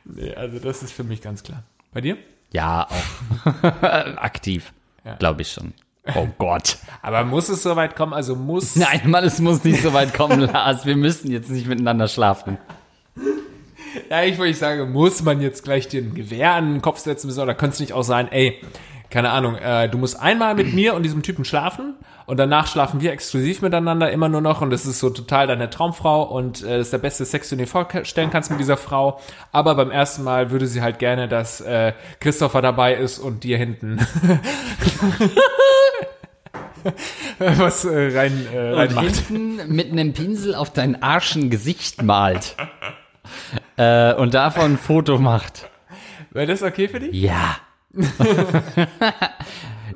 Nee, 0.06 0.34
also 0.36 0.60
das 0.60 0.84
ist 0.84 0.94
für 0.94 1.04
mich 1.04 1.22
ganz 1.22 1.44
klar. 1.44 1.64
Bei 1.94 2.00
dir? 2.02 2.18
Ja, 2.54 2.88
auch. 2.88 3.64
Aktiv, 3.84 4.72
Ja. 5.04 5.16
glaube 5.16 5.42
ich 5.42 5.52
schon. 5.52 5.74
Oh 6.14 6.28
Gott. 6.38 6.78
Aber 7.02 7.24
muss 7.26 7.50
es 7.50 7.64
soweit 7.64 7.96
kommen? 7.96 8.14
Also 8.14 8.36
muss. 8.36 8.76
Nein, 8.76 9.02
Mann, 9.10 9.24
es 9.26 9.40
muss 9.40 9.64
nicht 9.64 9.82
so 9.82 9.92
weit 9.92 10.14
kommen, 10.14 10.40
Lars. 10.54 10.86
Wir 10.86 10.96
müssen 10.96 11.32
jetzt 11.32 11.50
nicht 11.50 11.68
miteinander 11.68 12.08
schlafen. 12.08 12.58
Ja, 14.10 14.24
ich 14.24 14.38
würde 14.38 14.54
sagen, 14.54 14.92
muss 14.92 15.22
man 15.24 15.42
jetzt 15.42 15.64
gleich 15.64 15.88
den 15.88 16.14
Gewehr 16.14 16.54
an 16.54 16.74
den 16.74 16.82
Kopf 16.82 17.00
setzen 17.00 17.28
müssen 17.28 17.42
oder 17.42 17.54
könnte 17.56 17.76
es 17.76 17.80
nicht 17.80 17.94
auch 17.94 18.04
sein, 18.04 18.32
ey, 18.32 18.60
keine 19.10 19.30
Ahnung, 19.30 19.56
äh, 19.56 19.88
du 19.88 19.98
musst 19.98 20.20
einmal 20.20 20.56
mit 20.56 20.74
mir 20.74 20.94
und 20.96 21.04
diesem 21.04 21.22
Typen 21.22 21.46
schlafen 21.46 21.94
und 22.26 22.38
danach 22.38 22.68
schlafen 22.68 23.02
wir 23.02 23.12
exklusiv 23.14 23.62
miteinander 23.62 24.12
immer 24.12 24.28
nur 24.30 24.42
noch 24.42 24.62
und 24.62 24.72
das 24.72 24.86
ist 24.86 25.00
so 25.00 25.10
total 25.12 25.48
deine 25.48 25.70
Traumfrau 25.70 26.24
und 26.24 26.64
äh, 26.64 26.78
das 26.80 26.88
ist 26.88 26.94
der 26.94 26.98
beste 26.98 27.24
Sex, 27.24 27.50
den 27.50 27.60
du 27.60 27.66
dir 27.66 27.70
vorstellen 27.70 28.32
kannst 28.32 28.50
mit 28.50 28.60
dieser 28.60 28.78
Frau. 28.78 29.20
Aber 29.52 29.76
beim 29.76 29.92
ersten 29.92 30.24
Mal 30.24 30.50
würde 30.52 30.66
sie 30.68 30.82
halt 30.82 31.00
gerne, 31.00 31.28
dass 31.28 31.62
äh, 31.62 31.94
Christopher 32.20 32.62
dabei 32.64 32.96
ist 32.96 33.20
und 33.20 33.44
dir 33.44 33.58
hinten 33.58 34.00
was 37.40 37.86
äh, 37.86 38.18
rein, 38.18 38.48
äh, 38.54 38.72
Und 38.72 38.76
reinmacht. 38.78 39.16
hinten 39.28 39.74
mit 39.76 39.92
einem 39.92 40.14
Pinsel 40.14 40.56
auf 40.56 40.72
dein 40.74 41.02
Arschen 41.02 41.50
Gesicht 41.50 42.02
malt. 42.02 42.56
äh, 43.78 44.14
und 44.14 44.34
davon 44.34 44.74
ein 44.74 44.78
Foto 44.78 45.18
macht. 45.18 45.70
Wäre 46.32 46.48
das 46.48 46.64
okay 46.64 46.88
für 46.88 47.00
dich? 47.00 47.14
Ja. 47.14 47.58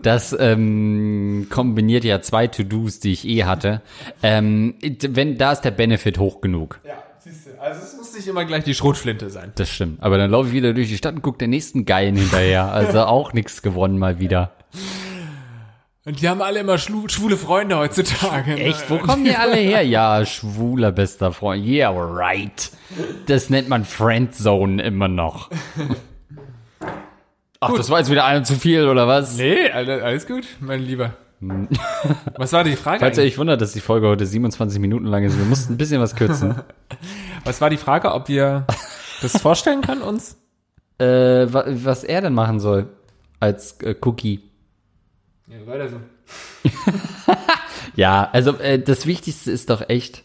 Das 0.01 0.35
ähm, 0.39 1.47
kombiniert 1.49 2.03
ja 2.05 2.21
zwei 2.21 2.47
To-Dos, 2.47 2.99
die 2.99 3.11
ich 3.11 3.27
eh 3.27 3.43
hatte. 3.43 3.81
Ähm, 4.23 4.75
wenn 4.81 5.37
da 5.37 5.51
ist 5.51 5.61
der 5.61 5.71
Benefit 5.71 6.19
hoch 6.19 6.39
genug. 6.41 6.79
Ja, 6.85 7.03
siehst 7.19 7.47
du. 7.47 7.61
Also 7.61 7.81
es 7.83 7.97
muss 7.97 8.15
nicht 8.15 8.27
immer 8.27 8.45
gleich 8.45 8.63
die 8.63 8.73
Schrotflinte 8.73 9.29
sein. 9.29 9.51
Das 9.55 9.69
stimmt. 9.69 10.01
Aber 10.01 10.17
dann 10.17 10.31
laufe 10.31 10.49
ich 10.49 10.53
wieder 10.53 10.73
durch 10.73 10.87
die 10.87 10.97
Stadt 10.97 11.15
und 11.15 11.21
gucke 11.21 11.39
der 11.39 11.49
nächsten 11.49 11.85
Geilen 11.85 12.15
hinterher. 12.15 12.71
Also 12.71 13.01
auch 13.01 13.33
nichts 13.33 13.61
gewonnen 13.61 13.97
mal 13.97 14.19
wieder. 14.19 14.51
Und 16.09 16.19
die 16.23 16.27
haben 16.27 16.41
alle 16.41 16.61
immer 16.61 16.79
schwule 16.79 17.37
Freunde 17.37 17.77
heutzutage. 17.77 18.55
ne? 18.55 18.61
Echt? 18.63 18.89
Wo 18.89 18.97
kommen 18.97 19.25
die 19.25 19.35
alle 19.35 19.57
her? 19.57 19.83
Ja, 19.85 20.25
schwuler 20.25 20.91
bester 20.91 21.31
Freund. 21.31 21.63
Yeah, 21.63 21.91
right. 21.91 22.71
Das 23.27 23.51
nennt 23.51 23.69
man 23.69 23.85
Friendzone 23.85 24.81
immer 24.81 25.07
noch. 25.07 25.51
Ach, 27.59 27.73
das 27.75 27.91
war 27.91 27.99
jetzt 27.99 28.09
wieder 28.09 28.25
einer 28.25 28.43
zu 28.43 28.55
viel, 28.55 28.87
oder 28.87 29.07
was? 29.07 29.37
Nee, 29.37 29.69
alle- 29.69 30.03
alles 30.03 30.25
gut, 30.25 30.47
mein 30.61 30.81
Lieber. 30.81 31.13
Was 32.37 32.53
war 32.53 32.63
die 32.63 32.75
Frage? 32.75 33.01
Falls 33.01 33.19
ihr 33.19 33.23
euch 33.25 33.37
wundert, 33.37 33.61
dass 33.61 33.73
die 33.73 33.79
Folge 33.79 34.07
heute 34.07 34.25
27 34.25 34.79
Minuten 34.79 35.05
lang 35.05 35.23
ist, 35.25 35.37
wir 35.37 35.45
mussten 35.45 35.73
ein 35.73 35.77
bisschen 35.77 36.01
was 36.01 36.15
kürzen. 36.15 36.55
Was 37.45 37.61
war 37.61 37.69
die 37.69 37.77
Frage, 37.77 38.11
ob 38.15 38.29
wir 38.29 38.65
das 39.21 39.39
vorstellen 39.39 39.81
können 39.81 40.01
uns? 40.01 40.37
äh, 40.97 41.05
wa 41.05 41.65
was 41.67 42.03
er 42.03 42.21
denn 42.21 42.33
machen 42.33 42.59
soll 42.59 42.87
als 43.39 43.79
äh, 43.83 43.93
Cookie. 44.03 44.48
Ja, 45.49 45.65
weiter 45.65 45.89
so. 45.89 45.99
Ja, 47.95 48.29
also 48.31 48.57
äh, 48.59 48.79
das 48.79 49.05
Wichtigste 49.05 49.51
ist 49.51 49.69
doch 49.69 49.89
echt, 49.89 50.23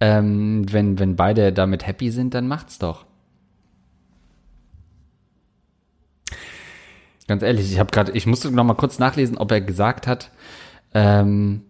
ähm, 0.00 0.66
wenn, 0.70 0.98
wenn 0.98 1.16
beide 1.16 1.52
damit 1.52 1.86
happy 1.86 2.10
sind, 2.10 2.34
dann 2.34 2.48
macht's 2.48 2.78
doch. 2.78 3.06
Ganz 7.26 7.42
ehrlich, 7.42 7.72
ich 7.72 7.78
habe 7.78 7.90
gerade, 7.90 8.12
ich 8.12 8.26
musste 8.26 8.50
noch 8.50 8.64
mal 8.64 8.74
kurz 8.74 8.98
nachlesen, 8.98 9.38
ob 9.38 9.50
er 9.50 9.62
gesagt 9.62 10.06
hat, 10.06 10.30
ähm, 10.92 11.62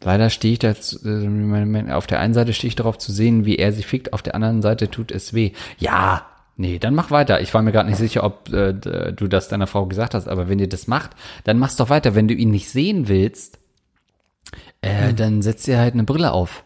leider 0.00 0.30
stehe 0.30 0.52
ich 0.52 0.60
da, 0.60 0.70
äh, 0.70 1.92
auf 1.92 2.06
der 2.06 2.20
einen 2.20 2.34
Seite 2.34 2.52
stehe 2.52 2.68
ich 2.68 2.76
darauf 2.76 2.98
zu 2.98 3.10
sehen, 3.10 3.44
wie 3.44 3.56
er 3.56 3.72
sich 3.72 3.86
fickt, 3.86 4.12
auf 4.12 4.22
der 4.22 4.36
anderen 4.36 4.62
Seite 4.62 4.88
tut 4.88 5.10
es 5.10 5.34
weh. 5.34 5.52
Ja, 5.78 6.26
nee, 6.62 6.78
dann 6.78 6.94
mach 6.94 7.10
weiter. 7.10 7.40
Ich 7.40 7.52
war 7.52 7.60
mir 7.60 7.72
gerade 7.72 7.90
nicht 7.90 7.98
sicher, 7.98 8.22
ob 8.22 8.50
äh, 8.52 8.72
du 8.72 9.26
das 9.26 9.48
deiner 9.48 9.66
Frau 9.66 9.86
gesagt 9.86 10.14
hast, 10.14 10.28
aber 10.28 10.48
wenn 10.48 10.60
ihr 10.60 10.68
das 10.68 10.86
macht, 10.86 11.10
dann 11.44 11.58
mach's 11.58 11.76
doch 11.76 11.90
weiter. 11.90 12.14
Wenn 12.14 12.28
du 12.28 12.34
ihn 12.34 12.50
nicht 12.50 12.70
sehen 12.70 13.08
willst, 13.08 13.58
äh, 14.80 15.12
dann 15.12 15.42
setzt 15.42 15.66
ihr 15.66 15.78
halt 15.78 15.94
eine 15.94 16.04
Brille 16.04 16.32
auf. 16.32 16.64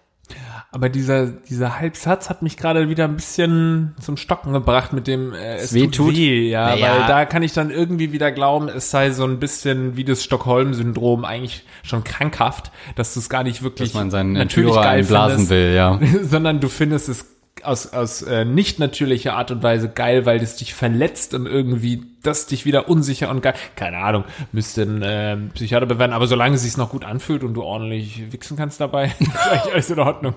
Aber 0.72 0.90
dieser, 0.90 1.28
dieser 1.28 1.78
Halbsatz 1.78 2.28
hat 2.28 2.42
mich 2.42 2.58
gerade 2.58 2.90
wieder 2.90 3.04
ein 3.04 3.16
bisschen 3.16 3.94
zum 3.98 4.18
Stocken 4.18 4.52
gebracht 4.52 4.92
mit 4.92 5.06
dem 5.06 5.32
äh, 5.32 5.56
es 5.56 5.72
weh 5.72 5.86
tut, 5.86 6.14
weh, 6.14 6.50
ja, 6.50 6.66
Naja. 6.66 6.86
weil 6.90 7.06
da 7.06 7.24
kann 7.24 7.42
ich 7.42 7.54
dann 7.54 7.70
irgendwie 7.70 8.12
wieder 8.12 8.30
glauben, 8.30 8.68
es 8.68 8.90
sei 8.90 9.10
so 9.12 9.24
ein 9.24 9.38
bisschen 9.38 9.96
wie 9.96 10.04
das 10.04 10.22
Stockholm-Syndrom 10.22 11.24
eigentlich 11.24 11.64
schon 11.82 12.04
krankhaft, 12.04 12.72
dass 12.94 13.14
du 13.14 13.20
es 13.20 13.30
gar 13.30 13.42
nicht 13.42 13.62
wirklich 13.62 13.92
Dass 13.92 13.98
man 13.98 14.10
seinen 14.10 14.32
natürlich 14.34 14.68
Entführer 14.68 14.84
geil 14.84 14.98
einblasen 15.00 15.46
findest, 15.46 15.50
will, 15.50 15.74
ja. 15.74 16.00
sondern 16.24 16.60
du 16.60 16.68
findest 16.68 17.08
es 17.08 17.35
aus, 17.66 17.92
aus 17.92 18.22
äh, 18.22 18.44
nicht 18.44 18.78
natürlicher 18.78 19.34
Art 19.34 19.50
und 19.50 19.62
Weise 19.62 19.88
geil, 19.88 20.26
weil 20.26 20.38
das 20.38 20.56
dich 20.56 20.74
verletzt 20.74 21.34
und 21.34 21.46
irgendwie 21.46 22.02
das 22.22 22.46
dich 22.46 22.64
wieder 22.64 22.88
unsicher 22.88 23.30
und 23.30 23.40
geil. 23.40 23.54
Keine 23.74 23.98
Ahnung, 23.98 24.24
müsste 24.52 24.82
ein 24.82 25.02
äh, 25.02 25.36
Psychiater 25.54 25.86
bewerten, 25.86 26.12
aber 26.12 26.26
solange 26.26 26.56
es 26.56 26.62
sich 26.62 26.76
noch 26.76 26.90
gut 26.90 27.04
anfühlt 27.04 27.44
und 27.44 27.54
du 27.54 27.62
ordentlich 27.62 28.32
wichsen 28.32 28.56
kannst 28.56 28.80
dabei, 28.80 29.06
ist 29.18 29.48
eigentlich 29.48 29.72
alles 29.72 29.90
in 29.90 29.98
Ordnung. 29.98 30.34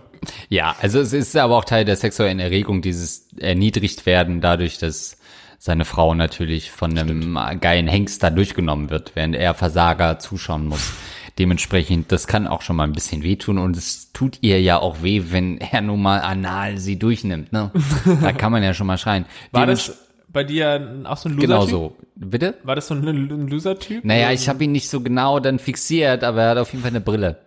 Ja, 0.49 0.75
also 0.81 0.99
es 0.99 1.13
ist 1.13 1.35
aber 1.35 1.57
auch 1.57 1.65
Teil 1.65 1.85
der 1.85 1.95
sexuellen 1.95 2.39
Erregung, 2.39 2.81
dieses 2.81 3.27
erniedrigt 3.37 4.05
werden 4.05 4.41
dadurch, 4.41 4.77
dass 4.77 5.17
seine 5.57 5.85
Frau 5.85 6.13
natürlich 6.13 6.71
von 6.71 6.97
einem 6.97 7.37
geilen 7.59 7.87
Hengst 7.87 8.23
da 8.23 8.29
durchgenommen 8.29 8.89
wird, 8.89 9.11
während 9.15 9.35
er 9.35 9.53
Versager 9.53 10.17
zuschauen 10.17 10.65
muss. 10.65 10.93
Dementsprechend, 11.39 12.11
das 12.11 12.27
kann 12.27 12.47
auch 12.47 12.61
schon 12.61 12.75
mal 12.75 12.83
ein 12.83 12.91
bisschen 12.91 13.23
wehtun 13.23 13.59
und 13.59 13.77
es 13.77 14.11
tut 14.11 14.39
ihr 14.41 14.61
ja 14.61 14.77
auch 14.77 15.03
weh, 15.03 15.23
wenn 15.29 15.57
er 15.57 15.79
nun 15.79 16.01
mal 16.01 16.19
anal 16.19 16.77
sie 16.77 16.99
durchnimmt. 16.99 17.53
Ne? 17.53 17.71
Da 18.21 18.33
kann 18.33 18.51
man 18.51 18.61
ja 18.61 18.73
schon 18.73 18.87
mal 18.87 18.97
schreien. 18.97 19.25
War 19.53 19.65
das 19.65 19.97
bei 20.27 20.43
dir 20.43 21.01
auch 21.05 21.15
so 21.15 21.29
ein 21.29 21.35
Loser-Typ? 21.35 21.49
genau 21.49 21.65
so? 21.65 21.95
Bitte? 22.15 22.55
War 22.63 22.75
das 22.75 22.87
so 22.87 22.93
ein, 22.93 23.07
ein 23.07 23.47
Loser-Typ? 23.47 24.03
Naja, 24.03 24.33
ich 24.33 24.49
habe 24.49 24.65
ihn 24.65 24.73
nicht 24.73 24.89
so 24.89 24.99
genau 24.99 25.39
dann 25.39 25.59
fixiert, 25.59 26.25
aber 26.25 26.41
er 26.43 26.49
hat 26.49 26.57
auf 26.57 26.73
jeden 26.73 26.81
Fall 26.81 26.91
eine 26.91 26.99
Brille. 26.99 27.37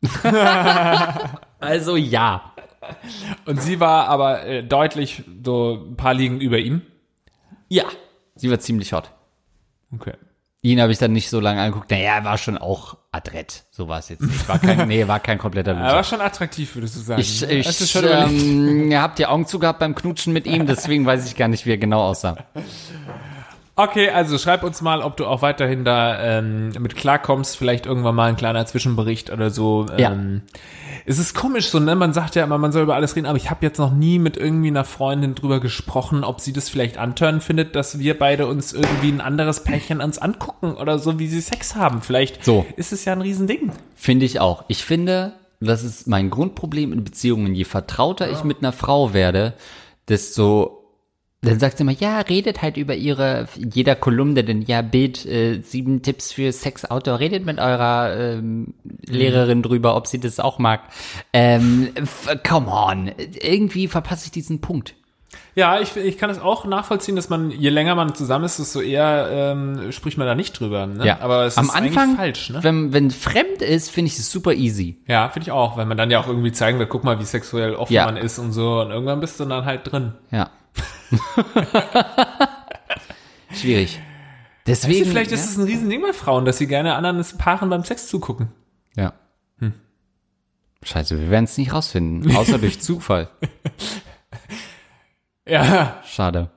also 1.60 1.96
ja. 1.96 2.54
Und 3.44 3.60
sie 3.60 3.80
war 3.80 4.08
aber 4.08 4.46
äh, 4.46 4.64
deutlich 4.64 5.24
so 5.44 5.88
ein 5.90 5.96
paar 5.96 6.14
Ligen 6.14 6.40
über 6.40 6.58
ihm. 6.58 6.80
Ja. 7.68 7.84
Sie 8.34 8.50
war 8.50 8.58
ziemlich 8.60 8.94
hot. 8.94 9.10
Okay. 9.94 10.14
Ihn 10.64 10.80
habe 10.80 10.92
ich 10.92 10.98
dann 10.98 11.12
nicht 11.12 11.28
so 11.28 11.40
lange 11.40 11.60
angeguckt. 11.60 11.90
Naja, 11.90 12.14
er 12.18 12.24
war 12.24 12.38
schon 12.38 12.56
auch 12.56 12.96
adrett. 13.10 13.64
So 13.72 13.88
war 13.88 13.98
es 13.98 14.08
jetzt 14.10 14.22
nicht. 14.22 14.48
War 14.48 14.60
kein, 14.60 14.86
nee, 14.88 15.08
war 15.08 15.18
kein 15.18 15.36
kompletter 15.36 15.72
Er 15.72 15.82
Loser. 15.82 15.96
war 15.96 16.04
schon 16.04 16.20
attraktiv, 16.20 16.72
würdest 16.76 16.94
du 16.96 17.00
sagen. 17.00 17.20
Ich, 17.20 17.42
Hast 17.66 17.80
du 17.80 17.84
ich, 17.84 17.90
schon 17.90 18.04
ähm, 18.06 18.90
ihr 18.92 19.02
habt 19.02 19.18
ja 19.18 19.28
Augen 19.30 19.44
zugehabt 19.44 19.80
beim 19.80 19.96
Knutschen 19.96 20.32
mit 20.32 20.46
ihm, 20.46 20.66
deswegen 20.66 21.04
weiß 21.04 21.26
ich 21.26 21.34
gar 21.34 21.48
nicht, 21.48 21.66
wie 21.66 21.70
er 21.72 21.78
genau 21.78 22.02
aussah. 22.02 22.36
Okay, 23.82 24.10
also 24.10 24.38
schreib 24.38 24.62
uns 24.62 24.80
mal, 24.80 25.02
ob 25.02 25.16
du 25.16 25.26
auch 25.26 25.42
weiterhin 25.42 25.84
da 25.84 26.38
ähm, 26.38 26.68
mit 26.78 26.94
klarkommst. 26.94 27.56
Vielleicht 27.56 27.84
irgendwann 27.84 28.14
mal 28.14 28.28
ein 28.28 28.36
kleiner 28.36 28.64
Zwischenbericht 28.64 29.30
oder 29.30 29.50
so. 29.50 29.86
Ja. 29.98 30.12
Ähm, 30.12 30.42
es 31.04 31.18
ist 31.18 31.34
komisch 31.34 31.68
so, 31.68 31.80
ne? 31.80 31.96
Man 31.96 32.12
sagt 32.12 32.36
ja 32.36 32.44
immer, 32.44 32.58
man 32.58 32.70
soll 32.70 32.84
über 32.84 32.94
alles 32.94 33.16
reden, 33.16 33.26
aber 33.26 33.36
ich 33.36 33.50
habe 33.50 33.66
jetzt 33.66 33.78
noch 33.78 33.92
nie 33.92 34.20
mit 34.20 34.36
irgendwie 34.36 34.68
einer 34.68 34.84
Freundin 34.84 35.34
drüber 35.34 35.58
gesprochen, 35.58 36.22
ob 36.22 36.40
sie 36.40 36.52
das 36.52 36.68
vielleicht 36.68 36.96
antören 36.96 37.40
findet, 37.40 37.74
dass 37.74 37.98
wir 37.98 38.16
beide 38.16 38.46
uns 38.46 38.72
irgendwie 38.72 39.08
ein 39.08 39.20
anderes 39.20 39.64
Pärchen 39.64 40.00
uns 40.00 40.18
angucken 40.18 40.74
oder 40.74 41.00
so, 41.00 41.18
wie 41.18 41.26
sie 41.26 41.40
Sex 41.40 41.74
haben. 41.74 42.02
Vielleicht 42.02 42.44
So. 42.44 42.64
ist 42.76 42.92
es 42.92 43.04
ja 43.04 43.14
ein 43.14 43.20
Riesending. 43.20 43.72
Finde 43.96 44.26
ich 44.26 44.38
auch. 44.38 44.64
Ich 44.68 44.84
finde, 44.84 45.32
das 45.58 45.82
ist 45.82 46.06
mein 46.06 46.30
Grundproblem 46.30 46.92
in 46.92 47.02
Beziehungen. 47.02 47.56
Je 47.56 47.64
vertrauter 47.64 48.30
ich 48.30 48.44
mit 48.44 48.58
einer 48.58 48.72
Frau 48.72 49.12
werde, 49.12 49.54
desto 50.08 50.81
dann 51.42 51.58
sagt 51.58 51.76
sie 51.76 51.82
immer, 51.82 51.92
ja, 51.92 52.20
redet 52.20 52.62
halt 52.62 52.76
über 52.76 52.94
ihre, 52.94 53.48
jeder 53.56 53.96
Kolumne, 53.96 54.44
denn 54.44 54.62
ja, 54.62 54.80
Bild, 54.80 55.26
äh, 55.26 55.60
sieben 55.60 56.02
Tipps 56.02 56.32
für 56.32 56.52
Sex-Outdoor, 56.52 57.18
redet 57.18 57.44
mit 57.44 57.58
eurer 57.58 58.16
ähm, 58.16 58.74
Lehrerin 59.06 59.62
drüber, 59.62 59.96
ob 59.96 60.06
sie 60.06 60.20
das 60.20 60.38
auch 60.38 60.58
mag. 60.60 60.82
Ähm, 61.32 61.90
come 62.48 62.68
on, 62.68 63.10
irgendwie 63.18 63.88
verpasse 63.88 64.26
ich 64.26 64.30
diesen 64.30 64.60
Punkt. 64.60 64.94
Ja, 65.54 65.80
ich, 65.80 65.96
ich 65.96 66.16
kann 66.16 66.30
es 66.30 66.40
auch 66.40 66.64
nachvollziehen, 66.64 67.16
dass 67.16 67.28
man, 67.28 67.50
je 67.50 67.68
länger 67.68 67.94
man 67.94 68.14
zusammen 68.14 68.44
ist, 68.44 68.58
desto 68.58 68.80
eher 68.80 69.28
ähm, 69.30 69.92
spricht 69.92 70.16
man 70.16 70.26
da 70.26 70.34
nicht 70.34 70.58
drüber. 70.58 70.86
Ne? 70.86 71.04
Ja, 71.04 71.20
aber 71.20 71.44
es 71.44 71.58
am 71.58 71.66
ist 71.66 71.74
Anfang, 71.74 72.10
eigentlich 72.10 72.16
falsch, 72.16 72.50
ne? 72.50 72.62
wenn, 72.62 72.92
wenn 72.92 73.10
fremd 73.10 73.60
ist, 73.60 73.90
finde 73.90 74.10
ich 74.10 74.18
es 74.18 74.30
super 74.30 74.54
easy. 74.54 74.98
Ja, 75.06 75.28
finde 75.28 75.48
ich 75.48 75.52
auch, 75.52 75.76
weil 75.76 75.84
man 75.86 75.96
dann 75.98 76.10
ja 76.10 76.20
auch 76.20 76.28
irgendwie 76.28 76.52
zeigen 76.52 76.78
will, 76.78 76.86
guck 76.86 77.04
mal, 77.04 77.18
wie 77.18 77.24
sexuell 77.24 77.74
offen 77.74 77.92
Ja. 77.92 78.06
man 78.06 78.16
ist 78.16 78.38
und 78.38 78.52
so. 78.52 78.80
Und 78.80 78.90
irgendwann 78.90 79.20
bist 79.20 79.40
du 79.40 79.44
dann 79.44 79.64
halt 79.64 79.90
drin. 79.90 80.12
Ja. 80.30 80.50
Schwierig. 83.52 84.00
Weißt 84.64 84.84
Deswegen. 84.84 85.04
du, 85.04 85.10
vielleicht 85.10 85.30
ja. 85.30 85.36
ist 85.36 85.50
es 85.50 85.56
ein 85.56 85.64
Riesending 85.64 86.02
bei 86.02 86.12
Frauen, 86.12 86.44
dass 86.44 86.58
sie 86.58 86.66
gerne 86.66 86.94
anderen 86.94 87.24
Paaren 87.38 87.68
beim 87.68 87.84
Sex 87.84 88.06
zugucken. 88.06 88.52
Ja. 88.96 89.14
Scheiße, 90.84 91.18
wir 91.18 91.30
werden 91.30 91.44
es 91.44 91.56
nicht 91.58 91.72
rausfinden, 91.72 92.36
außer 92.36 92.58
durch 92.58 92.80
Zufall. 92.80 93.28
Ja, 95.46 96.00
Schade. 96.04 96.50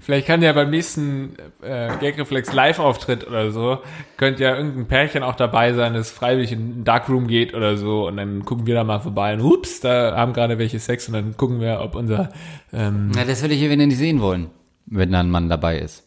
Vielleicht 0.00 0.26
kann 0.26 0.42
ja 0.42 0.52
beim 0.52 0.70
nächsten 0.70 1.36
äh, 1.62 1.88
Gagreflex 2.00 2.52
Live-Auftritt 2.52 3.26
oder 3.26 3.50
so, 3.50 3.78
könnte 4.16 4.42
ja 4.42 4.56
irgendein 4.56 4.86
Pärchen 4.86 5.22
auch 5.22 5.36
dabei 5.36 5.72
sein, 5.72 5.94
das 5.94 6.10
freiwillig 6.10 6.52
in 6.52 6.74
den 6.74 6.84
Darkroom 6.84 7.26
geht 7.26 7.54
oder 7.54 7.76
so 7.76 8.08
und 8.08 8.16
dann 8.16 8.44
gucken 8.44 8.66
wir 8.66 8.74
da 8.74 8.84
mal 8.84 9.00
vorbei 9.00 9.34
und 9.34 9.40
ups, 9.40 9.80
da 9.80 10.16
haben 10.16 10.32
gerade 10.32 10.58
welche 10.58 10.78
Sex 10.78 11.06
und 11.08 11.14
dann 11.14 11.36
gucken 11.36 11.60
wir, 11.60 11.80
ob 11.80 11.94
unser 11.94 12.30
ähm, 12.72 13.12
Na, 13.14 13.24
das 13.24 13.42
würde 13.42 13.54
ich 13.54 13.60
hier 13.60 13.70
wieder 13.70 13.86
nicht 13.86 13.98
sehen 13.98 14.20
wollen, 14.20 14.50
wenn 14.86 15.12
da 15.12 15.20
ein 15.20 15.30
Mann 15.30 15.48
dabei 15.48 15.78
ist. 15.78 16.04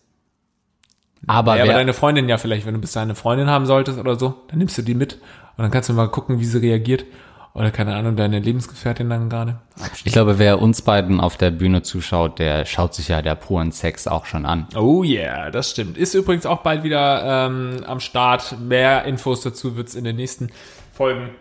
Aber, 1.28 1.56
ja, 1.56 1.64
aber 1.64 1.74
deine 1.74 1.94
Freundin 1.94 2.28
ja 2.28 2.38
vielleicht, 2.38 2.66
wenn 2.66 2.74
du 2.74 2.82
bis 2.82 2.94
dahin 2.94 3.10
eine 3.10 3.16
Freundin 3.16 3.48
haben 3.48 3.66
solltest 3.66 4.00
oder 4.00 4.18
so, 4.18 4.42
dann 4.48 4.58
nimmst 4.58 4.78
du 4.78 4.82
die 4.82 4.96
mit 4.96 5.20
und 5.58 5.64
dann 5.64 5.72
kannst 5.72 5.90
du 5.90 5.94
mal 5.94 6.08
gucken, 6.08 6.40
wie 6.40 6.46
sie 6.46 6.60
reagiert. 6.60 7.06
Oder 7.54 7.70
keine 7.72 7.96
Ahnung, 7.96 8.16
deine 8.16 8.40
Lebensgefährtin 8.40 9.10
dann 9.10 9.30
gerade. 9.30 9.60
ich 10.06 10.14
glaube, 10.14 10.40
wer 10.40 10.62
uns 10.62 10.82
beiden 10.84 11.20
auf 11.20 11.36
der 11.36 11.52
Bühne 11.52 11.82
zuschaut, 11.82 12.40
der 12.40 12.66
schaut 12.66 12.94
sich 12.94 13.10
ja 13.10 13.22
der 13.22 13.36
puren 13.36 13.72
Sex 13.74 14.08
auch 14.08 14.26
schon 14.26 14.46
an. 14.46 14.68
Oh 14.76 15.04
yeah, 15.04 15.52
das 15.52 15.72
stimmt. 15.72 15.98
Ist 15.98 16.14
übrigens 16.14 16.46
auch 16.46 16.60
bald 16.62 16.84
wieder 16.84 17.48
ähm, 17.48 17.84
am 17.86 18.00
Start. 18.00 18.58
Mehr 18.62 19.04
Infos 19.04 19.42
dazu 19.42 19.76
wird's 19.76 19.96
in 19.96 20.06
den 20.06 20.16
nächsten 20.16 20.50
Folgen 20.94 21.32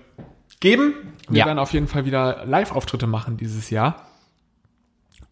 geben. 0.58 0.94
Wir 1.28 1.40
Ja. 1.40 1.46
werden 1.46 1.60
auf 1.60 1.72
jeden 1.72 1.86
Fall 1.86 2.04
wieder 2.04 2.44
Live-Auftritte 2.44 3.06
machen 3.06 3.36
dieses 3.36 3.70
Jahr. 3.70 4.06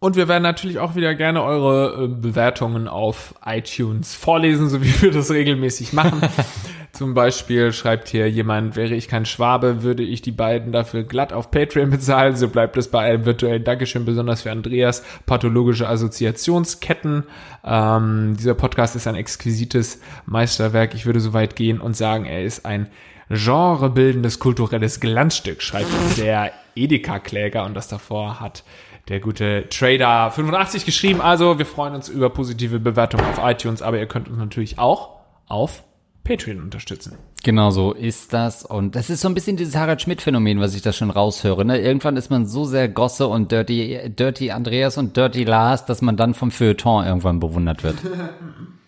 Und 0.01 0.15
wir 0.15 0.29
werden 0.29 0.43
natürlich 0.43 0.79
auch 0.79 0.95
wieder 0.95 1.13
gerne 1.13 1.43
eure 1.43 2.05
äh, 2.05 2.07
Bewertungen 2.07 2.87
auf 2.87 3.35
iTunes 3.45 4.15
vorlesen, 4.15 4.69
so 4.69 4.81
wie 4.81 5.01
wir 5.01 5.11
das 5.11 5.29
regelmäßig 5.29 5.91
machen. 5.91 6.21
Zum 6.91 7.13
Beispiel 7.13 7.71
schreibt 7.71 8.09
hier 8.09 8.29
jemand, 8.29 8.75
wäre 8.75 8.95
ich 8.95 9.07
kein 9.07 9.25
Schwabe, 9.25 9.83
würde 9.83 10.03
ich 10.03 10.21
die 10.21 10.31
beiden 10.31 10.71
dafür 10.71 11.03
glatt 11.03 11.33
auf 11.33 11.51
Patreon 11.51 11.91
bezahlen. 11.91 12.35
So 12.35 12.49
bleibt 12.49 12.77
es 12.77 12.89
bei 12.89 12.99
einem 12.99 13.25
virtuellen 13.25 13.63
Dankeschön, 13.63 14.05
besonders 14.05 14.41
für 14.41 14.51
Andreas. 14.51 15.03
Pathologische 15.25 15.87
Assoziationsketten. 15.87 17.23
Ähm, 17.63 18.35
dieser 18.37 18.55
Podcast 18.55 18.95
ist 18.95 19.07
ein 19.07 19.15
exquisites 19.15 20.01
Meisterwerk. 20.25 20.95
Ich 20.95 21.05
würde 21.05 21.19
so 21.19 21.33
weit 21.33 21.55
gehen 21.55 21.79
und 21.79 21.95
sagen, 21.95 22.25
er 22.25 22.43
ist 22.43 22.65
ein 22.65 22.89
genrebildendes 23.29 24.39
kulturelles 24.39 24.99
Glanzstück, 24.99 25.61
schreibt 25.61 25.87
der 26.17 26.51
Edeka-Kläger 26.75 27.63
und 27.65 27.75
das 27.75 27.87
davor 27.87 28.39
hat 28.39 28.63
der 29.07 29.19
gute 29.19 29.67
Trader 29.69 30.31
85 30.31 30.85
geschrieben. 30.85 31.21
Also 31.21 31.59
wir 31.59 31.65
freuen 31.65 31.93
uns 31.93 32.09
über 32.09 32.29
positive 32.29 32.79
Bewertungen 32.79 33.25
auf 33.25 33.39
iTunes, 33.43 33.81
aber 33.81 33.99
ihr 33.99 34.07
könnt 34.07 34.27
uns 34.27 34.37
natürlich 34.37 34.79
auch 34.79 35.19
auf 35.47 35.83
Patreon 36.23 36.61
unterstützen. 36.61 37.17
Genau 37.43 37.71
so 37.71 37.93
ist 37.93 38.33
das. 38.33 38.65
Und 38.65 38.95
das 38.95 39.09
ist 39.09 39.21
so 39.21 39.27
ein 39.27 39.33
bisschen 39.33 39.57
dieses 39.57 39.75
Harald 39.75 40.01
Schmidt-Phänomen, 40.01 40.59
was 40.59 40.75
ich 40.75 40.81
da 40.81 40.93
schon 40.93 41.09
raushöre. 41.09 41.65
Ne? 41.65 41.79
Irgendwann 41.79 42.17
ist 42.17 42.29
man 42.29 42.45
so 42.45 42.65
sehr 42.65 42.89
Gosse 42.89 43.27
und 43.27 43.51
Dirty, 43.51 44.09
Dirty 44.09 44.51
Andreas 44.51 44.97
und 44.97 45.15
Dirty 45.15 45.43
Lars, 45.43 45.85
dass 45.85 46.01
man 46.01 46.17
dann 46.17 46.33
vom 46.33 46.51
Feuilleton 46.51 47.05
irgendwann 47.05 47.39
bewundert 47.39 47.83
wird. 47.83 47.97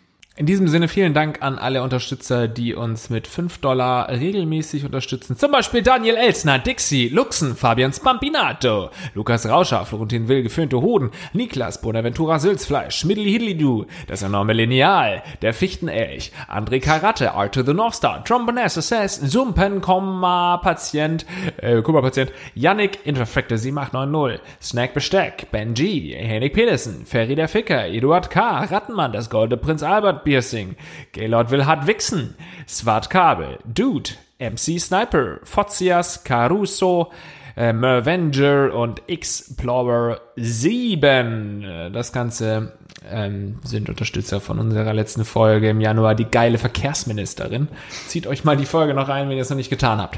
In 0.42 0.48
diesem 0.48 0.68
Sinne 0.68 0.88
vielen 0.88 1.14
Dank 1.14 1.44
an 1.44 1.60
alle 1.60 1.84
Unterstützer, 1.84 2.48
die 2.48 2.74
uns 2.74 3.12
mit 3.12 3.28
5 3.28 3.60
Dollar 3.60 4.10
regelmäßig 4.10 4.84
unterstützen. 4.84 5.38
Zum 5.38 5.52
Beispiel 5.52 5.84
Daniel 5.84 6.16
Elsner, 6.16 6.58
Dixie, 6.58 7.10
Luxen, 7.10 7.56
Fabian 7.56 7.94
Spampinato, 7.94 8.89
Lukas 9.14 9.48
Rauscher, 9.48 9.86
Florentin 9.86 10.28
Will, 10.28 10.42
geföhnte 10.42 10.82
Hoden, 10.82 11.12
Niklas, 11.34 11.80
Bonaventura 11.80 12.39
Sülzfleisch, 12.39 12.96
Schmiddli 12.96 13.30
Hidlidu, 13.34 13.86
das 14.08 14.24
enorme 14.24 14.54
Lineal, 14.54 15.22
der 15.44 15.54
Fichtenelch, 15.54 16.32
André 16.50 16.80
Karate, 16.80 17.36
Art 17.36 17.54
to 17.54 17.62
the 17.62 17.76
North 17.76 17.94
Star, 17.94 18.26
Tromboness 18.26 18.80
Assess, 18.80 19.18
Sumpen, 19.18 19.80
Komma, 19.82 20.58
Patient, 20.58 21.24
äh, 21.58 21.84
Kummer-Patient, 21.84 22.32
Yannick, 22.56 23.06
Interfekte 23.06 23.60
7890, 23.60 24.42
Snack 24.60 24.96
Besteck, 24.96 25.52
Benji, 25.52 26.16
Henrik 26.18 26.56
Pedersen, 26.56 27.06
Ferry 27.06 27.36
der 27.36 27.48
Ficker, 27.48 27.86
Eduard 27.89 28.32
K., 28.32 28.64
Rattenmann, 28.64 29.14
das 29.14 29.30
Golde 29.30 29.56
Prinz 29.56 29.84
Albert 29.84 30.24
Piercing, 30.32 30.78
Gaylord 31.12 31.52
will 31.52 31.66
hart 31.66 31.88
wichsen, 31.88 32.36
Swart 32.66 33.10
Kabel, 33.10 33.60
Dude, 33.66 34.12
MC 34.40 34.80
Sniper, 34.80 35.42
Fotzias, 35.44 36.24
Caruso, 36.24 37.12
äh, 37.58 37.74
Mervenger 37.74 38.74
und 38.74 39.02
Explorer 39.10 40.22
7. 40.38 41.64
Äh, 41.66 41.92
Das 41.92 42.14
Ganze 42.14 42.72
ähm, 43.12 43.60
sind 43.66 43.90
Unterstützer 43.90 44.40
von 44.40 44.58
unserer 44.58 44.94
letzten 44.94 45.26
Folge 45.26 45.70
im 45.70 45.82
Januar, 45.82 46.16
die 46.16 46.32
geile 46.32 46.58
Verkehrsministerin. 46.58 47.68
Zieht 48.08 48.26
euch 48.26 48.46
mal 48.46 48.56
die 48.56 48.66
Folge 48.66 48.94
noch 48.94 49.10
rein, 49.10 49.28
wenn 49.28 49.36
ihr 49.36 49.42
es 49.42 49.50
noch 49.50 49.58
nicht 49.58 49.70
getan 49.70 50.00
habt. 50.00 50.18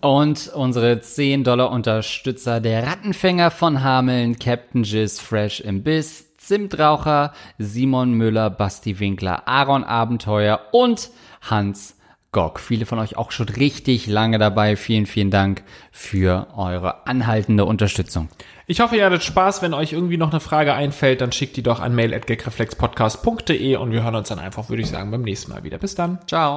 Und 0.00 0.50
unsere 0.52 1.00
10 1.00 1.44
Dollar 1.44 1.70
Unterstützer, 1.70 2.58
der 2.58 2.88
Rattenfänger 2.88 3.52
von 3.52 3.84
Hameln, 3.84 4.36
Captain 4.40 4.82
Jizz 4.82 5.20
Fresh 5.20 5.60
im 5.60 5.84
Biss, 5.84 6.27
Zimtraucher, 6.48 7.34
Simon 7.58 8.12
Müller, 8.12 8.48
Basti 8.48 8.98
Winkler, 8.98 9.46
Aaron 9.46 9.84
Abenteuer 9.84 10.60
und 10.72 11.10
Hans 11.42 11.94
GOG. 12.32 12.58
Viele 12.58 12.86
von 12.86 12.98
euch 12.98 13.18
auch 13.18 13.32
schon 13.32 13.50
richtig 13.50 14.06
lange 14.06 14.38
dabei. 14.38 14.76
Vielen, 14.76 15.04
vielen 15.04 15.30
Dank 15.30 15.62
für 15.92 16.46
eure 16.56 17.06
anhaltende 17.06 17.66
Unterstützung. 17.66 18.30
Ich 18.66 18.80
hoffe, 18.80 18.96
ihr 18.96 19.04
hattet 19.04 19.24
Spaß. 19.24 19.60
Wenn 19.60 19.74
euch 19.74 19.92
irgendwie 19.92 20.16
noch 20.16 20.30
eine 20.30 20.40
Frage 20.40 20.72
einfällt, 20.72 21.20
dann 21.20 21.32
schickt 21.32 21.58
die 21.58 21.62
doch 21.62 21.80
an 21.80 21.94
mail.gagreflexpodcast.de 21.94 23.76
und 23.76 23.92
wir 23.92 24.02
hören 24.02 24.14
uns 24.14 24.28
dann 24.28 24.38
einfach, 24.38 24.70
würde 24.70 24.80
ich 24.80 24.88
sagen, 24.88 25.10
beim 25.10 25.22
nächsten 25.22 25.52
Mal 25.52 25.64
wieder. 25.64 25.76
Bis 25.76 25.94
dann. 25.94 26.18
Ciao. 26.26 26.56